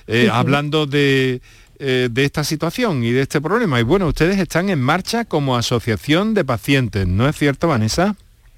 eh, 0.07 0.29
hablando 0.31 0.85
de, 0.85 1.41
de 1.79 2.23
esta 2.23 2.43
situación 2.43 3.03
y 3.03 3.11
de 3.11 3.21
este 3.21 3.41
problema. 3.41 3.79
Y 3.79 3.83
bueno, 3.83 4.07
ustedes 4.07 4.39
están 4.39 4.69
en 4.69 4.79
marcha 4.79 5.25
como 5.25 5.57
asociación 5.57 6.33
de 6.33 6.45
pacientes, 6.45 7.07
¿no 7.07 7.27
es 7.27 7.35
cierto, 7.35 7.67
Vanessa? 7.67 8.15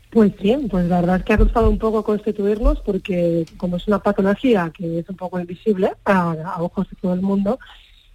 Pues 0.10 0.34
sí, 0.42 0.56
pues 0.70 0.88
la 0.88 1.02
verdad 1.02 1.18
es 1.18 1.24
que 1.24 1.34
ha 1.34 1.38
costado 1.38 1.70
un 1.70 1.78
poco 1.78 2.04
constituirnos 2.04 2.80
porque 2.82 3.46
como 3.58 3.78
es 3.78 3.88
una 3.88 4.00
patología 4.00 4.72
que 4.76 5.00
es 5.00 5.10
un 5.10 5.16
poco 5.16 5.40
invisible 5.40 5.92
a, 6.06 6.56
ojos 6.60 6.90
de 6.90 6.96
todo 7.00 7.14
el 7.14 7.22
mundo, 7.22 7.60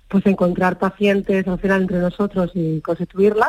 pues 0.08 0.26
encontrar 0.26 0.78
pacientes 0.78 1.46
al 1.46 1.58
final 1.60 1.82
entre 1.82 1.98
nosotros 1.98 2.50
y 2.54 2.80
constituirla. 2.80 3.48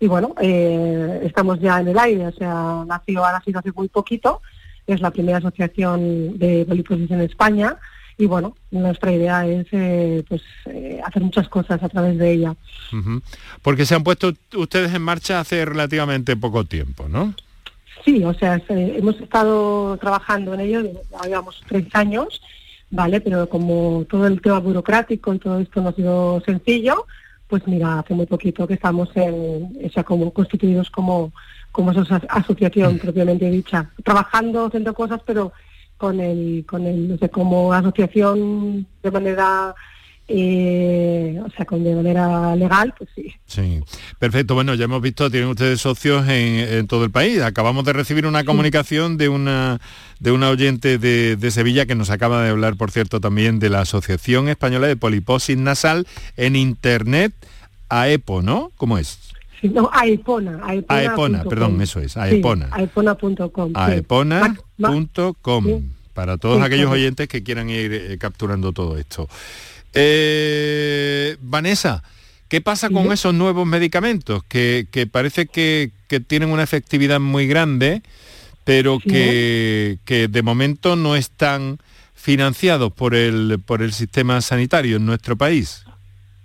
Y 0.00 0.08
bueno, 0.08 0.34
eh, 0.40 1.20
estamos 1.22 1.60
ya 1.60 1.80
en 1.80 1.88
el 1.88 1.98
aire, 1.98 2.26
o 2.26 2.32
sea, 2.32 2.84
nació, 2.86 3.24
ha 3.24 3.32
nacido 3.32 3.60
hace 3.60 3.72
muy 3.72 3.88
poquito, 3.88 4.42
es 4.86 5.00
la 5.00 5.10
primera 5.10 5.38
asociación 5.38 6.38
de 6.38 6.64
poliposis 6.66 7.10
en 7.10 7.20
España 7.22 7.78
y 8.18 8.26
bueno, 8.26 8.56
nuestra 8.70 9.12
idea 9.12 9.46
es 9.46 9.66
eh, 9.72 10.24
pues 10.28 10.42
eh, 10.66 11.00
hacer 11.04 11.22
muchas 11.22 11.48
cosas 11.48 11.82
a 11.82 11.88
través 11.88 12.18
de 12.18 12.32
ella. 12.32 12.56
Porque 13.62 13.86
se 13.86 13.94
han 13.94 14.02
puesto 14.02 14.32
ustedes 14.54 14.92
en 14.92 15.02
marcha 15.02 15.40
hace 15.40 15.64
relativamente 15.64 16.36
poco 16.36 16.64
tiempo, 16.64 17.08
¿no? 17.08 17.34
Sí, 18.06 18.22
o 18.22 18.32
sea, 18.34 18.62
hemos 18.68 19.20
estado 19.20 19.96
trabajando 19.96 20.54
en 20.54 20.60
ello, 20.60 20.82
llevamos 21.24 21.60
tres 21.66 21.86
años, 21.92 22.40
¿vale? 22.88 23.20
Pero 23.20 23.48
como 23.48 24.06
todo 24.08 24.28
el 24.28 24.40
tema 24.40 24.60
burocrático 24.60 25.34
y 25.34 25.40
todo 25.40 25.58
esto 25.58 25.82
no 25.82 25.88
ha 25.88 25.92
sido 25.92 26.40
sencillo, 26.46 27.04
pues 27.48 27.66
mira, 27.66 27.98
hace 27.98 28.14
muy 28.14 28.26
poquito 28.26 28.64
que 28.68 28.74
estamos 28.74 29.08
en, 29.16 29.76
o 29.84 29.90
sea, 29.90 30.04
como 30.04 30.32
constituidos 30.32 30.88
como, 30.88 31.32
como 31.72 31.90
asociación 31.90 32.94
mm. 32.94 32.98
propiamente 32.98 33.50
dicha, 33.50 33.90
trabajando, 34.04 34.66
haciendo 34.66 34.94
cosas, 34.94 35.20
pero 35.26 35.52
con 35.96 36.20
el, 36.20 36.64
con 36.64 36.86
el, 36.86 37.08
no 37.08 37.18
sé, 37.18 37.28
como 37.28 37.72
asociación 37.72 38.86
de 39.02 39.10
manera 39.10 39.74
eh, 40.28 41.40
o 41.44 41.50
sea, 41.50 41.64
con 41.64 41.84
de 41.84 41.94
manera 41.94 42.56
legal, 42.56 42.92
pues 42.98 43.08
sí. 43.14 43.32
Sí, 43.46 43.80
perfecto. 44.18 44.54
Bueno, 44.54 44.74
ya 44.74 44.86
hemos 44.86 45.00
visto, 45.00 45.30
tienen 45.30 45.48
ustedes 45.48 45.80
socios 45.80 46.26
en, 46.28 46.86
todo 46.88 47.04
el 47.04 47.10
país. 47.10 47.40
Acabamos 47.42 47.84
de 47.84 47.92
recibir 47.92 48.26
una 48.26 48.44
comunicación 48.44 49.16
de 49.18 49.28
una 49.28 49.80
de 50.18 50.32
una 50.32 50.48
oyente 50.48 50.98
de, 50.98 51.50
Sevilla 51.50 51.86
que 51.86 51.94
nos 51.94 52.10
acaba 52.10 52.42
de 52.42 52.50
hablar, 52.50 52.76
por 52.76 52.90
cierto, 52.90 53.20
también 53.20 53.60
de 53.60 53.70
la 53.70 53.82
Asociación 53.82 54.48
Española 54.48 54.88
de 54.88 54.96
Poliposis 54.96 55.56
Nasal 55.56 56.08
en 56.36 56.56
Internet, 56.56 57.32
AEPO, 57.88 58.42
¿no? 58.42 58.72
¿Cómo 58.76 58.98
es? 58.98 59.20
Sí, 59.60 59.68
no, 59.68 59.88
AEPONA. 59.92 60.60
AEPONA, 60.88 61.44
perdón, 61.44 61.80
eso 61.80 62.00
es, 62.00 62.16
AEPONA. 62.16 62.70
AEPONA.com. 62.72 63.72
AEPONA.com. 63.74 65.64
Para 66.12 66.36
todos 66.38 66.62
aquellos 66.62 66.90
oyentes 66.90 67.28
que 67.28 67.44
quieran 67.44 67.70
ir 67.70 67.92
eh, 67.92 68.16
capturando 68.18 68.72
todo 68.72 68.96
esto. 68.96 69.28
Eh, 69.96 71.36
Vanessa, 71.40 72.02
¿qué 72.48 72.60
pasa 72.60 72.90
con 72.90 73.10
esos 73.12 73.32
nuevos 73.32 73.66
medicamentos 73.66 74.44
que, 74.44 75.08
parece 75.10 75.46
que, 75.46 75.90
tienen 76.26 76.50
una 76.50 76.62
efectividad 76.62 77.18
muy 77.18 77.46
grande, 77.46 78.02
pero 78.64 78.98
que, 78.98 79.98
de 80.06 80.42
momento 80.42 80.96
no 80.96 81.16
están 81.16 81.78
financiados 82.14 82.92
por 82.92 83.14
el, 83.14 83.58
por 83.64 83.82
el 83.82 83.92
sistema 83.92 84.40
sanitario 84.42 84.96
en 84.96 85.06
nuestro 85.06 85.36
país? 85.36 85.86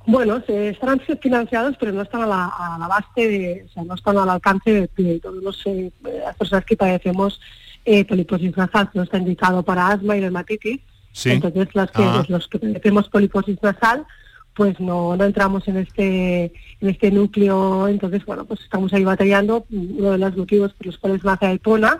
Bueno, 0.06 0.41
se 0.47 0.70
están 0.70 0.99
financiados, 1.22 1.76
pero 1.80 1.91
no 1.91 2.02
están 2.02 2.22
a 2.22 2.28
la, 2.28 2.88
base, 2.88 3.28
de, 3.28 3.66
o 3.68 3.70
sea, 3.70 3.84
no 3.84 3.95
están 3.95 4.18
al 4.18 4.30
alcance 4.30 4.89
de, 4.95 5.20
todas 5.20 5.56
eh, 5.66 5.91
las 6.04 6.36
personas 6.38 6.66
que 6.66 6.76
padecemos 6.76 7.39
eh, 7.86 8.06
poliposis 8.06 8.56
nasal, 8.56 8.89
no 8.93 9.04
está 9.04 9.18
indicado 9.18 9.64
para 9.64 9.89
asma 9.89 10.16
y 10.18 10.22
dermatitis, 10.22 10.82
entonces 11.26 11.70
las 11.74 11.91
que, 11.91 12.03
ah. 12.03 12.24
los 12.28 12.47
que 12.47 12.59
tenemos 12.59 13.09
poliposis 13.09 13.62
nasal, 13.62 14.05
pues 14.53 14.80
no, 14.80 15.16
no 15.16 15.24
entramos 15.24 15.68
en 15.68 15.78
este 15.78 16.45
en 16.80 16.89
este 16.89 17.12
núcleo, 17.12 17.88
entonces 17.88 18.26
bueno, 18.26 18.45
pues 18.45 18.62
estamos 18.62 18.91
ahí 18.93 19.03
batallando. 19.03 19.66
Uno 19.70 20.12
de 20.12 20.18
los 20.18 20.36
motivos 20.36 20.74
por 20.74 20.88
los 20.88 20.97
cuales 20.97 21.24
nace 21.24 21.45
AIPONA 21.45 21.99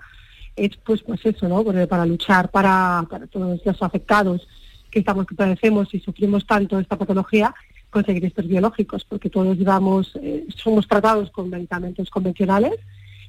es 0.55 0.76
pues 0.78 1.01
pues 1.01 1.26
eso, 1.26 1.47
¿no? 1.47 1.64
Para 1.88 2.05
luchar 2.05 2.49
para, 2.49 3.05
para 3.09 3.28
todos 3.28 3.62
los 3.64 3.82
afectados 3.82 4.47
que 4.89 4.99
estamos 4.99 5.26
que 5.26 5.36
padecemos 5.36 5.93
y 5.93 5.99
sufrimos 5.99 6.45
tanto 6.45 6.78
esta 6.78 6.97
patología, 6.97 7.55
conseguir 7.89 8.26
estos 8.26 8.47
biológicos, 8.47 9.05
porque 9.05 9.30
todos 9.30 9.57
digamos, 9.57 10.12
eh, 10.22 10.45
somos 10.55 10.88
tratados 10.88 11.32
con 11.32 11.49
medicamentos 11.49 12.09
convencionales 12.09 12.74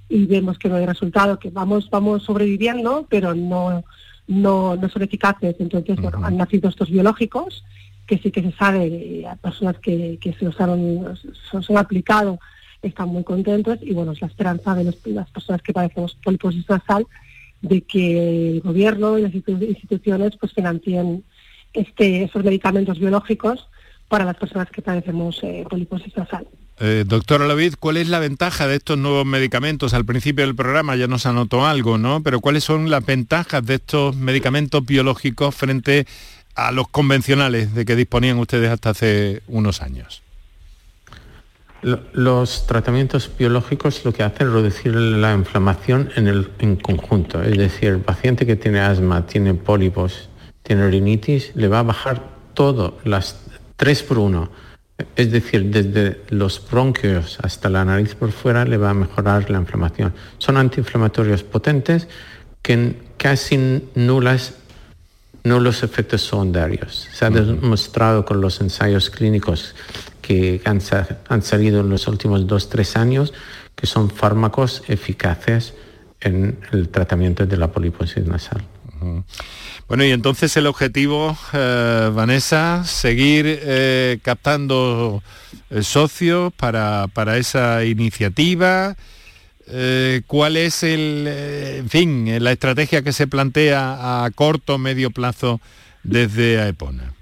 y 0.08 0.26
vemos 0.26 0.58
que 0.58 0.68
no 0.68 0.76
hay 0.76 0.86
resultado, 0.86 1.38
que 1.38 1.50
vamos, 1.50 1.88
vamos 1.88 2.24
sobreviviendo, 2.24 3.06
pero 3.08 3.34
no 3.34 3.84
no, 4.40 4.76
no 4.76 4.88
son 4.88 5.02
eficaces. 5.02 5.56
Entonces, 5.58 5.96
bueno, 6.00 6.24
han 6.24 6.36
nacido 6.36 6.68
estos 6.68 6.90
biológicos 6.90 7.64
que 8.06 8.18
sí 8.18 8.30
que 8.30 8.42
se 8.42 8.52
sabe, 8.52 9.26
a 9.26 9.36
personas 9.36 9.78
que, 9.78 10.18
que 10.20 10.32
se 10.32 10.44
los 10.44 10.60
han, 10.60 11.16
se 11.50 11.72
han 11.72 11.78
aplicado 11.78 12.38
están 12.82 13.08
muy 13.08 13.22
contentos 13.22 13.78
y 13.80 13.94
bueno, 13.94 14.12
es 14.12 14.20
la 14.20 14.26
esperanza 14.26 14.74
de 14.74 14.84
las 14.84 15.30
personas 15.30 15.62
que 15.62 15.72
padecemos 15.72 16.16
poliposis 16.16 16.68
nasal 16.68 17.06
de 17.60 17.82
que 17.82 18.48
el 18.50 18.60
gobierno 18.60 19.18
y 19.18 19.22
las 19.22 19.34
instituciones 19.34 20.36
pues 20.36 20.52
financien 20.52 21.24
este, 21.72 22.24
esos 22.24 22.44
medicamentos 22.44 22.98
biológicos 22.98 23.68
para 24.08 24.24
las 24.24 24.36
personas 24.36 24.68
que 24.70 24.82
padecemos 24.82 25.38
eh, 25.42 25.64
poliposis 25.70 26.16
nasal. 26.16 26.46
Eh, 26.80 27.04
doctora 27.06 27.46
¿cuál 27.78 27.96
es 27.96 28.08
la 28.08 28.18
ventaja 28.18 28.66
de 28.66 28.76
estos 28.76 28.98
nuevos 28.98 29.24
medicamentos? 29.24 29.94
Al 29.94 30.04
principio 30.04 30.44
del 30.44 30.56
programa 30.56 30.96
ya 30.96 31.06
nos 31.06 31.26
anotó 31.26 31.66
algo, 31.66 31.98
¿no? 31.98 32.22
Pero 32.22 32.40
¿cuáles 32.40 32.64
son 32.64 32.90
las 32.90 33.04
ventajas 33.04 33.64
de 33.64 33.74
estos 33.74 34.16
medicamentos 34.16 34.84
biológicos 34.84 35.54
frente 35.54 36.06
a 36.54 36.72
los 36.72 36.88
convencionales 36.88 37.74
de 37.74 37.84
que 37.84 37.96
disponían 37.96 38.38
ustedes 38.38 38.70
hasta 38.70 38.90
hace 38.90 39.42
unos 39.46 39.80
años? 39.82 40.22
los 41.82 42.66
tratamientos 42.66 43.30
biológicos 43.36 44.04
lo 44.04 44.12
que 44.12 44.22
hacen 44.22 44.46
es 44.46 44.52
reducir 44.52 44.94
la 44.94 45.34
inflamación 45.34 46.10
en 46.14 46.28
el 46.28 46.50
en 46.60 46.76
conjunto. 46.76 47.42
Es 47.42 47.58
decir, 47.58 47.88
el 47.88 48.00
paciente 48.00 48.46
que 48.46 48.56
tiene 48.56 48.80
asma, 48.80 49.26
tiene 49.26 49.54
pólipos, 49.54 50.28
tiene 50.62 50.88
rinitis, 50.88 51.50
le 51.54 51.68
va 51.68 51.80
a 51.80 51.82
bajar 51.82 52.22
todo, 52.54 52.98
las 53.04 53.44
tres 53.76 54.02
por 54.02 54.18
uno. 54.18 54.50
Es 55.16 55.32
decir, 55.32 55.70
desde 55.70 56.22
los 56.28 56.62
bronquios 56.70 57.38
hasta 57.43 57.68
la 57.68 57.84
nariz 57.84 58.14
por 58.14 58.32
fuera 58.32 58.64
le 58.64 58.76
va 58.76 58.90
a 58.90 58.95
mejorar 58.95 59.51
la 59.51 59.59
inflamación. 59.59 60.12
Son 60.38 60.57
antiinflamatorios 60.57 61.43
potentes 61.43 62.09
que 62.62 62.97
casi 63.16 63.88
nulas 63.95 64.55
no 65.45 65.59
los 65.59 65.82
efectos 65.82 66.22
secundarios. 66.22 67.09
Se 67.12 67.24
ha 67.24 67.30
demostrado 67.30 68.24
con 68.24 68.40
los 68.40 68.61
ensayos 68.61 69.11
clínicos 69.11 69.74
que 70.20 70.61
han, 70.64 70.80
han 71.28 71.43
salido 71.43 71.80
en 71.80 71.90
los 71.90 72.07
últimos 72.07 72.47
dos, 72.47 72.68
tres 72.68 72.97
años 72.97 73.32
que 73.74 73.86
son 73.86 74.11
fármacos 74.11 74.82
eficaces 74.86 75.74
en 76.20 76.61
el 76.70 76.88
tratamiento 76.88 77.47
de 77.47 77.57
la 77.57 77.72
poliposis 77.72 78.24
nasal. 78.24 78.62
Bueno, 79.88 80.05
y 80.05 80.11
entonces 80.11 80.57
el 80.57 80.66
objetivo, 80.66 81.36
eh, 81.53 82.11
Vanessa, 82.14 82.84
seguir 82.84 83.44
eh, 83.46 84.18
captando 84.22 85.22
eh, 85.70 85.82
socios 85.82 86.53
para, 86.55 87.09
para, 87.12 87.36
esa 87.36 87.84
iniciativa. 87.84 88.96
¿Cuál 90.26 90.57
es 90.59 90.82
el, 90.82 91.26
en 91.26 91.88
fin, 91.88 92.44
la 92.44 92.53
estrategia 92.53 93.03
que 93.03 93.12
se 93.12 93.26
plantea 93.26 94.24
a 94.24 94.30
corto 94.30 94.74
o 94.74 94.78
medio 94.78 95.11
plazo 95.11 95.61
desde 96.03 96.61
AEPONA? 96.61 97.14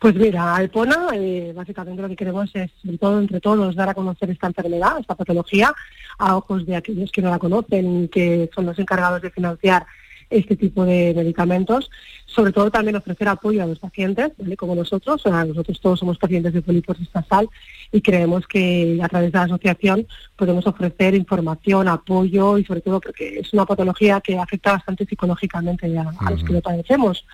Pues 0.00 0.16
mira, 0.16 0.56
AEPONA 0.56 1.08
básicamente 1.54 2.02
lo 2.02 2.08
que 2.08 2.16
queremos 2.16 2.50
es, 2.54 2.70
sobre 2.82 2.98
todo 2.98 3.20
entre 3.20 3.40
todos, 3.40 3.76
dar 3.76 3.88
a 3.88 3.94
conocer 3.94 4.30
esta 4.30 4.48
enfermedad, 4.48 4.98
esta 4.98 5.14
patología, 5.14 5.72
a 6.18 6.36
ojos 6.36 6.66
de 6.66 6.74
aquellos 6.74 7.12
que 7.12 7.22
no 7.22 7.30
la 7.30 7.38
conocen 7.38 8.08
que 8.08 8.50
son 8.52 8.66
los 8.66 8.78
encargados 8.78 9.22
de 9.22 9.30
financiar 9.30 9.86
este 10.32 10.56
tipo 10.56 10.84
de 10.84 11.12
medicamentos, 11.14 11.90
sobre 12.26 12.52
todo 12.52 12.70
también 12.70 12.96
ofrecer 12.96 13.28
apoyo 13.28 13.62
a 13.62 13.66
los 13.66 13.78
pacientes, 13.78 14.32
como 14.56 14.74
nosotros, 14.74 15.22
nosotros 15.24 15.80
todos 15.80 15.98
somos 15.98 16.18
pacientes 16.18 16.52
de 16.52 16.62
poliposis 16.62 17.08
nasal 17.14 17.48
y 17.90 18.00
creemos 18.00 18.46
que 18.46 18.98
a 19.02 19.08
través 19.08 19.32
de 19.32 19.38
la 19.38 19.44
asociación 19.44 20.06
podemos 20.36 20.66
ofrecer 20.66 21.14
información, 21.14 21.88
apoyo 21.88 22.58
y 22.58 22.64
sobre 22.64 22.80
todo 22.80 23.00
porque 23.00 23.40
es 23.40 23.52
una 23.52 23.66
patología 23.66 24.20
que 24.20 24.38
afecta 24.38 24.72
bastante 24.72 25.04
psicológicamente 25.04 25.86
a, 25.98 26.30
los 26.30 26.42
que 26.42 26.54
lo 26.54 26.60
padecemos. 26.60 27.24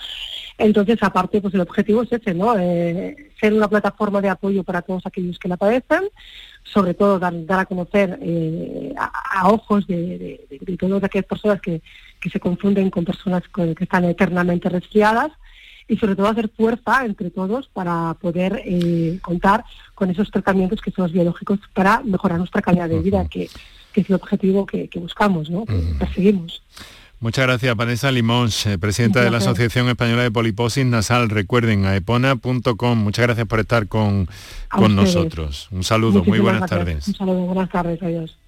Entonces, 0.58 0.98
aparte, 1.02 1.40
pues 1.40 1.54
el 1.54 1.60
objetivo 1.60 2.02
es 2.02 2.12
ese, 2.12 2.34
¿no? 2.34 2.58
Eh, 2.58 3.30
ser 3.40 3.52
una 3.52 3.68
plataforma 3.68 4.20
de 4.20 4.28
apoyo 4.28 4.64
para 4.64 4.82
todos 4.82 5.06
aquellos 5.06 5.38
que 5.38 5.48
la 5.48 5.56
padecen, 5.56 6.02
sobre 6.64 6.94
todo 6.94 7.18
dar, 7.18 7.34
a 7.50 7.66
conocer 7.66 8.18
eh, 8.20 8.92
a, 8.96 9.48
ojos 9.48 9.86
de, 9.86 10.40
todas 10.78 11.04
aquellas 11.04 11.26
personas 11.26 11.60
que, 11.60 11.80
se 12.30 12.40
confunden 12.40 12.90
con 12.90 13.04
personas 13.04 13.42
que, 13.54 13.74
están 13.78 14.04
eternamente 14.04 14.68
resfriadas 14.68 15.30
y 15.86 15.96
sobre 15.96 16.16
todo 16.16 16.28
hacer 16.28 16.50
fuerza 16.50 17.04
entre 17.04 17.30
todos 17.30 17.68
para 17.68 18.14
poder 18.14 18.62
eh, 18.64 19.18
contar 19.22 19.64
con 19.94 20.10
esos 20.10 20.30
tratamientos 20.30 20.80
que 20.80 20.90
son 20.90 21.04
los 21.04 21.12
biológicos 21.12 21.60
para 21.72 22.02
mejorar 22.02 22.38
nuestra 22.38 22.60
calidad 22.60 22.88
de 22.88 23.00
vida, 23.00 23.26
que, 23.28 23.48
es 23.94 24.08
el 24.08 24.14
objetivo 24.14 24.64
que, 24.64 24.88
buscamos, 24.94 25.50
¿no? 25.50 25.64
que 25.64 25.74
perseguimos. 25.98 26.62
Muchas 27.20 27.46
gracias, 27.46 27.74
Vanessa 27.74 28.12
Limón, 28.12 28.48
eh, 28.66 28.78
presidenta 28.78 29.20
de 29.22 29.30
la 29.30 29.38
Asociación 29.38 29.88
Española 29.88 30.22
de 30.22 30.30
Poliposis 30.30 30.86
Nasal. 30.86 31.28
Recuerden, 31.28 31.84
aepona.com. 31.84 32.96
Muchas 32.96 33.26
gracias 33.26 33.48
por 33.48 33.58
estar 33.58 33.88
con, 33.88 34.28
con 34.70 34.94
nosotros. 34.94 35.66
Un 35.72 35.82
saludo, 35.82 36.22
muy 36.22 36.38
buenas 36.38 36.70
tardes. 36.70 37.08
Un 37.08 37.14
saludo, 37.14 37.40
buenas 37.40 37.70
tardes, 37.70 38.00
adiós. 38.00 38.38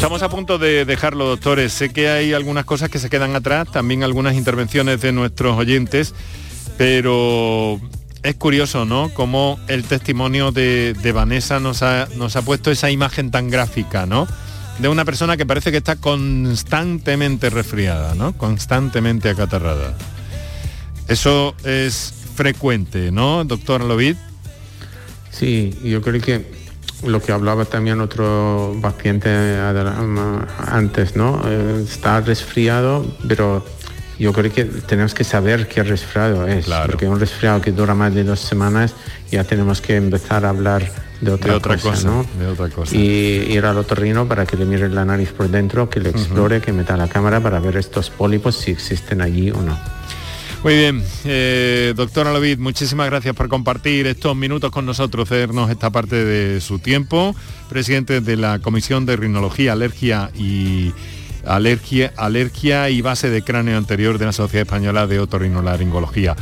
Estamos 0.00 0.22
a 0.22 0.30
punto 0.30 0.56
de 0.56 0.86
dejarlo, 0.86 1.26
doctores. 1.26 1.74
Sé 1.74 1.90
que 1.90 2.08
hay 2.08 2.32
algunas 2.32 2.64
cosas 2.64 2.88
que 2.88 2.98
se 2.98 3.10
quedan 3.10 3.36
atrás, 3.36 3.70
también 3.70 4.02
algunas 4.02 4.34
intervenciones 4.34 5.02
de 5.02 5.12
nuestros 5.12 5.58
oyentes, 5.58 6.14
pero 6.78 7.78
es 8.22 8.34
curioso, 8.36 8.86
¿no? 8.86 9.10
Cómo 9.12 9.60
el 9.68 9.84
testimonio 9.84 10.52
de, 10.52 11.12
Vanessa 11.14 11.60
nos 11.60 11.82
ha, 11.82 12.08
nos 12.16 12.34
ha 12.36 12.40
puesto 12.40 12.70
esa 12.70 12.90
imagen 12.90 13.30
tan 13.30 13.50
gráfica, 13.50 14.06
¿no? 14.06 14.26
De 14.78 14.88
una 14.88 15.04
persona 15.04 15.36
que 15.36 15.44
parece 15.44 15.70
que 15.70 15.76
está 15.76 15.96
constantemente 15.96 17.50
resfriada, 17.50 18.14
¿no? 18.14 18.32
Constantemente 18.32 19.28
acatarrada. 19.28 19.94
Eso 21.08 21.54
es 21.62 22.14
frecuente, 22.36 23.12
¿no, 23.12 23.44
doctor 23.44 23.84
Lovid? 23.84 24.16
Sí, 25.30 25.78
yo 25.84 26.00
creo 26.00 26.22
que 26.22 26.59
lo 27.04 27.20
que 27.20 27.32
hablaba 27.32 27.64
también 27.64 28.00
otro 28.00 28.76
paciente 28.80 29.30
antes, 30.66 31.16
¿no? 31.16 31.40
Eh, 31.46 31.84
está 31.88 32.20
resfriado, 32.20 33.06
pero 33.26 33.64
yo 34.18 34.32
creo 34.32 34.52
que 34.52 34.64
tenemos 34.64 35.14
que 35.14 35.24
saber 35.24 35.66
qué 35.66 35.82
resfriado 35.82 36.46
es, 36.46 36.66
porque 36.86 37.08
un 37.08 37.18
resfriado 37.18 37.60
que 37.62 37.72
dura 37.72 37.94
más 37.94 38.14
de 38.14 38.24
dos 38.24 38.40
semanas 38.40 38.94
ya 39.30 39.44
tenemos 39.44 39.80
que 39.80 39.96
empezar 39.96 40.44
a 40.44 40.50
hablar 40.50 40.90
de 41.20 41.32
otra, 41.32 41.58
cosa, 41.78 42.06
¿no? 42.06 42.26
De 42.38 42.46
otra 42.46 42.68
cosa. 42.68 42.94
Y 42.94 43.46
ir 43.48 43.64
al 43.64 43.78
otorrino 43.78 44.26
para 44.26 44.46
que 44.46 44.56
le 44.56 44.64
mire 44.64 44.88
la 44.88 45.04
nariz 45.04 45.32
por 45.32 45.48
dentro, 45.48 45.88
que 45.88 46.00
le 46.00 46.10
explore, 46.10 46.60
que 46.60 46.72
meta 46.72 46.96
la 46.96 47.08
cámara 47.08 47.40
para 47.40 47.60
ver 47.60 47.76
estos 47.76 48.10
pólipos 48.10 48.56
si 48.56 48.70
existen 48.70 49.20
allí 49.20 49.50
o 49.50 49.60
no. 49.62 49.78
Muy 50.62 50.74
bien, 50.76 51.02
eh, 51.24 51.94
doctora 51.96 52.34
Lovid, 52.34 52.58
muchísimas 52.58 53.06
gracias 53.06 53.34
por 53.34 53.48
compartir 53.48 54.06
estos 54.06 54.36
minutos 54.36 54.70
con 54.70 54.84
nosotros, 54.84 55.26
cedernos 55.26 55.70
esta 55.70 55.88
parte 55.88 56.22
de 56.22 56.60
su 56.60 56.78
tiempo, 56.78 57.34
presidente 57.70 58.20
de 58.20 58.36
la 58.36 58.58
Comisión 58.58 59.06
de 59.06 59.16
Rinología, 59.16 59.72
Alergia 59.72 60.30
y 60.34 60.92
alergia, 61.46 62.12
alergia 62.18 62.90
y 62.90 63.00
base 63.00 63.30
de 63.30 63.40
cráneo 63.40 63.78
anterior 63.78 64.18
de 64.18 64.26
la 64.26 64.32
Sociedad 64.32 64.66
Española 64.66 65.06
de 65.06 65.20
Otorrinolaringología. 65.20 66.36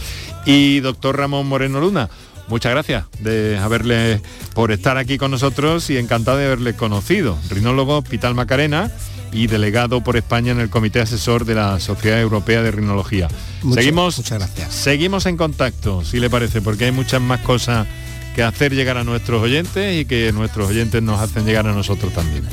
Y 0.45 0.81
doctor 0.81 1.17
Ramón 1.17 1.47
Moreno 1.47 1.81
Luna, 1.81 2.11
muchas 2.49 2.73
gracias 2.73 3.05
de 3.21 3.57
haberle 3.59 4.21
por 4.53 4.73
estar 4.73 4.97
aquí 4.97 5.17
con 5.17 5.31
nosotros 5.31 5.91
y 5.91 5.97
encantado 5.97 6.39
de 6.39 6.47
haberle 6.47 6.75
conocido. 6.75 7.39
Rinólogo 7.51 7.99
Hospital 7.99 8.35
Macarena 8.35 8.91
y 9.33 9.47
delegado 9.47 10.03
por 10.03 10.17
España 10.17 10.53
en 10.53 10.61
el 10.61 10.71
Comité 10.71 11.01
Asesor 11.01 11.45
de 11.45 11.55
la 11.55 11.81
Sociedad 11.81 12.21
Europea 12.21 12.63
de 12.63 12.71
Rinología. 12.71 13.29
seguimos, 13.73 14.19
muchas 14.19 14.39
gracias. 14.39 14.73
Seguimos 14.73 15.27
en 15.27 15.37
contacto, 15.37 16.05
si 16.05 16.21
le 16.21 16.31
parece, 16.31 16.61
porque 16.61 16.87
hay 16.87 16.93
muchas 16.93 17.21
más 17.21 17.41
cosas 17.41 17.87
que 18.35 18.43
hacer 18.43 18.73
llegar 18.73 18.97
a 18.97 19.05
nuestros 19.05 19.43
oyentes 19.43 20.01
y 20.01 20.05
que 20.05 20.33
nuestros 20.33 20.69
oyentes 20.69 21.03
nos 21.03 21.21
hacen 21.21 21.45
llegar 21.45 21.67
a 21.67 21.73
nosotros 21.73 22.13
también. 22.13 22.45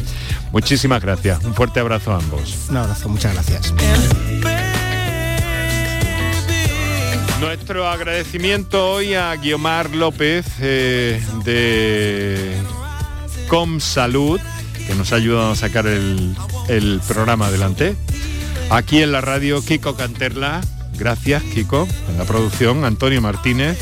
Muchísimas 0.51 1.01
gracias. 1.01 1.43
Un 1.43 1.53
fuerte 1.53 1.79
abrazo 1.79 2.11
a 2.11 2.17
ambos. 2.17 2.67
Un 2.69 2.77
abrazo, 2.77 3.09
muchas 3.09 3.33
gracias. 3.33 3.73
Nuestro 7.39 7.87
agradecimiento 7.87 8.93
hoy 8.93 9.13
a 9.13 9.35
Guiomar 9.35 9.93
López 9.93 10.45
eh, 10.59 11.21
de 11.43 12.55
Comsalud, 13.47 14.39
que 14.87 14.95
nos 14.95 15.13
ha 15.13 15.17
ayudado 15.17 15.51
a 15.51 15.55
sacar 15.55 15.87
el, 15.87 16.35
el 16.67 17.01
programa 17.07 17.47
adelante. 17.47 17.95
Aquí 18.69 19.01
en 19.01 19.11
la 19.11 19.21
radio, 19.21 19.63
Kiko 19.63 19.95
Canterla. 19.95 20.61
Gracias, 20.97 21.43
Kiko. 21.43 21.87
En 22.09 22.17
la 22.17 22.25
producción, 22.25 22.85
Antonio 22.85 23.21
Martínez. 23.21 23.77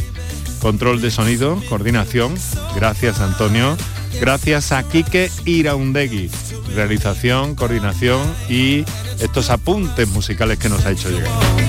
Control 0.62 1.02
de 1.02 1.12
sonido, 1.12 1.62
coordinación. 1.70 2.36
Gracias, 2.76 3.20
Antonio. 3.20 3.78
Gracias 4.20 4.72
a 4.72 4.84
Quique 4.84 5.32
Iraundegui, 5.46 6.30
realización, 6.76 7.56
coordinación 7.56 8.22
y 8.48 8.86
estos 9.20 9.50
apuntes 9.50 10.08
musicales 10.10 10.60
que 10.60 10.70
nos 10.70 10.86
ha 10.86 10.92
hecho 10.92 11.10
llegar. 11.10 11.63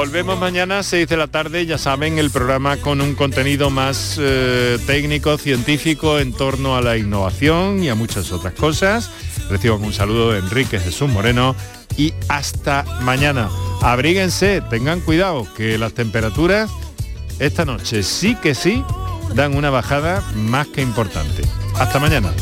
Volvemos 0.00 0.38
mañana 0.38 0.78
a 0.78 0.82
6 0.82 1.08
de 1.08 1.16
la 1.18 1.26
tarde, 1.26 1.66
ya 1.66 1.76
saben, 1.76 2.18
el 2.18 2.30
programa 2.30 2.78
con 2.78 3.02
un 3.02 3.14
contenido 3.14 3.68
más 3.68 4.16
eh, 4.18 4.78
técnico, 4.86 5.36
científico 5.36 6.18
en 6.18 6.32
torno 6.32 6.74
a 6.74 6.80
la 6.80 6.96
innovación 6.96 7.84
y 7.84 7.90
a 7.90 7.94
muchas 7.94 8.32
otras 8.32 8.54
cosas. 8.54 9.10
Reciban 9.50 9.84
un 9.84 9.92
saludo 9.92 10.32
de 10.32 10.38
Enrique 10.38 10.80
Jesús 10.80 11.10
Moreno 11.10 11.54
y 11.98 12.14
hasta 12.28 12.84
mañana. 13.02 13.50
Abríguense, 13.82 14.62
tengan 14.70 15.00
cuidado, 15.00 15.46
que 15.54 15.76
las 15.76 15.92
temperaturas 15.92 16.70
esta 17.38 17.66
noche 17.66 18.02
sí 18.02 18.34
que 18.36 18.54
sí 18.54 18.82
dan 19.34 19.54
una 19.54 19.68
bajada 19.68 20.22
más 20.34 20.66
que 20.68 20.80
importante. 20.80 21.42
Hasta 21.74 21.98
mañana. 21.98 22.32